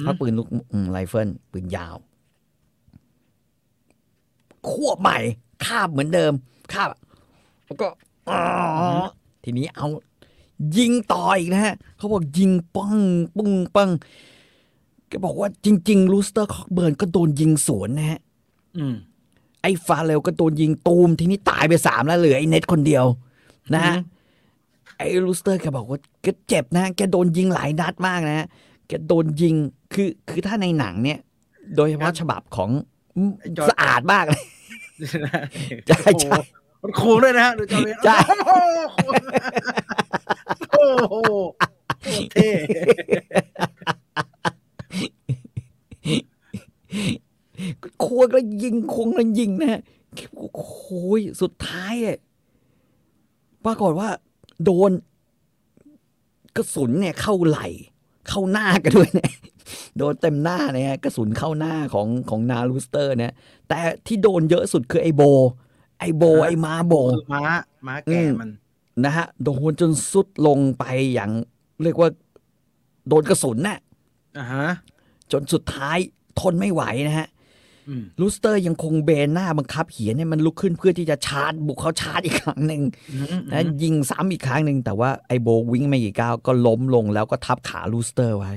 [0.06, 1.96] ควักปืนลูกอืมไรเฟิลปืนยาว
[4.72, 5.18] ควบใหม่
[5.66, 6.34] คาบเหมือนเดิม
[6.74, 6.90] คาบ
[7.66, 7.88] แล้วก็
[8.30, 8.42] อ๋อ
[9.44, 9.88] ทีนี้เอา
[10.78, 12.98] ยิงต่ออีกนะฮะเขาบอกยิงปัง
[13.38, 13.90] ปุ้งปัง
[15.08, 18.20] แกบอกว่าจริงๆลูสเตอร์คอกเบิร์นก็โดนยิงสวนนะฮะ
[18.78, 18.96] อืม
[19.62, 23.06] ไอ้ฟาเรลก็โดนยิงตูม ทีนี้ตายไปสามแล้วเหลือไอ้เน็ตคนเดียว
[23.74, 24.12] นะฮะอือฮึ
[24.98, 28.48] ไอ้ลูสเตอร์แกบอกว่าแกเจ็บนะแกโดนยิงหลายนัดมากนะฮะ
[28.88, 29.56] แกโดนยิง
[29.94, 31.20] คือคือถ้าในหนังเนี่ย
[31.76, 32.70] โดยเฉพาะฉบับของ
[33.70, 34.44] สะอาดมากเลย
[35.88, 36.38] ใช่ใช่
[36.82, 38.52] มันคูลด้วยนะฮะดูจอห์นเวนใช่โอ้โห
[40.72, 41.16] โอ้โห
[48.00, 49.82] โคตรเท่ควงแล้วยิงควงแล้วยิงนะฮะ
[50.36, 50.84] โอ้โห
[51.42, 52.18] สุดท้ายอะ
[53.66, 54.10] ปรากฏว่า
[54.64, 54.92] โดน
[56.56, 57.60] กระสุนเนี่ยเข้าไหล
[58.30, 59.32] เข้าหน้ากันด้วยเนี่ย
[59.98, 63.34] โดนเต็มหน้าเนี่ยฮะกระสุนเข้าหน้าของของนาลูสเตอร์เนี่ย
[63.70, 65.22] แต่ที่โดนเยอะสุดคือไอ้โบ
[66.00, 67.44] ไอ้โบไอ้ม้าโบคือม้า
[67.88, 68.50] ม้าแก่มัน
[69.06, 71.32] นะฮะโดนจนทรุดลงไปอย่าง
[71.84, 72.10] เรียกว่า
[73.08, 73.80] โดนกระสุนน่ะ
[74.38, 74.68] อ่าฮะ
[75.32, 75.98] จนสุดท้าย
[76.40, 77.35] ทนไม่ไหวนะฮะอืม
[78.22, 82.82] ลูสเตอร์ยังคงเบนหน้าบังคับเหียนให้มันลุกขึ้นเพื่อที่จะชาร์จบุกเขาชาร์จอีกครั้งหนึ่ง
[83.14, 88.54] อืมนะยิงซ้ำอีกครั้งหนึ่งแต่ว่าไอ้โบวิ่งไม่กี่ก้าวก็ล้มลงแล้วก็ทับขาลูสเตอร์ไว้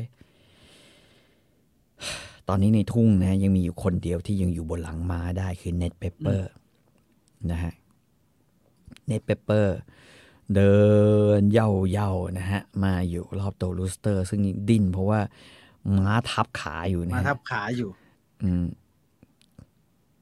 [2.49, 6.49] ตอนนี้ในทุ่งนะ ยังมีอยู่คนเดียวที่ยังอยู่บนหลังม้าได้คือเน็ตเปเปอร์
[7.51, 7.73] นะฮะ
[9.07, 9.77] เน็ตเปเปอร์
[10.55, 10.75] เดิ
[11.39, 15.21] นเหยาะเหยาะๆนะฮะ มาอยู่รอบตัวลูสเตอร์ ซึ่งดิ้นเพราะว่า
[15.97, 17.91] ม้าทับขาอยู่นะมาฮะทับขาอยู่
[18.43, 18.67] อืม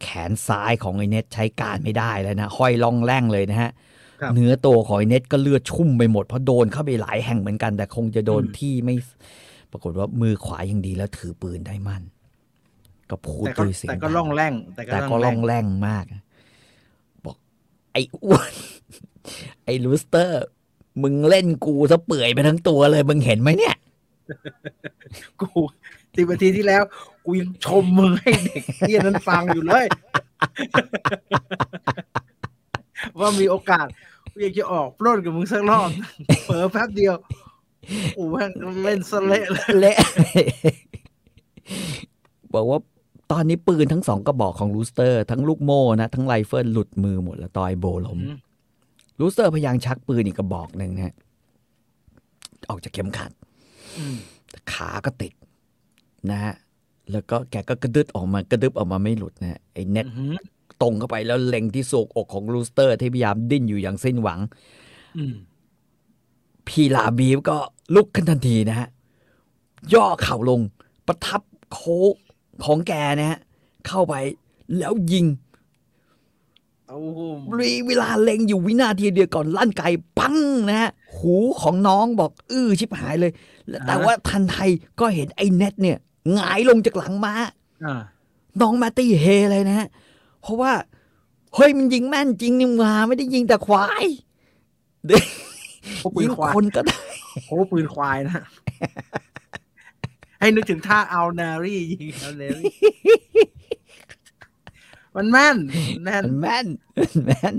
[0.02, 3.70] แขนซ้ายของไอ้เน็ตใช้การไม่ได้แล้วนะห้อยล่องแร่งเลยนะฮะ
[4.20, 8.94] ครับเนื้อตัวของไอ้เน็ตก็เลือดชุ่มไปหมดเพราะโดนเข้าไปหลายแห่งเหมือนกัน แต่คงจะโดนอืมที่ไม่
[9.70, 12.02] ปรากฏว่ามือขวายังดีแล้วถือปืนได้มั่น
[13.10, 16.04] ก็พูดแต่ก็ด้วยเสียงแต่ก็ดังล่องแร่ง แต่ก็แต่ก็ล่ล่อองงแร่งแร่งมาก
[17.24, 17.36] บอก
[17.92, 18.52] ไอ้อ้วน
[19.64, 20.44] ไอ้ลูสเตอร์
[21.02, 23.76] มึงเล่นกูซะเปื่อยไปทั้งตัวเลย มึงเห็นไหมเนี่ย
[25.40, 25.48] กู
[26.16, 26.82] สิบนาทีที่แล้ว
[27.24, 29.86] กูยังชมมึงให้เด็กเที่ยนั้นฟังอยู่เลย
[33.18, 33.86] ว่ามีโอกาส
[34.30, 35.90] กูอยากจะออกปล้นกับมึงสักรอบ
[36.44, 37.14] เผลอแป๊บเดียว
[38.14, 38.50] โอ้แม่ง
[38.84, 39.98] เล่นสะเละเลยเละ
[42.54, 42.78] บอกว่า
[43.32, 48.38] ตอนนี้ปืนทั้งสองกระบอกของลูสเตอร์ ทั้งลูกโม่นะ ทั้งไรเฟิลหลุดมือหมดแล้วตอนโบล้มอืม
[49.20, 51.14] ลูสเตอร์พยายามชักปืนอีกกระบอกหนึ่งนะฮะ
[52.70, 53.30] ออกจากเข็มขัด
[53.98, 54.16] อืม
[54.50, 55.32] แต่ขาก็ติด
[56.32, 56.54] นะฮะ
[57.12, 60.36] แล้วก็แกก็กระดึบออกมากระดึบออกมาไม่หลุดนะฮะไอ้เน็ตอืม
[60.82, 64.40] ตรงเข้าไปแล้วเล็งที่โศกอกของลูสเตอร์ที่พยายามดิ้นอยู่อย่างสิ้นหวัง
[65.16, 65.34] อืม
[66.66, 67.56] พี่ลาบีฟก็
[67.94, 68.88] ลุกขึ้นทันทีนะฮะ
[69.94, 70.60] ย่อเข่าลง
[71.06, 71.40] ประทับ
[71.72, 72.12] โค้ง
[72.64, 73.38] ของแกนะฮะ
[73.86, 74.14] เข้าไป
[74.78, 75.26] แล้วยิง
[76.86, 76.98] เอา
[77.58, 79.82] รีเวลาเล็งอยู่วินาทีเดียวก่อนลั่นไก
[80.18, 80.36] ปัง
[80.68, 83.32] นะฮะหูของน้องบอก อื้อชิบหายเลย
[83.68, 84.70] แล้วแต่ว่าทันไทย
[85.00, 85.98] ก็เห็นไอ้เน็ตเนี่ย
[86.32, 87.34] หงายลงจากหลังม้า
[87.84, 88.02] อ่า
[88.60, 89.88] น้องมาตี้เฮเลยนะฮะ
[90.42, 90.72] เพราะว่า
[91.54, 94.06] เฮ้ยมันยิงแม่นจริงนี่หว่าไม่ได้ยิงแต่ควาย
[96.00, 96.96] โอ้ปืยินงควายคนก็ได้
[97.46, 98.44] โอ้ปืนควายนะ
[100.40, 102.72] ให้นึกถึงท่าเอานารี่ยิงเอานารี่
[105.14, 105.56] มันแม่น
[105.94, 106.66] มันแม่นมันแม่น
[106.96, 107.54] มันแม่น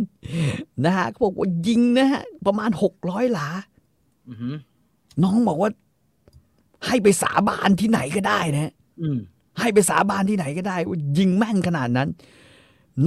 [0.85, 3.47] นะฮะเขาบอกว่ายิงนะฮะ ประมาณหกร้อยหลา
[4.27, 4.55] อือหือ
[5.23, 5.69] น้องบอกว่า
[6.85, 8.71] ให้ไปสาบานที่ไหนก็ได้นะ
[9.01, 9.17] อืม
[9.59, 12.09] ให้ไปสาบานที่ไหนก็ได้ว่ายิงแม่นขนาดนั้น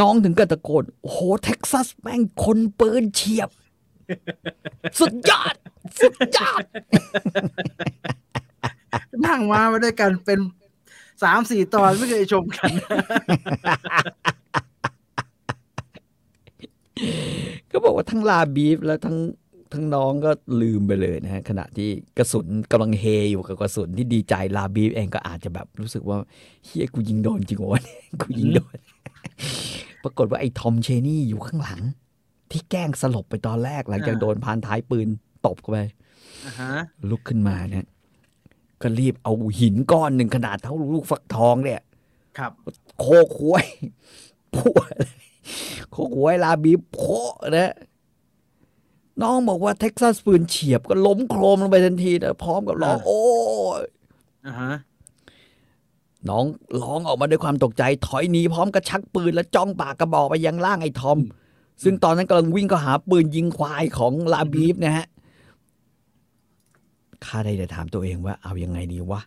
[0.01, 3.51] น้องถึงกับตะโกนโอ้โหเท็กซัสแม่งคนปืนเฉียบ
[5.01, 5.55] สุดยอด
[6.01, 6.65] สุดยอด
[9.27, 10.39] นั่งมามาด้วยกันเป็น
[11.23, 12.71] สามสี่ตอนไม่เคยชมกัน
[17.71, 19.19] ก็บอกว่าทั้งลาบีฟแล้วทั้ง
[19.73, 20.31] ทั้งน้องก็
[20.63, 26.17] ลืมไปเลยนะฮะขณะที่กระสุนกำลังเฮอยู่กับกระสุนที่ดีใจลาบีฟเองก็อาจจะแบบรู้สึกว่า
[26.65, 28.77] เฮียกูยิงโดนจริงวะเนี่ยกูยิงโดน
[30.03, 31.83] ปรากฏว่าไอ้ทอมเชนี่อยู่ข้างหลัง
[32.51, 35.09] ที่แกล้งสลบไปตอนแรกหลังจากอ่าโดนพานท้ายปืน
[35.47, 35.79] ตบเข้าไป
[36.47, 36.73] อ่าฮะ
[37.11, 37.87] ลุกขึ้นมาเนี่ย
[38.83, 41.81] ก็รีบเอาหินก้อนหนึ่งขนาดเท่าลูกฟักทองเนี่ย
[42.39, 42.53] ครับ
[43.01, 43.65] โคกหวย
[44.55, 45.15] พัวเลย
[45.91, 47.73] โคกหวยลาบีบโพะนะ
[49.23, 53.23] น้องบอกว่าเท็กซัสปืนเฉียบก็ล้มโครมลงไปทันทีนะพร้อมกับร้องอ่าโอ้
[53.81, 53.83] ย
[54.47, 54.75] อ่าฮะ
[56.29, 56.45] น้อง
[56.83, 61.19] ร้องออกมาด้วยความตกใจ ถอยหนีพร้อมกับชักปืน แล้วจ้องปากกระบอกไปยังล่างไอ้ทอม
[61.83, 65.07] ซึ่งตอนนั้นกำลังวิ่งก็หาปืนยิงควายของลาบีฟนะฮะ
[67.25, 69.21] ข้าได้แต่ถามตัวเองว่า เอายังไงดีวะ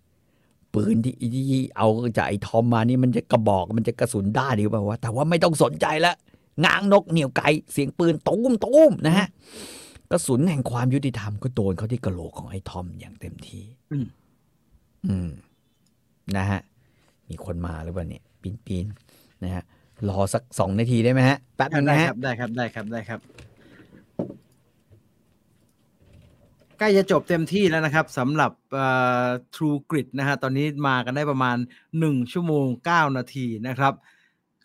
[0.73, 1.87] ปืนที่ที่เอา
[2.17, 6.13] จากไอ้ทอมมานี่มันจะกระบอกมันจะกระสุนด้านหรือเปล่าวะแต่ว่าไม่ต้องสนใจละ
[6.65, 9.27] ง้างนกเหนียวไก่เสียงปืนตุ้มตุ้มนะฮะ
[10.11, 14.05] กระสุนแห่งความยุติธรรมก็โดนเขาที่กระโหลกของไอ้ทอมอย่างเต็มที่อืม
[15.07, 15.29] อืม
[16.37, 16.61] นะฮะ
[17.29, 18.85] มีคนมาหรือเปล่าเนี่ยปีนปีน
[19.43, 19.63] นะฮะ
[20.09, 23.19] รอสักสองนาทีได้ไหมฮะแป๊บนึงได้นะคฮะรับได้ครับได้ครับได้ครับ
[26.77, 28.87] ใกล้จะจบเต็มที่แล้วนะครับสำหรับเอ่
[29.23, 29.25] อ
[29.55, 31.57] True Grid นะฮะตอนนี้มากันได้ประมาณ
[31.95, 33.93] 1 ชั่วโมง 9 นาทีนะครับ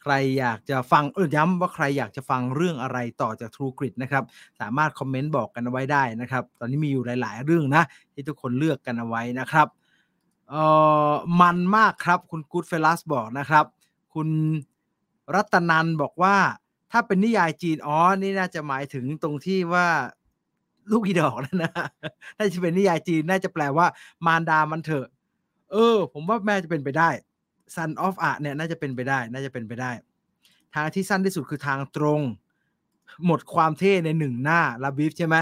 [0.02, 4.24] ใครอยากจะฟังเออย้ำว่าใครอยากจะฟังเรื่องอะไรต่อจาก True Grid นะครับ
[4.60, 9.68] สามารถคอมเมนต์บอกกันเอาไว้ได้นะครับ ตอนนี้มีอยู่หลาย ๆ เรื่องนะ ที่ทุกคนเลือกกันเอาไว้นะครับ
[10.50, 10.54] เอ
[11.10, 13.64] อมันมากครับคุณกูดเฟลัสบอกนะครับ
[14.14, 14.28] คุณ
[15.34, 16.36] รัตนันบอกว่า
[16.92, 19.86] ถ้าเป็นนิยายจีนอ๋อนี่น่าจะหมายถึงตรงที่ว่า
[20.90, 21.72] ลูกอีดอกนั่นะ
[22.38, 23.86] น่าจะเป็นนิยายจีนน่าจะแปลว่า
[24.26, 25.06] มารดามันเถอะ
[25.72, 27.10] เออ ผมว่าแม่จะเป็นไปได้
[27.76, 29.92] Son of a เนี่ยน่าจะเป็นไปได้ น่าจะเป็นไปได้
[30.74, 32.20] ทางที่สั้นที่สุดคือทางตรง
[33.26, 35.36] หมดความเท่ในหนึ่งหน้าลาบีฟใช่ไหม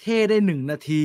[0.00, 1.04] เท่ได้หนึ่งนาที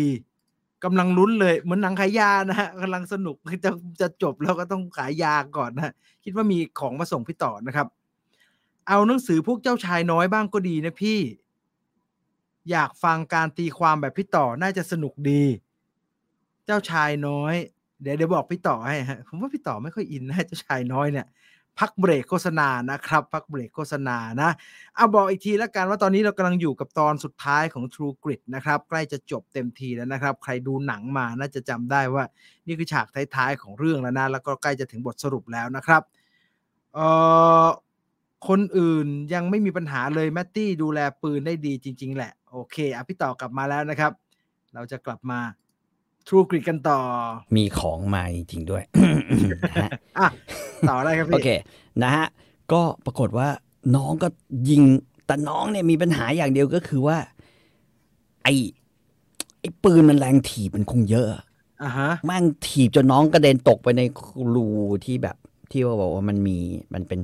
[0.83, 3.35] กำลังลุ้นเลยเหมือนหนังขายยานะฮะกำลังสนุก
[3.65, 3.71] จะ
[4.01, 5.93] จะจบแล้วก็ต้องขายยาก่อนนะ
[6.23, 7.87] คิดว่ามีของมาส่งพี่ต่อนะครับ
[8.87, 11.19] เอาหนังสือพวกเจ้าชายน้อยบ้างก็ดีนะพี่
[12.71, 15.43] อยากฟังการตีความแบบพี่ต่อน่าจะสนุกดี
[16.65, 17.55] เจ้าชายน้อย
[18.01, 21.27] เดี๋ยวเดี๋ยวบอกพี่ต่อให้ฮะผมว่าพี่ต่อไม่ค่อยอินนะเจ้าชายน้อยเนี่ย
[21.79, 24.49] พักเบรกโฆษณานะครับพักเบรกโฆษณานะ
[24.95, 32.23] เอาบอกอีกทีแล้วกันว่าตอนนี้เรากำลังอยู่กับตอนสุดท้ายของ True Grit นะครับ ใกล้จะจบเต็มทีแล้วนะครับ ใครดูหนังมาน่าจะจำได้ว่า
[32.67, 36.01] นี่คือฉากท้ายๆของเรื่องแล้วนะ แล้วก็ใกล้จะถึงบทสรุปแล้วนะครับ
[36.93, 37.07] เอ่
[37.65, 37.67] อ
[38.47, 44.11] คนอื่นยังไม่มีปัญหาเลยแมตตี้ดูแลปืนได้ดีจริง ๆ แหละ โอเคอะพี่ต่อกลับมาแล้วนะครับ
[44.73, 45.39] เราจะกลับมา
[46.27, 46.99] True Grit กันต่อ
[47.55, 48.83] มีของมาจริงๆด้วย
[49.71, 50.27] นะฮะอะ
[50.89, 51.49] ต่อได้ครับโอพี่เค
[52.03, 52.25] นะฮะ
[52.71, 53.47] ก็ปรากฏว่า
[53.95, 54.27] น้องก็
[54.69, 54.83] ยิง
[55.25, 57.17] แต่น้องเนี่ยมีปัญหาอย่างเดียวก็คือว่า
[58.43, 58.53] ไอ้
[59.59, 61.27] ไอ้ปืนมันแรงถีบมันคงเยอะ
[61.83, 64.01] อ่าฮะแม่งถีบจนน้องกระเด็นตกไปใน
[64.55, 64.67] รู
[65.05, 65.35] ที่แบบ
[65.71, 66.57] ที่ว่าบอกว่ามันมี
[66.93, 67.19] มันเป็น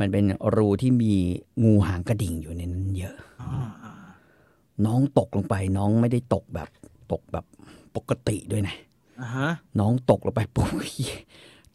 [0.00, 0.24] มันเป็น
[0.56, 1.14] รูที่มี
[1.64, 3.50] งูหางกระดิ่งอยู่ในนั้นเยอะอ่า
[3.82, 3.92] อ่า
[4.86, 6.68] น้องตกลงไป น้องไม่ได้ตกแบบ
[7.12, 7.44] ตกแบบ
[7.96, 8.76] ปกติด้วยนะ
[9.20, 9.50] อ่าฮะ
[9.80, 10.68] น้องตกลงไปปุ๊บ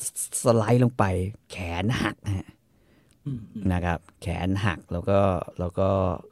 [0.05, 0.07] ส
[0.43, 1.03] สไลด์ลงไป
[1.51, 2.47] แขนหักนะฮะ
[3.25, 5.19] อืมอืมนะครับ แขนหักแล้วก็
[5.59, 5.89] แล้วก็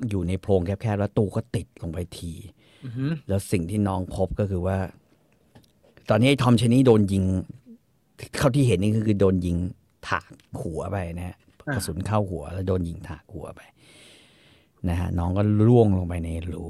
[0.09, 2.31] อยู่ในโพรงแคบๆแล้วตัวก็ติดลงไปที
[2.85, 4.77] อือฮึแล้วสิ่งที่น้องพบก็คือว่า
[6.09, 7.23] ตอนนี้ไอ้ทอมเชนี่โดนยิง
[8.37, 9.57] เข้าที่เห็นนี่ก็คือโดนยิง
[10.07, 10.31] ถาก
[10.61, 11.37] หัวไปนะฮะ
[11.73, 13.61] กระสุนเข้าหัว แล้วโดนยิงถากหัวไป
[14.89, 16.65] นะฮะน้องก็ล่วงลงไปในรู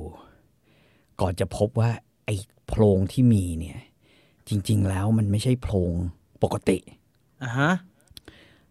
[1.22, 1.90] ก่อนจะพบว่า
[2.26, 2.36] ไอ้
[2.72, 3.80] โพรงที่มีเนี่ย
[4.50, 5.94] จริง ๆ แล้วมันไม่ใช่โพรง
[6.44, 6.78] ปกติ
[7.44, 7.72] อ่าฮะ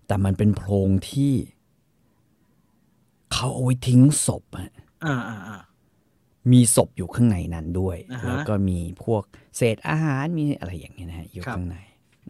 [0.06, 1.32] แต่มันเป็นโพรงที่
[3.32, 4.70] เขาเอาไว้ทิ้งศพอะ
[5.05, 5.60] อ่าอ่าอ่า
[6.52, 9.22] มีศพอยู่ข้างในนั้นด้วย อ่าฮะ แล้วก็มีพวก
[9.56, 11.77] เศษอาหารมีอะไรอย่างเงี้ยนะฮะอยู่ครับข้างใน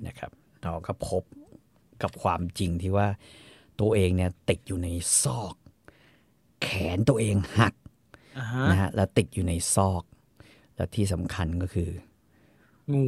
[0.07, 0.31] นะครับ
[0.63, 1.23] เราก็พบ
[2.03, 3.09] กับความจริงที่ว่า
[3.81, 4.89] ตัวเองเนี่ยติดอยู่ใน
[5.23, 5.55] ซอก
[6.63, 7.75] แขนตัวเองหัก
[8.39, 10.03] อ่าฮะนะฮะแล้วติดอยู่ในซอก
[10.81, 11.91] แล้วที่สำคัญก็คือ
[12.93, 13.05] งู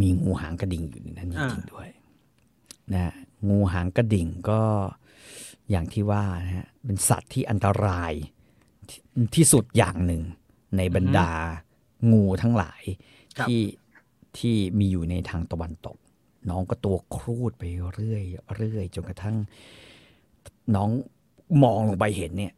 [0.00, 1.88] มีงูหางกระดิ่งอยู่ในนั้นจอ่าริงๆด้วย
[2.92, 3.14] นะฮะ
[3.48, 4.60] งูหางกระดิ่งก็
[5.70, 8.12] อย่างที่ว่านะฮะเป็นสัตว์ที่อันตราย
[8.88, 9.00] ที่
[9.34, 10.22] ที่สุดอย่างหนึ่ง
[10.76, 11.30] ในบรรดา
[12.12, 12.82] งูทั้งหลาย
[13.38, 13.62] ครับที่
[14.38, 15.96] ที่มีอยู่ในทางตะวันตก
[16.50, 17.62] น้องก็ตัวครูดไป
[17.94, 18.22] เรื่อย
[18.56, 19.36] เรื่อยจนกระทั่ง
[20.74, 20.90] น้อง
[21.62, 22.54] มองลงไปเห็นเนี่ย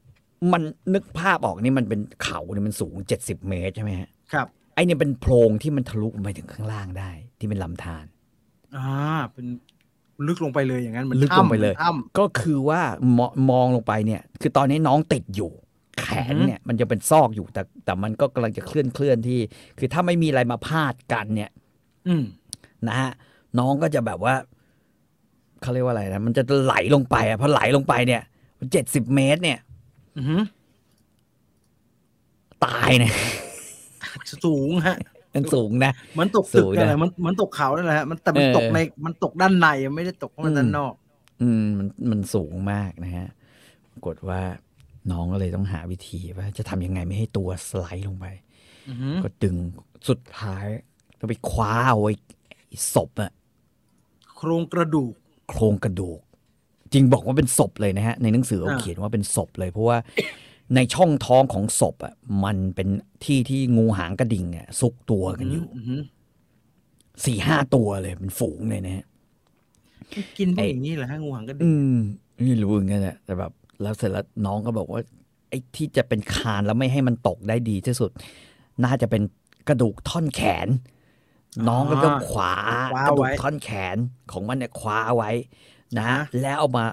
[0.52, 0.62] มัน
[0.94, 8.04] นึกภาพออกนี่มันเป็นเขาเนี่ยมันสูงเจ็ดสิบเมตรใช่ไหมฮะ ครับไอเนี่ยเป็นโพรงที่มันทะลุลงไปถึงข้างล่างได้ ที่เป็นลำธาร
[8.76, 8.88] อ่า
[9.32, 9.46] เป็น
[10.26, 12.80] ลึกลงไปเลยอย่างนั้นเหมือนลึกลงไปเลยถ้ำก็คือว่า
[13.18, 15.50] มอมองลงไปเนี่ย คือตอนนี้น้องติดอยู่
[16.00, 19.40] แขนเนี่ยมันจะเป็นซอกอยู่แต่ แต่มันก็กำลังจะเคลื่อนเคลื่อนที่
[19.78, 21.50] คือถ้าไม่มีอะไรมาพาดกันเนี่ย
[22.08, 22.24] อืม
[22.88, 23.10] นะฮะ
[23.58, 24.34] น้องก็จะแบบว่า
[25.62, 28.22] เขาเรียกว่าอะไรนะมันจะไหลลงไปอะพอไหลลงไปเนี่ย
[28.72, 29.58] เจ็ดสิบเมตร เนี่ย
[30.16, 30.36] อือฮึ
[32.64, 33.12] ตายนะ
[34.44, 34.96] สูงฮะ
[35.34, 40.94] มันสูงนะเหมือนตกสูตึกงนั่นแหนะละมันเหมือนตกเขานั่นแหละฮะมันแต่มันเออตกในมันตกด้านในไม่ได้ตกเข้ามาด้านนอก
[41.42, 43.26] อืมมันมันสูงมากนะฮะ
[43.92, 44.40] ปรากฏว่า
[45.10, 48.26] น้องก็เลยต้องหาวิธีว่าจะทำยังไงไม่ให้ตัวสไลด์ลงไป
[48.88, 49.56] อือฮึก็ดึง
[50.08, 50.66] สุดท้าย
[51.20, 52.12] ก็ไปคว้าเอาไว้
[52.68, 53.32] ไอ้ศพอะ
[54.36, 55.12] โครงกระดูก
[55.48, 56.20] โครงกระดูก
[56.92, 59.98] จริงบอกว่าเป็นศพเลยนะฮะ ในหนังสือเขาอ่าเขียนว่าเป็นศพเลย เพราะว่า
[60.74, 62.14] ในช่องท้องของศพอะ
[62.44, 62.88] มันเป็น
[63.24, 65.96] ที่ที่งูหางกระดิ่งอะซุกตัวกันอยู่อือฮึ
[67.24, 69.06] สี่ห้าตัวเลยเป็นฝูงเลยนะฮะ
[70.36, 71.92] กินพวไอ้กอย่างนี้เหรอฮะงูหางกระดิ่อืงม
[72.42, 73.52] ไม่รู้เหมือนกันอะแต่แบบ
[73.82, 75.00] แล้วเสร็จแล้วน้องก็บอกว่า
[75.48, 78.10] ไอ้ที่จะเป็นคานแล้วไม่ให้มันตกได้ดีที่สุด
[78.84, 79.22] น่าจะเป็น
[79.68, 80.68] กระดูกท่อนแขน
[81.68, 82.54] น้องก็ต้องขวา
[83.06, 83.96] กระดูกท่อนแขน
[84.32, 85.30] ของมันเนี่ยคว้าไว้
[86.00, 86.10] นะ
[86.42, 86.84] แล้วเอามา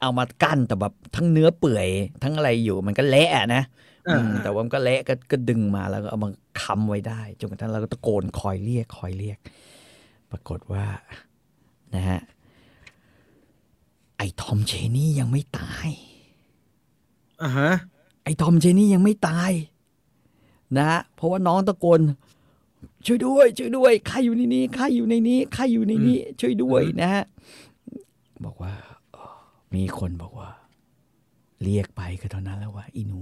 [0.00, 1.88] เอามากั้นแต่แบบทั้งเนื้อเปื่อย
[2.22, 3.62] ทั้งอะไรอยู่มันก็เละอะนะ
[4.08, 6.30] อ่าอืมแต่ว่ามันก็เละก็ก็ดึงมาแล้วก็เอามา
[6.62, 9.38] ค้ำไว้ได้จนกระทั่งเราก็ตะโกนคอยเรียกคอยเรียก
[10.30, 10.86] ปรากฏว่า
[11.94, 12.20] นะฮะ
[14.18, 15.88] ไอ้ทอมเชนี่ยังไม่ตาย
[17.42, 17.72] อ่าฮะ
[18.24, 19.50] ไอ้ทอมเชนี่ยังไม่ตาย
[20.76, 22.00] นะฮะเพราะว่าน้องตะโกน
[23.06, 27.24] ช่วยด้วย ช่วยด้วยใครอยู่ในนี้ใครอยู่ในนี้ใครอยู่ในนี้ ช่วยด้วยนะฮะ
[28.44, 28.89] บอกว่าเอ่อ
[29.74, 30.50] มีคนบอกว่า
[31.64, 33.20] เรียกไปก็เท่านั้นแล้วว่าอีหนู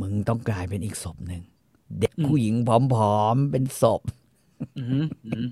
[0.00, 1.42] มึงต้องกลายเป็นอีกศพหนึ่ง
[2.00, 2.54] เด็กผู้หญิง
[2.94, 4.02] ผอมๆ เป็นศพ
[4.78, 5.42] อือฮึอือฮึ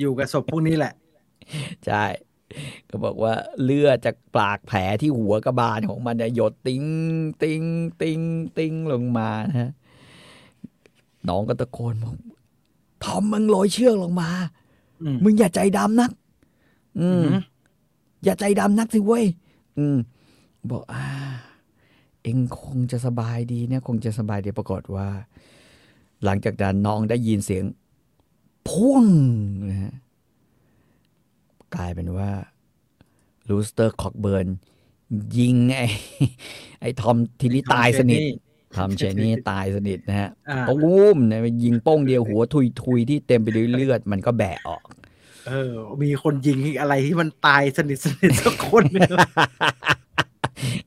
[0.00, 0.92] อยู่กับศพพวกนี้แหละ
[1.86, 2.04] ใช่
[2.88, 3.32] ก็บอกว่า
[3.62, 6.84] เลือดจากปากแผลที่หัวกระบาลของมันเนี่ยหยดติ้ง
[7.42, 7.62] ติ้ง
[8.02, 8.20] ติ้ง
[8.58, 9.70] ติ้งลงมานะฮะ
[11.28, 12.14] น้องก็ตะโกนบอก
[13.04, 14.30] ทอมมึงโรยเชือกลงมา
[15.02, 16.10] อืมมึงอย่าใจดำนัก
[17.00, 17.38] อือืมอฮึ
[18.24, 19.24] อย่าใจดำนักสิเว้ย
[19.78, 19.98] อืม
[20.70, 21.04] บอกอ่า
[22.22, 25.08] เองคงจะสบายดีเนี่ย คงจะสบายดีปรากฏว่า
[26.24, 27.64] หลังจากนั้นน้องได้ยินเสียง
[28.68, 29.04] พุ่ง
[29.70, 29.94] นะฮะ
[31.76, 32.30] กลายเป็นว่า
[33.48, 34.46] ลูสเตอร์คอกเบิร์น
[35.38, 35.86] ยิงไอ้
[36.80, 38.20] ไอ้ทอมทีนี้ตายสนิท
[38.76, 44.82] ทอมเชนี่ตายสนิทนะฮะอ่าปุ้มเนี่ยยิงโป้งเดียวหัวทุยทุยๆที่เต็มไปด้วยเลือด มันก็แบะออก
[45.48, 49.10] เออ มีคนยิงอะไรที่มันตายสนิทสนิทสักคนหนึง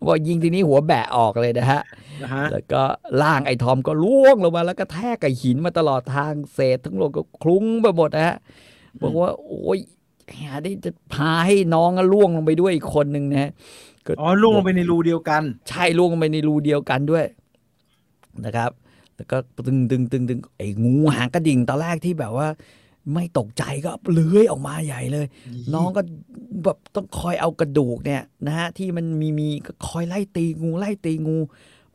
[0.05, 1.81] บอกยิงทีนี้หัวแบะออกเลยนะฮะ
[2.23, 2.81] นะฮะ แล้วก็
[3.21, 8.35] ร่างไอ้ทอมก็ร่วงลงมาแล้วก็แถกกับหินมาตลอดทางเศษกะโหลกก็คลุ้งไปหมดนะฮะ
[9.01, 9.79] บอกว่า โอ้ย
[10.39, 13.51] หาได้จะพาให้น้องอะล่วงลงไปด้วยอีกคนหนึ่งนะฮะ
[14.05, 17.25] ก็อ๋อล่วงลงไปในรูเดียวกัน ใช่ล่วงลงไปในรูเดียวกันด้วย
[18.45, 18.71] นะครับ
[19.15, 19.37] แล้วก็
[19.67, 22.47] ตึงตึงตึงตึงไอ้งูหางกระดิ่งตอนแรกที่แบบว่า
[23.13, 25.25] ไม่ตกใจก็เลื้อยออกมาใหญ่เลย
[25.73, 26.01] น้องก็
[26.63, 31.37] แบบต้องคอยเอากระดูกเนี่ยนะฮะที่มันมีมีก็คอยไล่ตีงูไล่ตีงู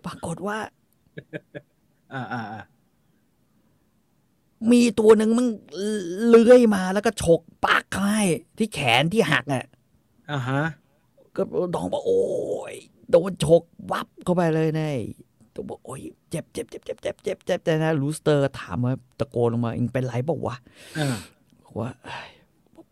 [0.04, 0.58] ปรากฏว่า
[2.12, 2.62] อ่าอ่าอ่า
[4.72, 5.48] มีตัวหนึ่งมึง
[6.28, 8.24] เลื้อยมาแล้วก็ฉกปักเข้าให้
[8.58, 9.64] ที่แขนที่หักอะ
[10.30, 10.62] อ่าฮะ
[11.36, 11.42] ก็
[11.74, 12.22] น้องบอกโอ้
[12.72, 12.74] ย
[13.10, 13.62] โดนฉก
[13.92, 14.90] วับเข้าไปเลยนะ
[15.56, 16.00] ตัวบอกโอ้ย
[16.30, 20.56] เจ็บเจ็บเจ็บเจ็บเจ็บเจ็บเจ็บแต่นะลูสเตอร์ถามว่าตะโกนลงมาเองเป็นไรบอกวะ
[20.98, 21.16] อ่า
[21.62, 22.28] บอกว่าเอ้ย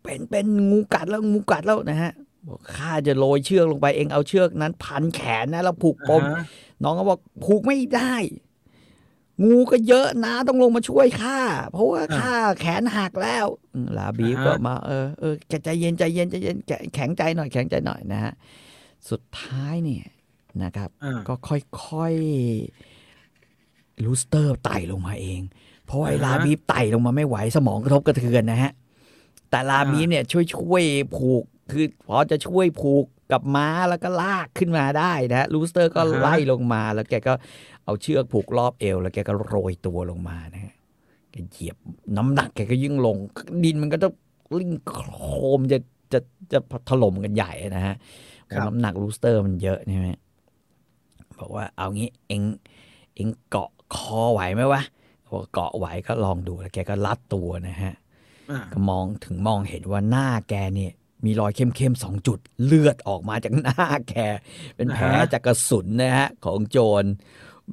[0.03, 2.13] เป็นเป็นงูกัดแล้วงูกัดแล้วนะฮะ
[2.47, 6.43] บอกข้าจะโรยเชือกลงไปเองเอาเชือกนั้น พันแขนนะแล้วผูกปมอ่าฮะ
[6.83, 8.15] น้องก็บอกผูกไม่ได้
[9.45, 11.39] งูก็เยอะนะต้องลงมาช่วยข้า
[11.71, 18.33] เพราะว่าข้าแขนหักแล้วอืมลาบีฟก็มาเออเออแกใจเย็นใจเย็นใจเย็นแกแข็งใจหน่อยแข็งใจหน่อยนะฮะ
[19.09, 20.05] สุดท้ายเนี่ย
[20.63, 25.41] นะครับอ่าก็ค่อยๆลูสเตอร์ไต่ลงมาเอง
[25.85, 28.71] เพราะว่าไอ้อ่าฮะลาบีฟไต่ลงมาไม่ไหวสมองกระทบกระเทือนนะฮะ
[29.49, 30.83] แต่ลาบีฟเนี่ยช่วยช่วย
[31.15, 37.33] ผูกคือพอจะช่วยผูกกับม้าแล้วก็ลากขึ้นมาได้นะฮะลูสเตอร์ก็อ่าฮะไล่ลงมาแล้วแกก็
[37.85, 40.73] เอาเชือกผูกรอบเอว แล้วแกก็โรยตัวลงมานะฮะ
[41.31, 41.77] แกเหยียบ
[42.17, 43.17] น้ำหนักแกก็ยิ่งลง
[43.63, 44.13] ดินมันก็ต้อง
[44.59, 45.09] ลิ่งโคร
[45.57, 45.77] มจะ
[46.13, 46.19] จะ
[46.51, 46.59] จะ
[46.89, 47.95] ถล่มกันใหญ่นะฮะ
[48.45, 50.07] เพราะน้ำหนักลูสเตอร์มันเยอะใช่ไหม
[51.39, 52.41] บอกว่าเอางี้เอง
[53.15, 54.81] เองเกาะคอไหวไหมวะ
[55.31, 57.93] บอกเกาะไหวก็ลองดูแล้วแกก็รัดตัวนะฮะ
[58.51, 60.91] อ่าก็มองถึงมองเห็นว่าหน้าแกเนี่ย
[61.25, 64.15] มีรอยเข้มๆสองจุดเลือดออกมาจากหน้าแก
[64.75, 67.03] เป็นแผลจากกระสุนนะฮะของโจร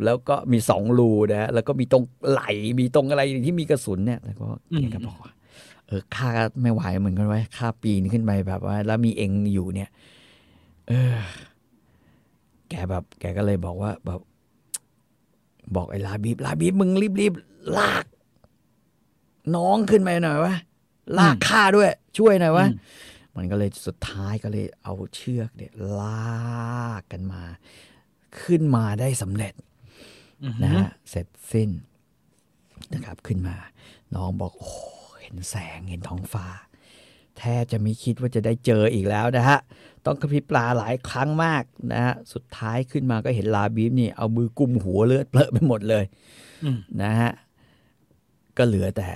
[0.04, 2.42] แล้วก็มีสองรูนะฮะแล้วก็มีตรงไหล
[2.80, 5.32] มีตรงอะไรที่มีกระสุนเนี่ยแล้วก็แกก็บอกว่า
[5.86, 9.90] เออข้าก็ไม่ไหวเหมือนกันไว้ยข้าปีนขึ้นไปแบบว่า แล้วมีเองอยู่เนี่ย
[10.88, 11.16] เออ
[12.72, 14.20] แกแบบแกก็เลยบอกว่าแบบ
[15.76, 17.34] บอกไอ้ลาบีบลาบีบมึงรีบรีบ
[17.78, 18.04] ลาก
[19.56, 20.56] น้องขึ้นไปหน่อยวะ
[21.18, 22.78] ลากข้าด้วย ช่วยหน่อยวะอืม
[23.36, 27.42] มันก็เลยสุดท้ายก็เลยเอาเชือกเนี่ยลากกันมา
[28.40, 29.54] ขึ้นมาได้สำเร็จ
[30.44, 31.70] อือฮึนะฮะเสร็จสิ้น
[32.94, 33.56] นะครับขึ้นมา
[34.14, 34.72] น้องบอกโอ้
[35.22, 36.46] เห็นแสงเห็นท้องฟ้า
[37.38, 39.58] แทบจะไม่คิดว่าจะได้เจออีกแล้วนะฮะ
[40.06, 46.04] ต้องกระพริบปลาหลายครั้งมากนะฮะสุดท้ายขึ้นมาก็เห็นลาบีฟนี่ เอามือกุมหัวเลือดเปลอะไปหมดเลย
[46.64, 47.32] อืมนะฮะ
[48.56, 49.08] ก็เหลือแต่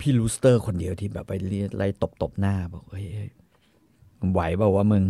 [0.00, 3.30] พี่ลูสเตอร์คนเดียวที่แบบไปเรียไล่ตบตบๆหน้าบอกเฮ้ยเฮ้ย
[4.20, 5.04] มึงไหวเปล่าวะมึง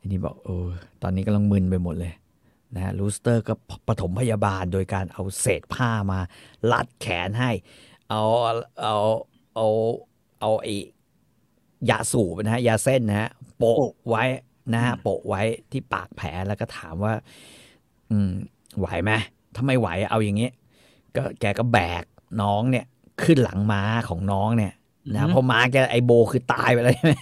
[0.00, 0.68] อันนี้บอกเออ
[1.02, 2.14] ตอนนี้กำลังมึนไปหมดเลย
[2.74, 3.54] นะฮะลูสเตอร์ก็
[3.88, 6.20] ปฐมพยาบาลโดยการเอาเศษผ้ามา
[6.72, 7.50] รัดแขนให้
[8.08, 8.22] เอา
[8.80, 8.96] เอา
[9.54, 9.66] เอา
[10.40, 10.74] เอาไอ้
[11.90, 13.78] ยาสูบนะฮะยาเส้นนะฮะ โปะ
[14.08, 14.24] ไว้
[14.74, 17.14] นะฮะโปะไว้ที่ปากแผลแล้วก็ถามว่า
[18.10, 18.30] อืม
[18.78, 19.12] ไหวไหม
[19.54, 20.50] ถ้าไม่ไหวเอาอย่างนี้
[21.16, 22.04] ก็แกก็แบก
[22.42, 22.84] น้องเนี่ย
[23.22, 24.72] ขึ้นหลังม้าของน้องเนี่ย
[25.14, 27.14] นะเพราะม้าแกไอโบคือตายไปแล้วใช่ไหม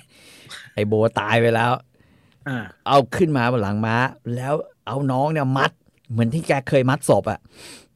[0.75, 1.73] ไอโบตายไปแล้ว
[2.49, 3.97] อ่าเอาขึ้นมาบนหลังม้า
[4.37, 4.55] แล้ว
[4.87, 5.71] เอาน้องเนี่ยมัด
[6.11, 7.41] เหมือนที่แกเคยมัดศพอะ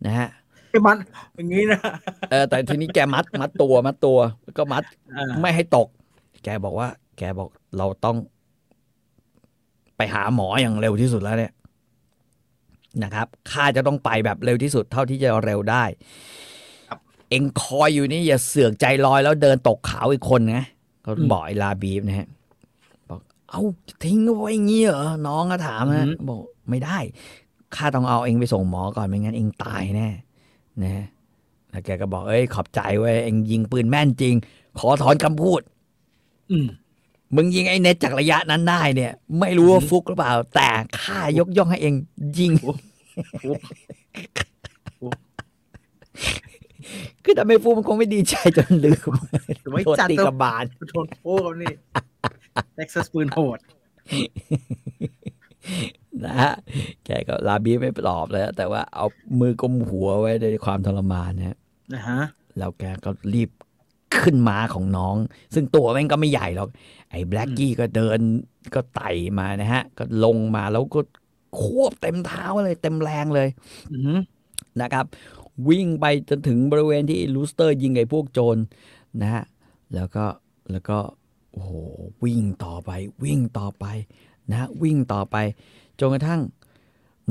[0.07, 0.29] นะฮะ
[0.71, 0.97] ไอ้มัน
[1.37, 1.81] อย่างนี้นะ
[2.31, 4.83] เออแต่ทีนี้แกมัดมัดตัวมัดตัวแล้วก็มัด
[5.17, 5.89] อ่าไม่ให้ตก
[6.45, 7.49] แกบอกว่า แกบอก
[7.79, 8.17] เราต้อง
[9.97, 11.53] ไปหาหมออย่างเร็วที่สุดแล้วเนี่ย
[13.03, 15.85] นะครับข้าจะต้องไปแบบเร็วที่สุดเท่าที่จะเร็วได้
[17.31, 20.65] เอ็งคอยอยู่นี่อย่าเสือกใจลอยแล้วเดินตกเขาอีกคนนะ
[21.05, 22.29] ก็บอกไอ้ลาบีฟนะฮะ
[23.09, 23.21] บอก
[23.51, 26.41] เอาจะทิ้งเอาไว้อย่างงี้เหรอน้องก็ถามนะบอก
[26.71, 26.99] ไม่ได้
[27.77, 30.09] ข้าต้องเอาเอ็งไปส่งหมอก่อนไม่งั้นเอ็งตายแน่
[30.83, 31.05] นะ
[31.71, 34.35] แล้วแกก็บอกเอ้ยขอบใจเว้ยเอ็งยิงปืนแม่นจริง
[34.79, 35.61] ขอถอนคำพูด
[36.51, 36.67] อืม
[37.35, 40.69] มึงยิงไอ้เน็ตจากระยะนั้นได้เนี่ย ไม่รู้ว่าฟลุคหรือเปล่า แต่
[41.03, 41.95] ข้ายกย่องให้เอ็ง
[42.39, 42.53] ยิง
[47.25, 49.11] คือถ้าไม่ฟลุคมันคงไม่ดีใจจนลืม
[49.63, 51.73] แต่ไม่โดนจัดตีตัวกับบาลโทนโป้เขานี่
[52.75, 53.59] เท็กซัสปืนโหด
[56.25, 56.53] นะฮะ
[57.05, 59.07] แกก็ลาบีไม่ปลอบเลยแต่ว่าเอา
[59.41, 61.57] มือกลมหัวไว้ด้วยความทรมานนะฮะ
[61.95, 62.21] นะฮะ
[62.59, 63.51] แล้วแกก็รีบ
[64.19, 65.17] ขึ้นม้าของน้อง
[65.55, 66.69] ซึ่งตัวแม่งก็ไม่ใหญ่หรอก
[67.11, 68.19] ไอ้แบล็กกี้ก็เดิน
[68.75, 71.01] ก็ไต่มานะฮะ ก็ลงมาแล้วก็
[71.61, 73.49] ควบเต็มเท้าเลย เต็มแรงเลย
[73.93, 74.19] อืม
[74.81, 75.07] นะครับ
[75.69, 78.57] วิ่งไปจนถึงบริเวณที่ลูสเตอร์ยิงไอ้พวกโจร
[79.21, 79.45] นะฮะ
[79.95, 80.25] แล้วก็
[80.71, 80.99] แล้วก็
[81.53, 81.71] โอ้โห
[82.25, 82.91] วิ่งต่อไป
[83.25, 83.85] วิ่งต่อไป
[84.51, 85.37] นะฮะวิ่งต่อไป
[86.01, 86.41] จนกระทั่ง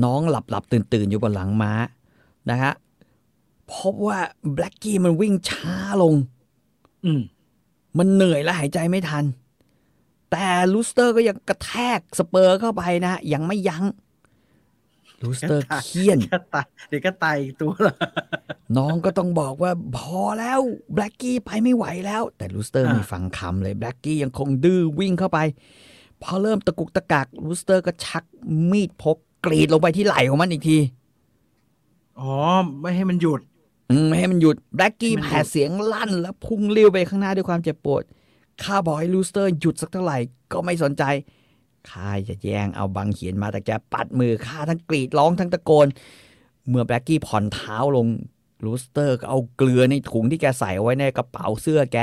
[0.04, 1.72] น้องหลับหลับตื่นตื่นอยู่บนหลังม้า
[2.50, 2.72] นะฮะ
[3.72, 4.18] พบว่า
[4.54, 6.14] แบล็กกี้มันวิ่งช้าลง
[7.06, 7.22] อืม
[7.98, 9.24] มันเหนื่อยและหายใจไม่ทัน
[10.30, 13.84] แต่ลูสเตอร์ก็ยังกระแทก spur เข้าไปนะฮะยังไม่ยั้ง
[15.22, 17.94] ลูสเตอร์เคียนก็ตายเดี๋ยวก็ตายอีกตัวละ
[18.76, 20.60] น้องก็ต้องบอกว่าพอแล้ว
[20.94, 25.38] แบล็กกี้ไปไม่ไหวแล้ว แต่ลูสเตอร์อ่าไม่ฟังคำเลยแบล็กกี้ยังคงดื้อวิ่งเข้าไป
[26.22, 28.24] พอเริ่มตะกุกตะกักลูสเตอร์ก็ชัก
[28.70, 30.78] มีดพกกรีดลงไปที่ไหล่ของมันอีกที
[32.20, 32.32] อ๋อ
[32.80, 33.55] ไม่ให้มันหยุดอืมไม่
[34.16, 38.02] ให้มันหยุดแบล็กกี้ให้มันหยุดแผดเสียงลั่น แล้วพุ่งเลี้ยวไปข้างหน้าด้วยความเจ็บปวด
[38.62, 40.18] ข้าบอกให้ลูสเตอร์หยุดสักเท่าไหร่
[40.52, 41.02] ก็ไม่สนใจ
[41.90, 45.86] ข้าจะแย่งเอาบังเหียนมาแต่แกปัดมือข้าทั้งกรีดร้องทั้งตะโกน
[46.68, 48.06] เมื่อแบล็กกี้ผ่อนเท้าลง
[48.64, 51.98] ลูสเตอร์ก็เอาเกลือในถุงที่แกใส่เอาไว้ในกระเป๋าเสื้อแก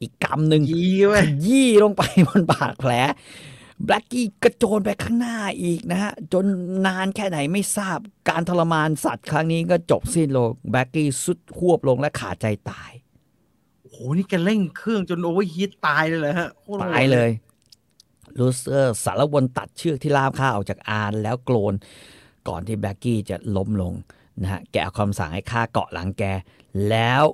[0.00, 2.92] อีกกำหนึ่งยีไว้ขยี้ลงไปบนบาดแผล
[3.84, 6.44] แบล็กกี้กระโจนไปข้างหน้าอีกนะฮะ จน
[6.86, 7.98] นานแค่ไหนไม่ทราบ
[8.28, 12.90] การทรมานสัตว์ครั้งนี้ก็จบสิ้นลงแบล็กกี้ทรุดฮวบลงและขาดใจตาย
[13.82, 17.30] โอ้โห นี่แกเร่งเครื่องจน overheat ตายเลยเหรอฮะโคตรโหดตายเลย
[18.38, 21.74] ลูสเตอร์สาละวนตัดเชือกที่ล่ามข้าออกจากอานแล้วโกรน
[22.48, 23.94] ก่อนที่แบล็กกี้จะล้มลง
[24.42, 26.24] นะฮะแกเอาคำสั่งให้ข้าเกาะหลังแก
[26.88, 27.24] แล้ว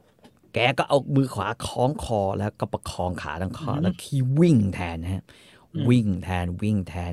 [0.54, 5.22] แกก็เอามือขวาคล้องคอแล้วก็ประคองขาทั้งคอแล้วขี่วิ่งแทนนะฮะ
[5.88, 7.12] วิ่งแทนวิ่งแทน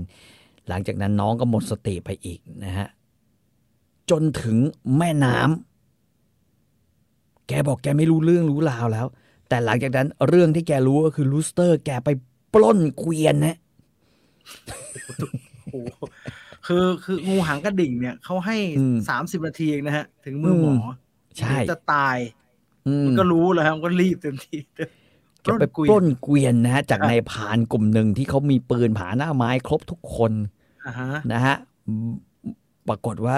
[0.67, 2.87] หลังจากนั้นน้องก็หมดสติไปอีกนะฮะ
[4.09, 4.57] จนถึง
[4.97, 9.07] แม่น้ำแกบอกแกไม่รู้เรื่องรู้ราวแล้ว
[9.49, 12.09] แต่หลังจากนั้นเรื่องที่แกรู้ก็คือลูสเตอร์ แกไป
[12.53, 13.57] ปล้นเกวียนนะ
[15.71, 15.89] โอ้โห
[16.67, 20.93] คือคืองูหางกระดิ่งเนี่ยเขาให้อืมสามสิบนาทีเองนะฮะ ถึงมือหมออ
[21.37, 22.17] ใช่เดี๋ยวจะตาย
[22.87, 24.59] อืมมันก็รู้แล้วฮะมันก็รีบเต็มที่
[25.47, 30.31] แกไปกุยปล้นเกวียนนะฮะจากอะในายพรานกลุ่มหนึ่งที่เขามีปืนผาหน้าไม้ครบทุกคน
[30.85, 31.55] อ่าฮะนะฮะ
[31.85, 32.11] อืม
[32.87, 33.35] ปรากฏว่า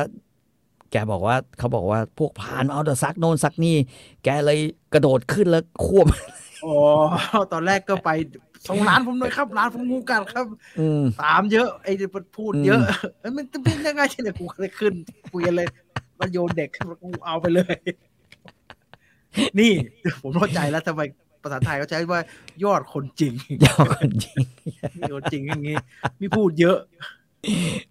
[0.92, 3.76] แกบอกว่าเขาบอกว่าพวกพรานเอาแต่ซักโน่นซักนี่
[4.24, 4.60] แกเลย
[4.94, 6.08] กระโดดขึ้นแล้วควบ
[6.66, 6.76] อ๋อ
[7.52, 8.10] ตอนแรกก็ไป
[8.68, 10.46] ส่งร้านผมหน่อยครับร้านผมงูกัดครับ
[10.80, 11.92] อืมตามเยอะไอ้
[12.38, 14.94] พูดเยอะอืมเอ้ยมันจะเป็นยังไงเนี่ยกูเลยขึ้น
[15.32, 15.68] คุยกันเลย
[16.20, 17.76] มันโยนเด็กขึ้นมากูเอาไปเลย
[19.60, 19.72] นี่
[20.22, 21.02] ผมเข้าใจแล้วทำไม
[21.42, 22.22] ภาษาไทยเขาใช้ว่า
[22.64, 23.34] ยอดคนจริง
[23.66, 24.38] ยาวคนจริง
[25.12, 25.76] ยอดจริงอย่างงี้
[26.18, 26.80] ไมีพูดเยอะ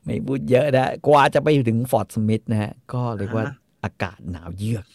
[0.05, 4.87] ไม่พูดเยอะนะกว่าจะไปถึงฟอร์ดสมิธนะฮะก็เรียกว่าอ่าฮะอากาศหนาวเยือก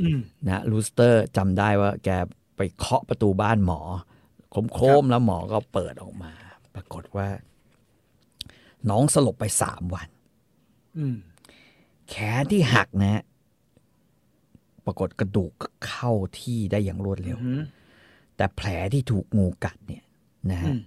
[0.00, 2.08] อืมนะลูสเตอร์จำได้ว่าแก
[2.56, 3.80] ไปเคาะประตูบ้านหมอ
[4.50, 6.32] โคมโคมๆแล้วหมอก็เปิดออกมา
[6.74, 7.28] ปรากฏว่า
[8.90, 10.08] น้องสลบไปสามวัน
[10.98, 11.16] อืม
[12.08, 13.22] แขนที่หักนะฮะ
[14.86, 17.62] ปรากฏกระดูกก็เข้าที่ได้อย่างรวดเร็วอืม
[18.42, 20.04] แต่แผลที่ถูกงูกัดเนี่ย
[20.50, 20.78] นะอืฮะม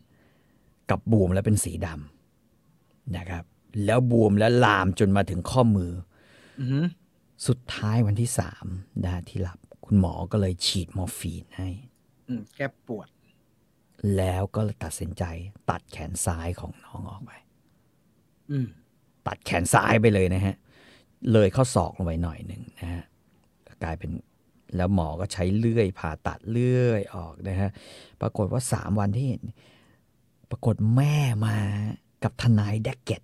[0.89, 3.43] กลับบวมแล้วเป็นสีดำนะครับ
[3.85, 5.91] แล้วบวมแล้วลามจนมาถึงข้อมือ
[6.61, 6.85] อืม
[7.47, 8.65] สุดท้ายวันที่สาม
[9.03, 11.69] นะฮะที่หลับ คุณหมอก็เลยฉีดมอร์ฟีนให้
[12.27, 13.07] อืมแก้ปวด
[14.17, 15.23] แล้วก็เลยตัดสินใจ
[15.69, 17.31] ตัดแขนซ้ายของน้องออกไป
[18.51, 18.67] อืม
[19.27, 20.55] ตัดแขนซ้ายไปเลยนะฮะ
[21.33, 23.03] เลยเข้าศอกลงไปหน่อยหนึ่งนะฮะ
[23.83, 24.11] กลายเป็น
[24.77, 27.69] แล้วหมอก็ใช้เลื่อยผ่าตัดเลื่อยออกนะฮะ
[28.21, 29.43] ปรากฏว่าสามวันที่เห็น
[30.49, 31.15] ปรากฏแม่
[31.45, 31.57] มา
[32.23, 33.21] กับทนายแดกเก็ต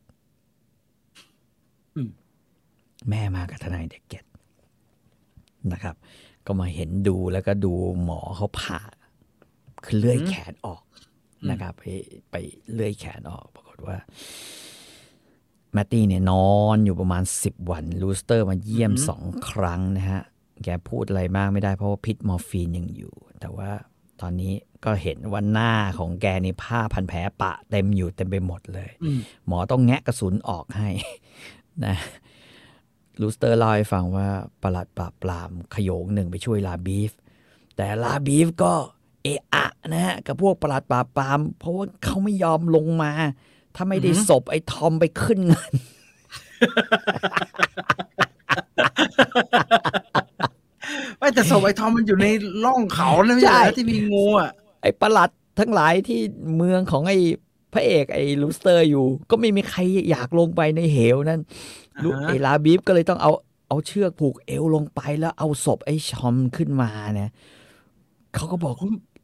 [1.95, 2.09] อืม
[3.09, 4.25] แม่มากับทนายแดกเก็ต
[5.71, 5.95] นะครับ
[6.45, 7.73] ก็มาเห็นดูแล้วก็ดู
[8.03, 8.81] หมอเขาผ่า
[9.85, 10.83] คือเลื่อยแขนออก
[11.49, 11.83] นะครับไป
[12.31, 12.35] ไป
[12.73, 13.97] เลื่อยแขนออก ปรากฏว่า
[15.73, 20.21] แมตตี้เนี่ยนอนอยู่ประมาณสิบวัน ลูสเตอร์มาเยี่ยมอือหือสองครั้งนะฮะ
[20.63, 23.71] แกพูดอะไรมากไม่ได้เพราะว่าพิษมอร์ฟีนยังอยู่ แต่ว่า
[24.21, 24.53] ตอนนี้
[24.85, 30.89] ก็เห็นว่าหน้าของแกนี่ผ้าพันแผลปะเต็มอยู่เต็มไปหมดเลยอืมหมอต้องแงะกระสุนออกให้
[31.85, 31.95] นะ
[33.21, 34.27] ลูสเตอร์เล่าให้ฟังว่า
[34.63, 37.11] ประหลัดปราบปรามขโยงหนึ่งไปช่วยลาบีฟ
[37.75, 38.73] แต่ลาบีฟก็
[39.23, 43.11] เอะอะนะฮะกับพวกประหลัดปราบปราม เพราะว่าเขาไม่ยอมลงมา
[43.75, 45.73] ถ้าไม่ได้อือหือศพไอ้ทอมไปขึ้นเงิน
[51.19, 52.27] ไม่แต่ศพไอ้ทอมมันอยู่ใน
[52.63, 54.51] ร่องเขานะไม่ใช่เหรอที่มีงูอะ
[54.81, 55.29] ไอ้ประหลัด
[55.59, 56.19] ทั้งหลายที่
[56.57, 57.17] เมืองของไอ้
[57.73, 59.79] พระเอกไอ้ลูสเตอร์อยู่ ก็ไม่มีใคร
[60.09, 61.41] อยากลงไปในเหวนั้น
[62.03, 63.31] ลูอ่าฮะไอ้ลาบีฟก็เลยต้องเอา
[63.67, 67.31] เอาเชือกผูกเอวลงไปแล้วเอาศพไอ้ทอมขึ้นมาเนี่ย
[68.35, 68.75] เขาก็บอก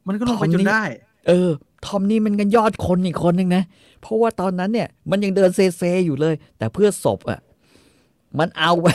[0.08, 0.84] มันก็ลงไปทอมจนี่นได้
[1.28, 1.50] เออ
[1.86, 3.62] ทอมนี่มันกันยอดคนอีกคนหนึ่งนะ
[4.00, 7.40] เพราะว่าตอนนั้นเนี่ย มันยังเดินเซเซอยู่เลย แต่เพื่อศพอะ
[8.38, 8.88] มันเอาไป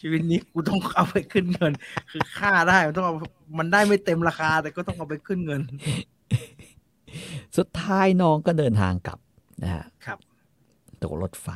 [0.00, 1.72] ชีวิตนี้กูต้องเอาไปขึ้นเงิน
[2.10, 3.14] คือค่าได้มันต้องเอา
[3.58, 5.60] มันได้ไม่เต็มราคา แต่ก็ต้องเอาไปขึ้นเงิน
[7.56, 9.18] สุดท้ายน้องก็เดินทางกลับ
[9.62, 10.18] นะฮะครับ
[11.00, 11.48] ตัวรถไฟ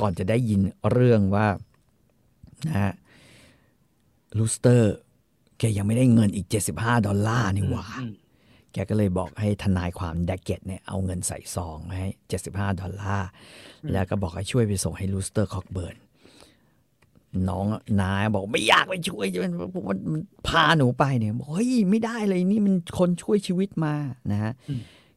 [0.00, 0.60] ก่อนจะได้ยิน
[0.90, 1.48] เรื่องว่า
[2.68, 2.92] นะฮะ
[4.38, 4.94] ลูสเตอร์
[5.58, 6.46] แกยังไม่ได้เงินอีก
[6.76, 8.12] 75 ดอลลาร์นี่หว่าอืม
[8.76, 12.06] แกก็เลยบอกให้ทนายความแดกเก็ตเนี่ยเอาเงินใส่ซองให้
[12.42, 13.28] 75ดอลลาร์
[13.92, 15.96] แล้วก็บอกให้ช่วยไปส่งให้ลูสเตอร์คอกเบิร์น
[17.48, 17.66] น้อง
[18.00, 23.94] นายบอกไม่อยากไปช่วยมันมันมันพาหนูไปเนี่ยบอกเฮ้ยไม่ได้เลยนี่มันคนช่วยชีวิตมา
[24.30, 24.52] นะฮะ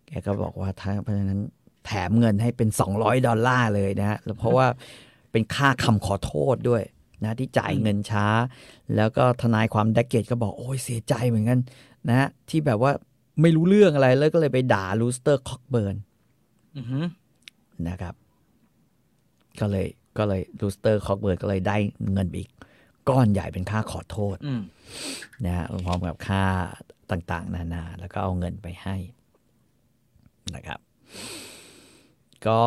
[0.08, 1.42] แกก็บอกว่าถ้าเพราะฉะนั้น
[1.86, 4.68] แถมเงินให้เป็น 200 ดอลลาร์เลยนะฮะแล้วเพราะว่า
[5.32, 6.84] เป็นค่าคำขอโทษด้วย
[7.24, 8.28] นะที่จ่ายเงินช้า
[8.96, 11.60] แล้วก็ทนายความแดกเกตก็บอกโอ้ยเสียใจเหมือนกัน
[12.10, 12.92] นะฮะที่แบบว่า
[13.42, 15.96] ไม่รู้เรื่องอะไรแล้วก็เลยไปด่าลูสเตอร์คอกเบิร์น
[16.78, 17.06] อือหือ
[17.88, 18.16] นะครับ
[19.60, 19.88] ก็เลย
[20.18, 21.78] ก็เลยลูสเตอร์คอกเบิร์นก็เลยได้
[22.14, 22.52] เงินไปอีก
[23.10, 24.62] ก้อนใหญ่เป็นค่าขอโทษอืม
[25.46, 26.44] นะฮะพร้อมกับค่า
[27.12, 28.96] ต่าง ๆ นานา แล้วก็เอาเงินไปให้
[30.56, 30.80] นะครับ
[32.48, 32.62] ก็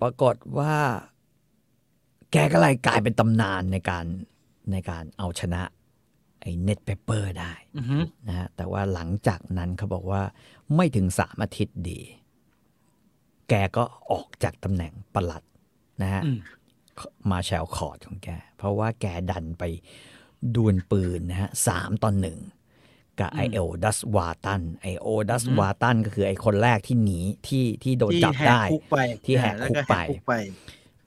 [0.00, 0.74] ปรากฏว่า
[2.32, 4.06] แกก็เลยกลายเป็นตำนานในการ
[4.72, 5.62] ในการเอาชนะ
[6.44, 10.22] ไอ้เน็ตเปเปอร์ได้อือหือนะฮะแต่ว่าหลังจากนั้นเขาบอกว่า
[10.74, 12.00] ไม่ถึงสามอาทิตย์ดี
[13.48, 15.42] แกก็ออกจากตำแหน่งปลัด
[16.02, 16.38] นะฮะอืม
[17.30, 19.64] marshal court ของแก เพราะว่าแกดันไป
[20.54, 22.38] ดวลปืนนะฮะสามต่อหนึ่ง
[23.18, 28.96] กับไอ้โอดัสวาตันไอ้โอดัสวาตันก็คือไอ้คนแรกที่หนีที่ที่โดนที่จับแหกได้คุกไป
[29.26, 30.34] ที่แหกล้วคุกไปคุกไป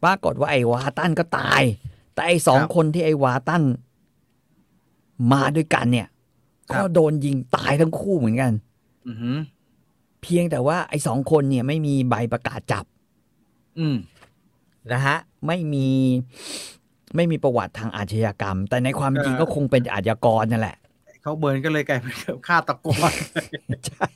[0.03, 1.63] ปรากฏว่าไอวาตันก็ตาย
[2.13, 3.63] แต่ไอสองครับคนที่ไอวาตัน
[5.31, 6.07] มาด้วยกันเนี่ย
[6.71, 8.51] ครัก็บโดนยิงตายทั้งคู่เหมือนกัน
[9.07, 9.37] อือหือ
[10.21, 12.85] เพียงแต่ว่าไอ้สองคนเนี่ยไม่มีใบประกาศจับ
[13.79, 13.97] อืม
[14.93, 15.17] นะฮะ
[15.47, 15.87] ไม่มี
[17.15, 20.77] ไม่มีประวัติทางอาชญากรรม แต่ในความจริงเออก็คงเป็นอาชญากรนั่นแหละ
[21.21, 22.15] เขาเบิร์นก็เลยกลายเป็น
[22.47, 23.11] ฆาตกร
[23.87, 24.07] ใช่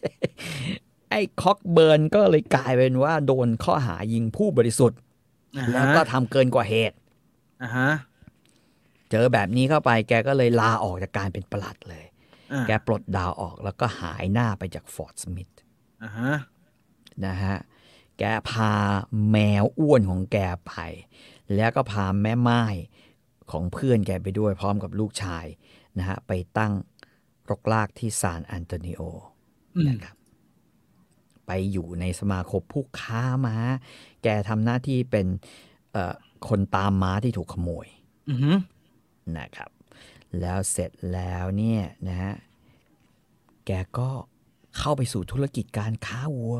[1.09, 4.99] ไอ้คอกเบิร์นก็เลยกลายเป็นว่าโดนข้อหายิงผู้บริสุทธิ์
[5.57, 6.95] อ่าแล้วฮะก็ทำเกินกว่าเหตุ
[7.63, 7.89] อ่าฮะ
[9.11, 12.05] เจอแบบนี้เข้าไปแกก็เลยลาออกจากการเป็นปลัดเลย
[12.53, 15.49] อ่าแกปลดดาวออกแล้วก็หายหน้าไปจากฟอร์ดสมิธ
[16.03, 16.33] อ่าฮะ
[17.25, 17.57] นะฮะ
[18.19, 18.71] แกพา
[19.31, 20.73] แมวอ้วนของแกไป
[21.55, 22.63] แล้วก็พาแม่ไม้
[23.51, 25.45] ของเพื่อนแกไปด้วยพร้อมกับลูกชาย
[25.99, 26.73] นะฮะ ไปตั้ง
[27.49, 29.01] รกรากที่ซานอันโตนิโอ
[29.75, 30.15] อืมนะครับ
[31.45, 33.57] ไปอยู่ในสมาคมผู้ค้าม้า
[34.23, 35.27] แกทำหน้าที่เป็น
[35.91, 36.13] เอ่อ
[36.47, 37.87] คนตามม้าที่ถูกขโมย
[38.29, 38.57] อือหือ
[39.37, 39.69] นะครับ
[40.39, 42.33] แล้วเสร็จแล้วเนี่ยนะฮะ
[43.65, 44.09] แกก็
[44.77, 46.57] เข้าไปสู่ธุรกิจการค้าวัว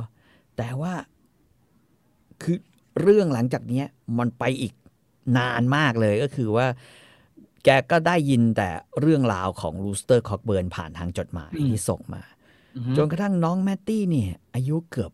[0.57, 0.93] แต่ว่า
[2.41, 2.57] คือ
[3.01, 3.85] เรื่องหลังจากเนี้ย
[4.19, 4.73] มันไปอีก
[5.37, 6.67] นานมากเลยก็คือว่า
[7.65, 8.69] แกก็ได้ยินแต่
[9.01, 12.23] เรื่องราวของลูสเตอร์คอกเบิร์นผ่านทางจดหมายอืมที่ส่งมา
[12.75, 15.11] อือหือจนกระทั่งน้องแมตตี้เนี่ย อายุเกือบ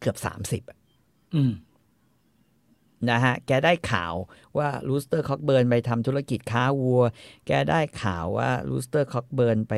[0.00, 0.62] เกือบสามสิบ
[1.34, 1.52] อืม
[3.10, 4.14] นะฮะ แกได้ข่าว
[4.58, 7.02] ว่าลูสเตอร์คอกเบิร์นไปทำธุรกิจค้าวัว
[7.46, 9.74] แกได้ข่าวว่าลูสเตอร์คอกเบิร์นไป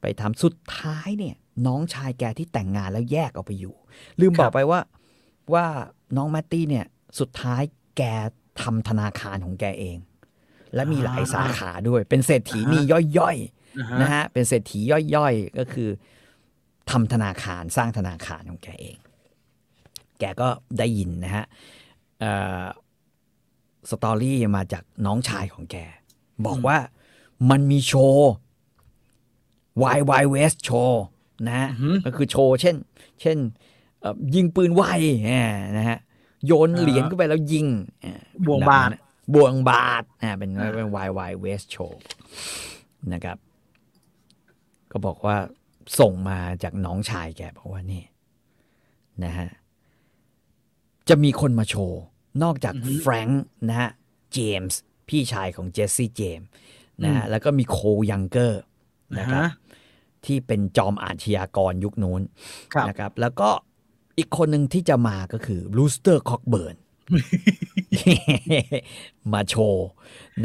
[0.00, 1.36] ไปทำสุดท้ายเนี่ย
[1.66, 3.74] น้องชายแกที่แต่งงานแล้วแยกออกไปอยู่
[4.20, 4.80] ลืมบอกไปว่า
[5.54, 5.66] ว่า
[6.16, 6.86] น้องแมตตี้เนี่ย
[7.20, 7.62] สุดท้าย
[7.96, 8.02] แก
[8.62, 9.98] ทำธนาคารของแกเอง
[10.74, 12.80] และมีหลายสาขาด้วย เป็นเศรษฐีมี
[13.18, 14.78] ย่อยๆอ่าฮะนะฮะ เป็นเศรษฐี
[15.14, 15.88] ย่อยๆ ก็คือ
[16.90, 18.96] ทำธนาคารสร้างธนาคารของแกเอง
[20.18, 20.48] แกก็
[20.78, 21.85] ได้ยินนะฮะเอ่อ
[23.90, 25.76] สตอรี่มาจากน้องชายของแก
[26.46, 26.78] บอกว่า
[27.50, 28.30] มันมีโชว์
[29.96, 31.02] Y Y West โชว์
[31.46, 32.76] นะฮะอือหือก็คือโชว์ เช่น
[33.20, 33.38] เช่น
[34.00, 34.82] เอ่อยิงปืนไว
[35.30, 35.44] อ่า
[35.78, 35.98] นะฮะ
[36.46, 37.66] โยนเหรียญเข้าไปแล้วยิง
[38.04, 38.88] อ่าบวงบาท
[39.34, 41.92] บวงบาทอ่าเป็นเป็น Y Y West Show
[43.12, 43.36] นะครับ
[44.90, 45.36] ก็บอกว่า
[46.00, 48.02] ส่งมาจากน้องชายแกบอกว่านี่
[49.24, 49.48] นะฮะ
[51.08, 52.00] จะมีคนมาโชว์
[52.42, 53.90] นอกจากแฟรงค์นะฮะ
[54.32, 56.48] เจมส์พี่ชายของเจสซี่เจมส์
[57.04, 57.78] นะฮะแล้วก็มีโคล
[58.10, 58.62] ยังเกอร์
[59.18, 62.22] นะครับอ่าฮะที่เป็นจอมอาชญากรยุคนู้น
[62.74, 63.48] ครับนะครับ แล้วก็
[64.18, 66.76] อีกคนหนึ่งที่จะมาก็คือลูสเตอร์คอกเบิร์น
[69.32, 69.88] มาโชว์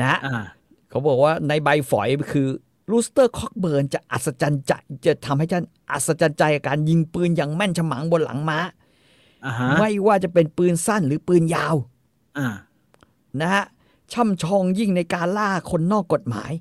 [0.02, 0.44] นะอ่า
[0.90, 2.48] เขาบอกว่าในใบฝอยคือ
[2.92, 4.72] ลูสเตอร์คอกเบิร์นจะอัศจรรย์ใจ
[5.06, 8.80] จะทำให้ท่านอัศจรรย์ใจกับการยิงปืนอย่างแม่นฉมังบนหลังม้าอ่าฮะ
[9.80, 11.76] ไม่ว่าจะเป็นปืนสั้นหรือปืนยาว
[12.38, 12.48] อ่า
[13.42, 13.66] นะฮะ
[14.14, 16.52] ช่ำชองยิ่งในการล่าคนนอกกฎหมาย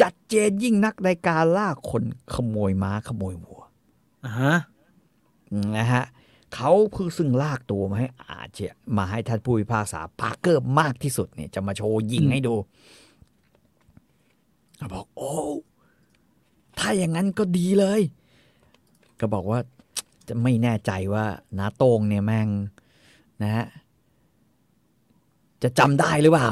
[0.00, 2.02] จัดเจนยิ่งนักในการล่าคน
[2.34, 3.62] ขโมยม้าขโมยวัว
[4.24, 4.56] อ่าฮะ
[5.76, 6.04] นะฮะ
[6.54, 8.60] เขาคือซึ่งลากตัวมาให้อาเจ
[8.96, 12.54] มาให้ท่านผู้พิพากษาพาร์เกอร์มากที่สุดเนี่ยจะมาโชว์ยิงให้ดู
[14.80, 15.34] ก็บอกโอ้
[16.78, 18.00] ถ้าอย่างนั้นก็ดีเลย
[19.20, 19.60] ก็บอกว่า
[20.28, 21.26] จะไม่แน่ใจว่า
[21.58, 22.48] นาโตงเนี่ยแม่ง
[23.42, 23.66] นะฮะ
[25.62, 26.50] จะจำได้หรือเปล่า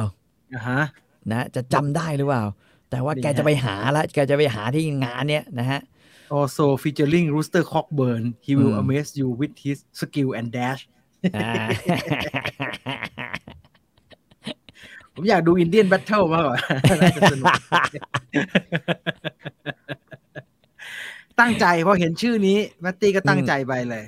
[0.54, 0.82] อ่าฮะ
[1.30, 2.44] นะจะจำได้หรือเปล่า
[2.90, 5.80] แต่ว่าดีแกฮะจะไปหาละแกจะไปหาที่งานเนี้ยนะฮะ
[6.38, 10.82] also featuring Rooster Cockburn he will อืม amaze you with his skill and dash
[11.36, 11.52] อ่า
[15.14, 16.58] ผมอยากดู Indian Battle มากกว่า
[17.00, 17.52] น่าจะสนุก
[21.40, 24.04] ตั้งใจพอเห็นชื่อนี้แมตตี้ก็ตั้งใจไปเลย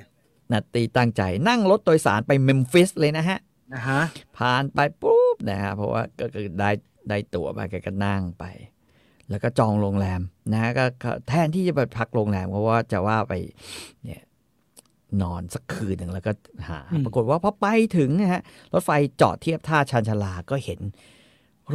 [0.51, 3.39] แมตตี้ตั้งใจนั่งรถโดยสารไปเมมฟิสเลยนะฮะ
[3.73, 4.01] นะฮะ
[4.37, 6.69] ผ่านไปปุ๊บนะฮะเพราะว่าก็คือได้
[7.09, 8.45] ได้ตั๋วไปแกก็นั่งไป
[9.29, 13.33] แล้วก็จองโรงแรมนะฮะก็ก็แทนที่จะไปพักโรงแรมเพราะว่าจะว่าไป
[14.03, 14.21] เนี่ย
[15.21, 16.31] นอนสักคืนหนึ่งแล้วก็
[16.67, 18.41] หาอืมปรากฏว่าพอไปถึงนะฮะ
[18.73, 18.91] รถไฟ
[19.21, 20.79] จอดเทียบท่าชานชาลาก็เห็น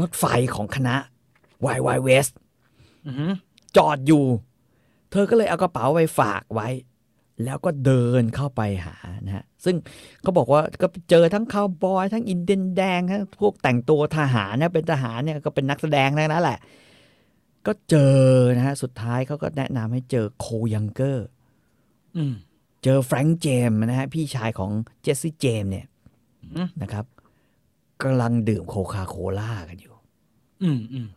[0.01, 0.25] รถไฟ
[0.55, 0.97] ของคณะ
[1.77, 2.33] y y West
[3.07, 3.33] อือหือ
[3.77, 4.25] จอดอยู่
[5.15, 6.69] เธอก็เลยเอากระเป๋าไปฝากไว้
[7.45, 8.97] แล้วก็เดินเข้าไปหา
[9.27, 9.77] นะฮะซึ่ง
[10.23, 16.59] เขาบอกว่าก็เจอทั้งคาวบอยทั้งอินเดียนแดงทั้งพวกแต่งตัวทหารเนี่ยเป็นทหารเนี่ยก็เป็นนักแสดงทั้งนั้นแหละ
[17.67, 18.25] ก็เจอ
[18.57, 21.27] นะฮะสุดท้ายเขาก็แนะนำให้เจอโคยังเกอร์
[22.17, 22.35] อืม
[22.85, 24.71] เจอแฟรงค์เจมส์นะฮะพี่ชายของ
[25.03, 25.87] เจสซี่เจมส์เนี่ย
[26.55, 27.05] อืมนะครับ
[28.03, 29.95] กำลังดื่มโคคาโคล่ากันอยู่
[30.63, 31.09] อืมอืม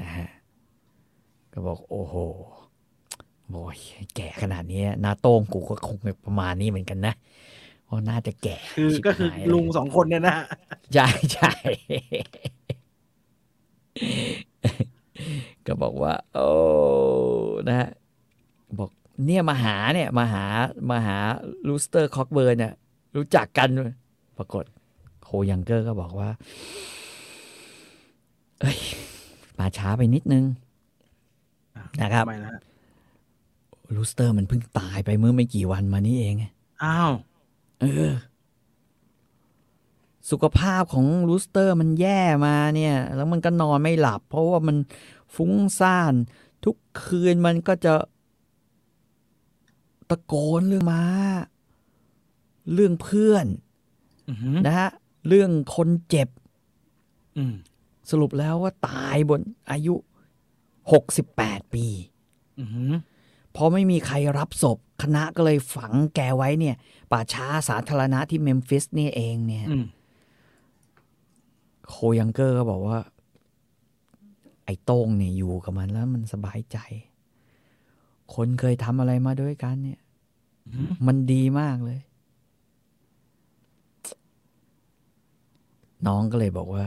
[0.00, 0.28] นะฮะ
[1.52, 2.14] ก็บอกโอ้โห
[3.50, 3.78] โอ้ย
[4.16, 5.96] แก่ขนาดนี้หนาโต้งกูก็คง
[6.26, 7.14] ประมาณนี้เหมือนกันนะ
[7.84, 10.46] เพราะน่าจะแก่คือชิบก็คือหายลุงสองคนเนี่ยนะฮะ
[10.94, 11.52] ใช่ใช่
[15.66, 16.48] ก็บอกว่า โอ้
[17.68, 17.88] นะฮะ
[18.78, 18.90] บอก
[19.26, 20.44] เนี่ยมาหาเนี่ยมาหา
[20.90, 21.16] มาหา
[21.68, 22.72] ลูสเตอร์คอกเบิร์นเนี่ย
[23.16, 23.68] รู้จักกัน
[24.38, 24.64] ปรากฏ
[25.22, 26.30] โคยังเกอร์ก็บอกว่า
[28.60, 28.78] เอ้ย
[29.58, 30.44] มาช้าไปนิดนึง
[32.00, 32.60] นะครับทำไมนะฮะ
[33.96, 36.34] ลูสเตอร์มันเพิ่งตายไปเมื่อไม่กี่วันมานี้เอง
[36.84, 37.12] อ้าว
[37.80, 38.12] เออ
[40.30, 44.76] สุขภาพของลูสเตอร์มันแย่มาเนี่ย แล้วมันก็นอนไม่หลับ เพราะว่ามัน
[45.34, 46.14] ฟุ้งซ่าน
[46.64, 47.94] ทุกคืนมันก็จะ
[50.10, 51.02] ตะโกนเรื่องมา
[52.72, 53.46] เรื่องเพื่อน
[54.28, 54.90] อือหือนะฮะ
[55.28, 56.28] เรื่องคนเจ็บ
[57.36, 57.54] อืม
[58.10, 59.40] สรุปแล้วว่าตายบน
[59.70, 59.94] อายุ
[61.04, 61.86] 68ปี
[62.60, 62.92] อือหือ
[63.56, 66.76] พอไม่มีใครรับศพคณะก็เลยฝังแกไว้เนี่ย
[67.12, 69.84] ป่าช้าสาธารณะที่เมมฟิสนี่เองเนี่ยอืม
[71.88, 72.98] โคยังเกอร์ก็บอกว่า
[74.64, 76.78] ไอ้โต้งเนี่ยอยู่กับมันแล้วมันสบายใจ
[78.34, 80.00] คนเคยทำอะไรมาด้วยกันเนี่ย
[80.66, 82.00] อือหือมันดีมากเลย
[86.06, 86.84] น้องก็เลยบอกว่า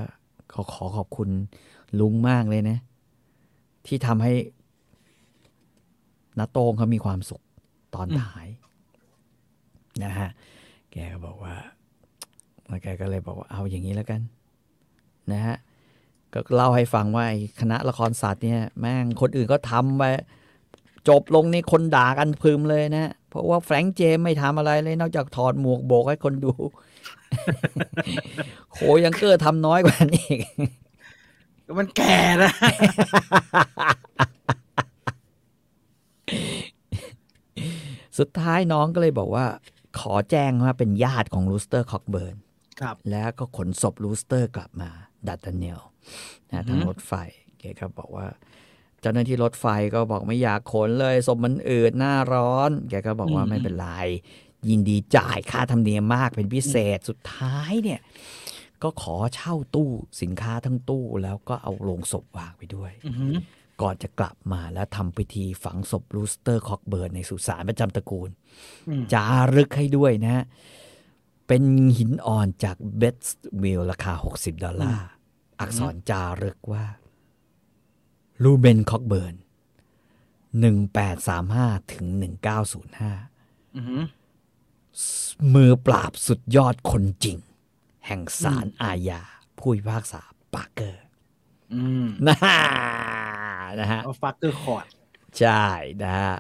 [0.53, 1.29] ขอขอขอบคุณ
[1.99, 2.77] ลุงมากเลยนะ
[3.85, 4.33] ที่ทำให้
[6.39, 7.41] นาโต้งเขามีความสุข
[7.95, 8.47] ตอนท้าย
[10.03, 10.29] นะฮะ
[10.91, 11.53] แกก็บอกว่า
[12.67, 14.21] แล้วแกก็เลยบอกว่าเอาอย่างนี้แล้วกัน
[15.31, 15.57] นะฮะ
[16.33, 20.03] ก็เล่าให้ฟังว่าไอ้คณะละครสัตว์เนี่ยแม่งคนอื่นก็ทำไป
[21.09, 26.53] จบลงนี่คนด่ากันพึมเลยนะเพราะว่าแฟรงค์เจมส์ไม่ทำอะไรเลย นอกจากถอดหมวกโบกให้คนดู
[28.73, 30.39] โคลยังเกอร์ทำน้อยกว่านี้อีก
[31.65, 32.51] ก็มันแก่นะ
[38.19, 39.45] สุดท้ายน้องก็เลยบอกว่า
[39.99, 42.35] ขอแจ้งว่าเป็นญาติของลูสเตอร์คอกเบิร์น
[42.81, 44.89] ครับ แล้วก็ขนศพลูสเตอร์กลับมา
[45.27, 45.79] ดาร์ดาเนล
[46.51, 47.13] นะทางรถไฟ
[47.59, 48.27] แกก็บอกว่า
[49.01, 49.65] เจ้าหน้าที่รถไฟ
[49.95, 53.89] ก็บอกไม่อยากขนเลยศพมันอืดหน้าร้อน แกก็บอกว่าอืมไม่เป็นไร
[54.69, 57.99] ยินดีจ่ายค่าธรรมเนียมมากเป็นพิเศษสุดท้ายเนี่ย
[58.83, 59.89] ก็ขอเช่าตู้
[60.21, 63.35] สินค้าทั้งตู้แล้วก็เอาโลงศพวางไปด้วยอือหือ
[63.81, 68.29] ก่อนจะกลับมาแล้วทำพิธีฝังศพลูสเตอร์คอกเบิร์นในสุสานประจำตระกูล
[68.89, 69.25] อืมจา
[69.55, 70.45] รึกให้ด้วยนะ
[71.47, 71.63] เป็น
[71.97, 73.27] หินอ่อนจากเบส
[73.63, 75.07] วิลราคา 60 ดอลลาร์
[75.59, 76.85] อักษรจารึกว่า
[78.43, 79.35] ลูเบนคอกเบิร์น
[81.07, 84.03] 1835 ถึง 1905อือหือ
[85.53, 87.37] มือปราบสุดยอดคนจริง
[88.05, 89.21] แห่งศาลอาญา
[89.57, 90.21] ผู้พิพากษา
[90.53, 91.03] ปาร์เกอร์
[91.73, 92.57] อืมนะฮะ
[93.81, 94.85] นะฮะเอาฟักเกอร์คอร์ด
[95.39, 95.65] ใช่
[96.03, 96.35] นะฮะ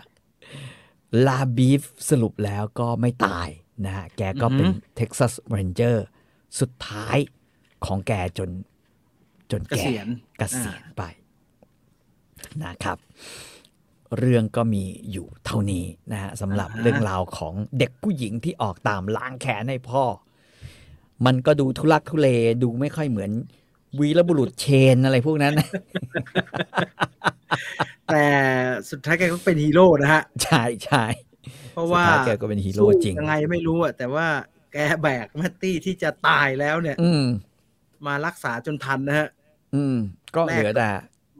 [1.27, 3.47] ลาบีฟสรุปแล้วก็ไม่ตาย
[3.85, 6.05] นะฮะแกก็เป็น Texas Ranger
[6.59, 7.17] สุดท้าย
[7.85, 8.49] ของแกจน
[9.51, 10.07] จนเกแกษียณ
[10.37, 11.03] เกษียณไป
[12.63, 12.97] นะครับ
[14.17, 20.03] เรื่องก็มีอยู่เท่านี้นะฮะสำหรับอ่าฮะเรื่องราวของเด็กผู้หญิงที่ออกตามล้างแค้นให้พ่อ
[21.25, 22.27] มันก็ดูทุลักทุเล
[22.63, 23.31] ดูไม่ค่อยเหมือน
[23.99, 24.65] วีรบุรุษเช
[24.95, 25.53] นอะไรพวกนั้น
[28.11, 28.25] แต่
[28.89, 31.03] สุดท้ายแกก็เป็นฮีโร่นะฮะ ใช่ใช่
[31.73, 34.27] เพราะว่าสุดท้ายแกก็เป็นฮีโร่จริงสู้ยังไงไม่รู้อะแต่ว่า
[34.73, 37.23] แกแบกแมตตี้ที่จะตายแล้วเนี่ย อืม
[38.07, 39.27] มารักษาจนทันนะฮะ
[39.75, 39.95] อืม
[40.35, 40.89] ก็เหลือแต่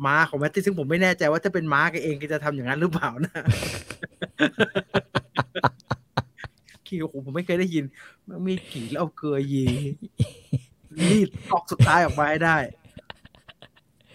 [0.06, 3.44] ม้าของแมตตี้ซึ่งผมไม่แน่ใจว่าถ้าเป็นม้าแกเองแกจะทำอย่างนั้นหรือเปล่านะ
[6.88, 7.84] คิวผมไม่เคยได้ยิน
[8.28, 9.66] มันมีกี่แล้วเอาเกลือยี
[11.10, 12.58] รีดออกสุดท้ายออกมาให้ได้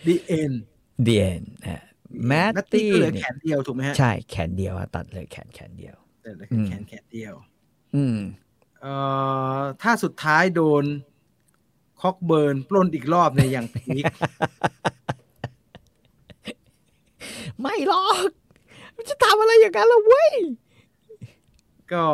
[0.06, 0.56] The End
[1.02, 1.82] เดียนนะ
[2.26, 7.34] แมตแมตตี้ตี้ก็เหลือเนี่แขยนเดียวถูกไหมฮะ ใช่แขนเดียวอะตัดเลยแขนแขนเดียวแต่เหลืออืมแขนแขนเดียว
[7.94, 8.18] อืม
[8.80, 8.94] เอ่
[9.58, 10.84] อถ้าสุดท้ายโดน
[12.00, 14.04] คอกเบิร์นปล้นอีกรอบในยอย่างพีค
[17.60, 18.28] ไม่หรอก
[18.96, 20.32] มันจะทำอะไรอย่างนั้นล่ะเว้ย
[21.92, 22.04] ก็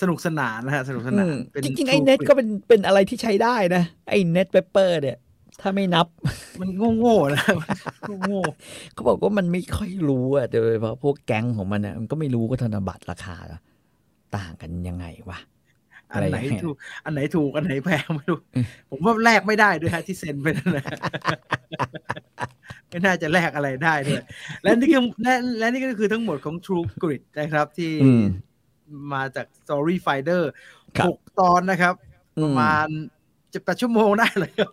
[0.00, 5.18] สนุกสนานนะฮะ สนุกสนานป็จริงๆ ไอ้เน็ตก็เป็นเป็นอะไรที่ใช้ได้นะ ไอ้เน็ตเปเปอร์เนี่ย
[5.60, 6.06] ถ้าไม่นับ
[6.60, 7.44] มันโง่ๆนะ
[8.10, 8.42] มันโง่
[8.92, 13.36] เขาบอกว่ามันไม่ค่อยรู้อะโดยเฉพาะพวกแก๊งของมันอะมันก็ไม่รู้ว่าธนบัตรราคา
[14.36, 15.38] ต่างกันยังไงวะ
[16.12, 20.84] อันไหนอะไรอย่างเงี้ยถูกอันไหนถูกอันไหนแพงไม่รู้อืมผมว่าแลกไม่ได้ด้วยฮะที่เซ็นไปนั่นนะ
[22.88, 24.22] ไม่น่าจะแลกอะไรได้ด้วย
[24.62, 28.24] และนี่คือและและนี่ก็คือทั้งหมดของ True Grit นะครับ ที่อืม
[29.14, 30.42] มาจาก Story Finder
[30.96, 31.94] ครับหกตอนนะครับ
[32.38, 32.88] อืประมาณ
[33.50, 34.72] เจ็ดแปดชั่วโมงได้เลยครับ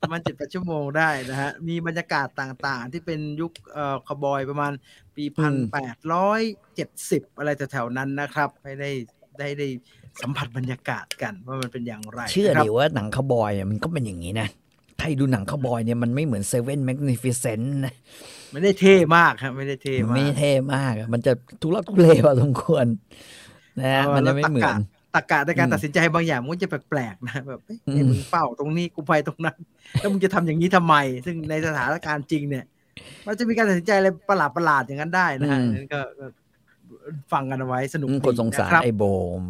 [0.00, 4.72] ประมาณเจ็ดแปดชั่วโมงได้นะฮะ มีบรรยากาศต่างๆ ที่เป็นยุคเอ่อคาวบอยประมาณ
[5.16, 6.40] ปีพันแปดร้อย
[6.74, 8.90] เจ็ดสิบอะไรแถวๆนั้นนะครับ ให้ได้
[9.38, 9.68] ได้ได้
[10.22, 14.48] สัมผัสบรรยากาศกันว่ามันเป็นอย่างไร เชื่อนะครับดิว่าหนังคาวบอยอะมันก็เป็นอย่างนี้นะ
[15.00, 17.94] ใครดูหนังคาวบอยเนี่ยมันไม่เหมือนเซเว่นแมกนิฟิเซนนะ
[18.52, 22.86] ไม่ได้เท่มากครับ ไม่ได้เท่มากไม่เท่มากอะมันจะทุลักทุเลพอสมควร
[23.80, 24.74] นะฮะเออมันแล้จะวไม่เหมือน
[25.14, 29.58] ตรกกะในการอืมตัดสินใจบางอย่างมันก็จะแปลกๆนะแบบเอ้ยอืมเนี่ยมึงเป้าตรงนี้กูไปตรงนั้น
[30.00, 30.94] แล้วมึงจะทำอย่างนี้ทำไม
[31.26, 32.64] ซึ่งในสถานการณ์จริงเนี่ย
[33.26, 34.36] มันจะมีการตัดสินใจอะไรประ
[34.66, 36.26] หลาดๆอย่างนั้นได้นะฮะนั้นก็ก็
[37.32, 39.02] ฟังกันเอาไว้สนุกอืมดีคนสงสาระครับไอโบ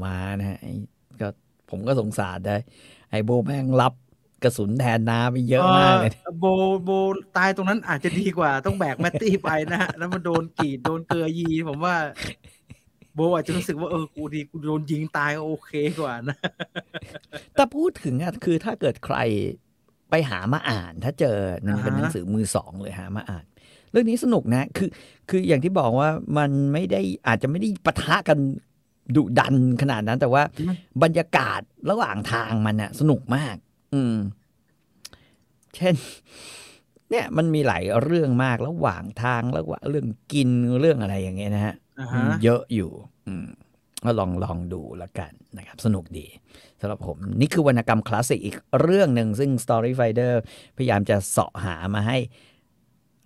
[0.05, 0.73] มานะฮะไอ้
[1.21, 1.29] ก็
[1.71, 2.57] ผมก็สงสารได้
[3.11, 3.93] ไอโบแม่งรับ
[4.45, 6.45] กระสุนแทนน้ำไปเยอะมากเลยเอ่อโบ
[6.85, 6.91] โบ
[7.37, 11.97] ตายตรงนั้นอาจจะดีกว่าต้องแบกแมตตี้ไปนะฮะแล้วมันโดนกรีดโดนเกลือยีผมว่า
[13.15, 16.37] โบอาจจะรู้สึกว่าเออกูดีกูโดนยิงตายก็โอเคกว่านะ
[17.55, 19.17] แต่พูดถึงอะคือถ้าเกิดใคร
[20.11, 23.45] ไปหามาอ่าน ถ้าเจอหนังอ่าฮะเป็นหนังสือมือสองเลยหามาอ่าน
[23.91, 24.89] เรื่องนี้สนุกนะ คือ
[25.29, 28.39] คืออย่างที่บอกว่ามันไม่ได้อาจจะไม่ได้ปะทะกัน
[29.17, 30.43] ดุดันขนาดนั้น แต่ว่า
[31.03, 31.61] บรรยากาศ
[31.91, 33.57] ระหว่างทางมันอะสนุกมาก
[33.95, 34.15] อืม
[35.77, 35.95] เช่น
[37.11, 40.51] เนี่ยมันมีหลายเรื่องมากระหว่างทางระหว่างเรื่องกิน
[40.81, 42.91] เรื่องอะไรอย่างเงี้ยนะฮะอ่าอืฮะมเยอะอยู่
[43.27, 43.47] อืม
[44.05, 46.27] ก็ลองลองดูแล้วกันนะครับ สนุกดี
[46.81, 50.35] สำหรับผม นี่คือวรรณกรรมคลาสสิกอีกเรื่องหนึ่งซึ่ง Story Finder
[50.77, 52.19] พยายามจะเสาะหามาให้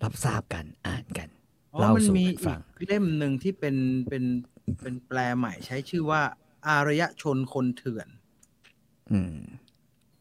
[0.03, 1.29] รับทราบกันอ่านกัน
[1.73, 3.75] อ๋อเล่ามันสู่มีกันอีฟังกเล่มหนึ่งที่เป็น
[4.09, 4.23] เป็น
[4.81, 6.21] เป็นแปลใหม่ใช้ชื่อว่า
[6.67, 8.07] อารยชนคนเถื่อน
[9.11, 9.37] อืม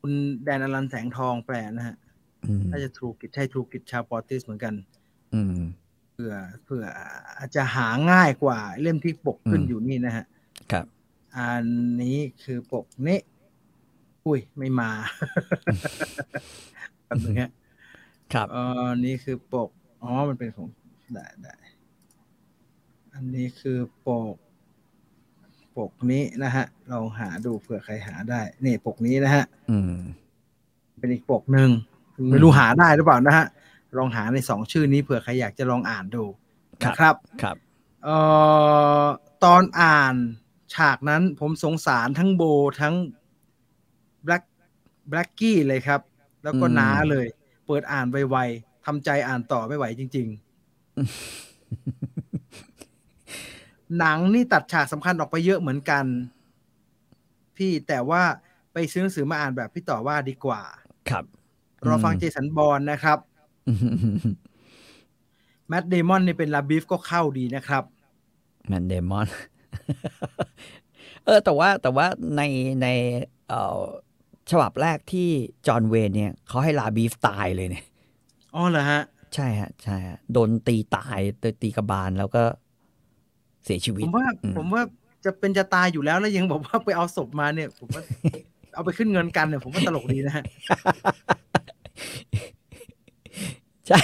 [0.01, 0.13] คุณ
[0.45, 1.97] แดนอลันแสงทองแปลนะฮะ
[2.47, 4.75] อืมน่าจะทรูกิจใช่ทรูกิจชาวปอร์ติสเหมือนกัน
[5.35, 5.61] อืม
[6.13, 6.35] เผื่อ
[6.65, 6.85] เผื่อ
[7.39, 10.25] อาจจะหาง่ายกว่าเล่มที่ปกขึ้นอืมอยู่นี่นะฮะ
[10.73, 10.85] ครับ
[11.37, 11.65] อัน
[12.03, 13.19] นี้คือปกนี้
[14.27, 14.91] อุ้ยไม่มา
[17.05, 17.51] แป๊บนึงฮะ
[18.33, 18.57] ครับเอ
[18.87, 19.69] อนี่คือปก
[20.03, 20.69] อ๋อมันเป็นของ
[21.13, 21.55] ได้ได้
[23.15, 24.37] อันนี้คือปก
[25.77, 29.99] ปกนี้นะฮะลองหาดูเผื่อใครหาได้ นี่ปกนี้นะฮะอืม
[30.99, 31.98] เป็นอีกปกหนึ่งอืม
[32.31, 33.47] ไม่รู้หาได้หรือเปล่านะฮะ
[33.97, 36.25] ลองหาในสองชื่อนี้เผื่อใครอยากจะลองอ่านดู
[36.83, 37.57] ครับนะครับครับ
[38.05, 38.19] เอ่
[39.03, 39.05] อ
[39.45, 40.15] ตอนอ่าน
[40.75, 42.43] ฉากนั้นผมสงสารทั้งโบ
[42.81, 42.95] ทั้ง
[44.25, 44.43] แบล็ก
[45.09, 46.01] แบล็กกี้เลยครับ
[46.45, 47.27] แล้วก็อืมน้าเลย
[47.67, 50.39] เปิดอ่านไวๆทำใจอ่านต่อไม่ไหวจริง ๆ
[53.99, 56.05] หนังนี่ตัดฉากสำคัญออกไปเยอะเหมือนกัน
[57.57, 58.23] พี่แต่ว่า
[58.73, 60.63] ไปซื้อหนังสือมาอ่านแบบพี่ต่อว่าดีกว่า
[61.11, 61.25] ครับ
[61.87, 63.19] รอฟังเจสันบอลนะครับ
[63.69, 63.79] อืม
[65.69, 67.85] แมดเดมอนนี่เป็นลาบีฟก็เข้าดีนะครับ
[68.69, 69.27] แมนเดมอน
[71.25, 72.07] เออ แต่ว่าแต่ว่า
[72.37, 72.43] ใน
[72.83, 72.87] ใน
[73.49, 73.83] เอ่อ
[74.51, 75.29] ฉบับแรกที่
[75.67, 77.85] จอห์นเวนเนี่ยเขาให้ลาบีฟตายเลยเนี่ย
[78.55, 79.03] อ๋อเหรอฮะ
[79.35, 82.43] ใช่ฮะ ใช่ฮะ โดนตีตายตีตีกระบาลแล้วก็
[83.65, 84.83] เสียชีวิผตมว่าอืมผมว่า
[85.25, 88.03] จะเป็นจะตายอยู่แล้วแล้วยังบอกว่าไปเอาศพมาเนี่ย ผมว่า
[88.75, 90.45] เอาไปขึ้นเงินกันเนี่ยผมว่าตลกดีนะฮะ
[93.89, 93.99] ใช่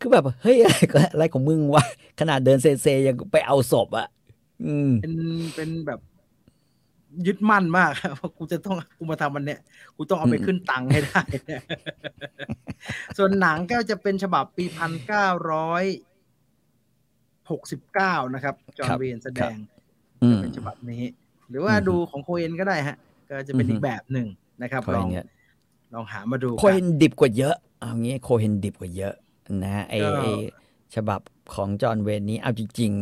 [0.00, 1.84] คือคือแบบเฮ้ยอะไรก็อะไรของมึงวะ
[2.20, 4.08] ขนาดเดินเซเซยังไปเอาศพอะ
[4.64, 5.14] อืม เป็น
[5.54, 6.00] เป็นแบบ
[7.26, 7.90] ยึดมั่นมาก
[8.20, 9.60] ว่ากูจะต้องกูมาทำมันเนี่ย
[9.96, 11.22] กูต้องเอาไปอืมขึ้นตังค์ให้ได้
[13.16, 15.84] ส่วนหนังก็จะเป็นฉบับปีพันเก้าร้อย
[17.50, 19.56] หกสิบเก้านะครับ จอห์นเวนแสดง
[20.22, 21.02] อืจะมเป็นฉบับนี้
[21.48, 22.96] หรือว่าอือฮึดูของโคเอนก็ได้ฮะ
[23.30, 24.26] ก็จะเป็นอือฮึอีกแบบหนึ่ง
[24.62, 25.26] นะครับโคลเฮอนงเนี่ย
[25.94, 29.14] ลองหามาดูโคเฮนดิบกว่าเยอะ เอางี้โคเฮนดิบกว่าเยอะ
[29.62, 30.24] นะฮะไอไอ
[30.94, 31.20] ฉบับ
[31.54, 32.92] ของจอห์นเวนนี้เอาจริง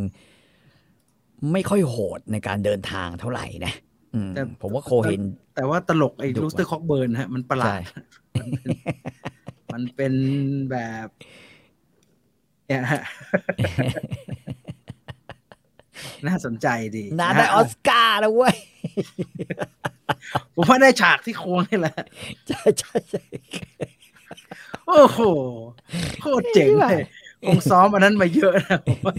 [0.70, 3.72] ๆ ไม่ค่อยโหดในการเดินทางเท่าไหร่นะ
[4.14, 5.22] อืมแต่ผมว่าโคเฮน
[5.56, 7.80] แต่ว่าตลกไอ้ดุกว่าลูสเตอร์คอกเบิร์นฮะ มันประหลาด
[8.40, 8.70] มันเป็น
[9.72, 10.14] มันเป็น
[10.70, 10.76] แบ
[11.06, 11.08] บ
[12.66, 13.02] เนี่ยฮะ
[16.26, 16.66] น่าสนใจ
[16.96, 18.56] ดีนาะฮะได้ออสการ์แล้วเว้ย
[20.54, 21.96] ผมว่าได้ฉากที่โค้งนี่แหละ
[22.48, 23.22] ใช่ใช่ใช่
[24.86, 25.20] โอ้โห
[26.20, 26.96] โคตรเจ๋งเลย
[27.46, 29.14] คงซ้อมอันนั้นมาเยอะนะผมว่า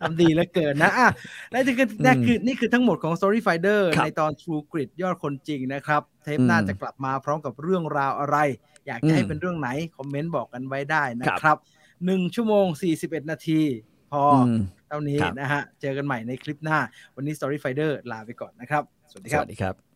[0.00, 1.10] ทำดีเหลือเกินนะอะ
[1.50, 8.36] และนี่คือนี่คือนี่คือทั้งหมดของ Story Finder ในตอน True Grit ยอดคนจริงนะครับ เทปหน้าจะกลับมาพร้อมกับเรื่องราวอะไร
[8.86, 11.56] อยากจะให้เป็นเรื่องไหน คอมเมนต์บอกกันไว้ได้นะครับ
[12.04, 12.66] หนึ่งชั่วโมง
[12.98, 13.62] 41 นาที
[14.12, 14.48] พออม
[14.83, 16.78] เท่านี้ครับนะฮะ เจอกันใหม่ในคลิปหน้า
[17.16, 19.93] วันนี้ Story Finder ลาไปก่อนนะครับ สวัสดีสครับวัสดีครับ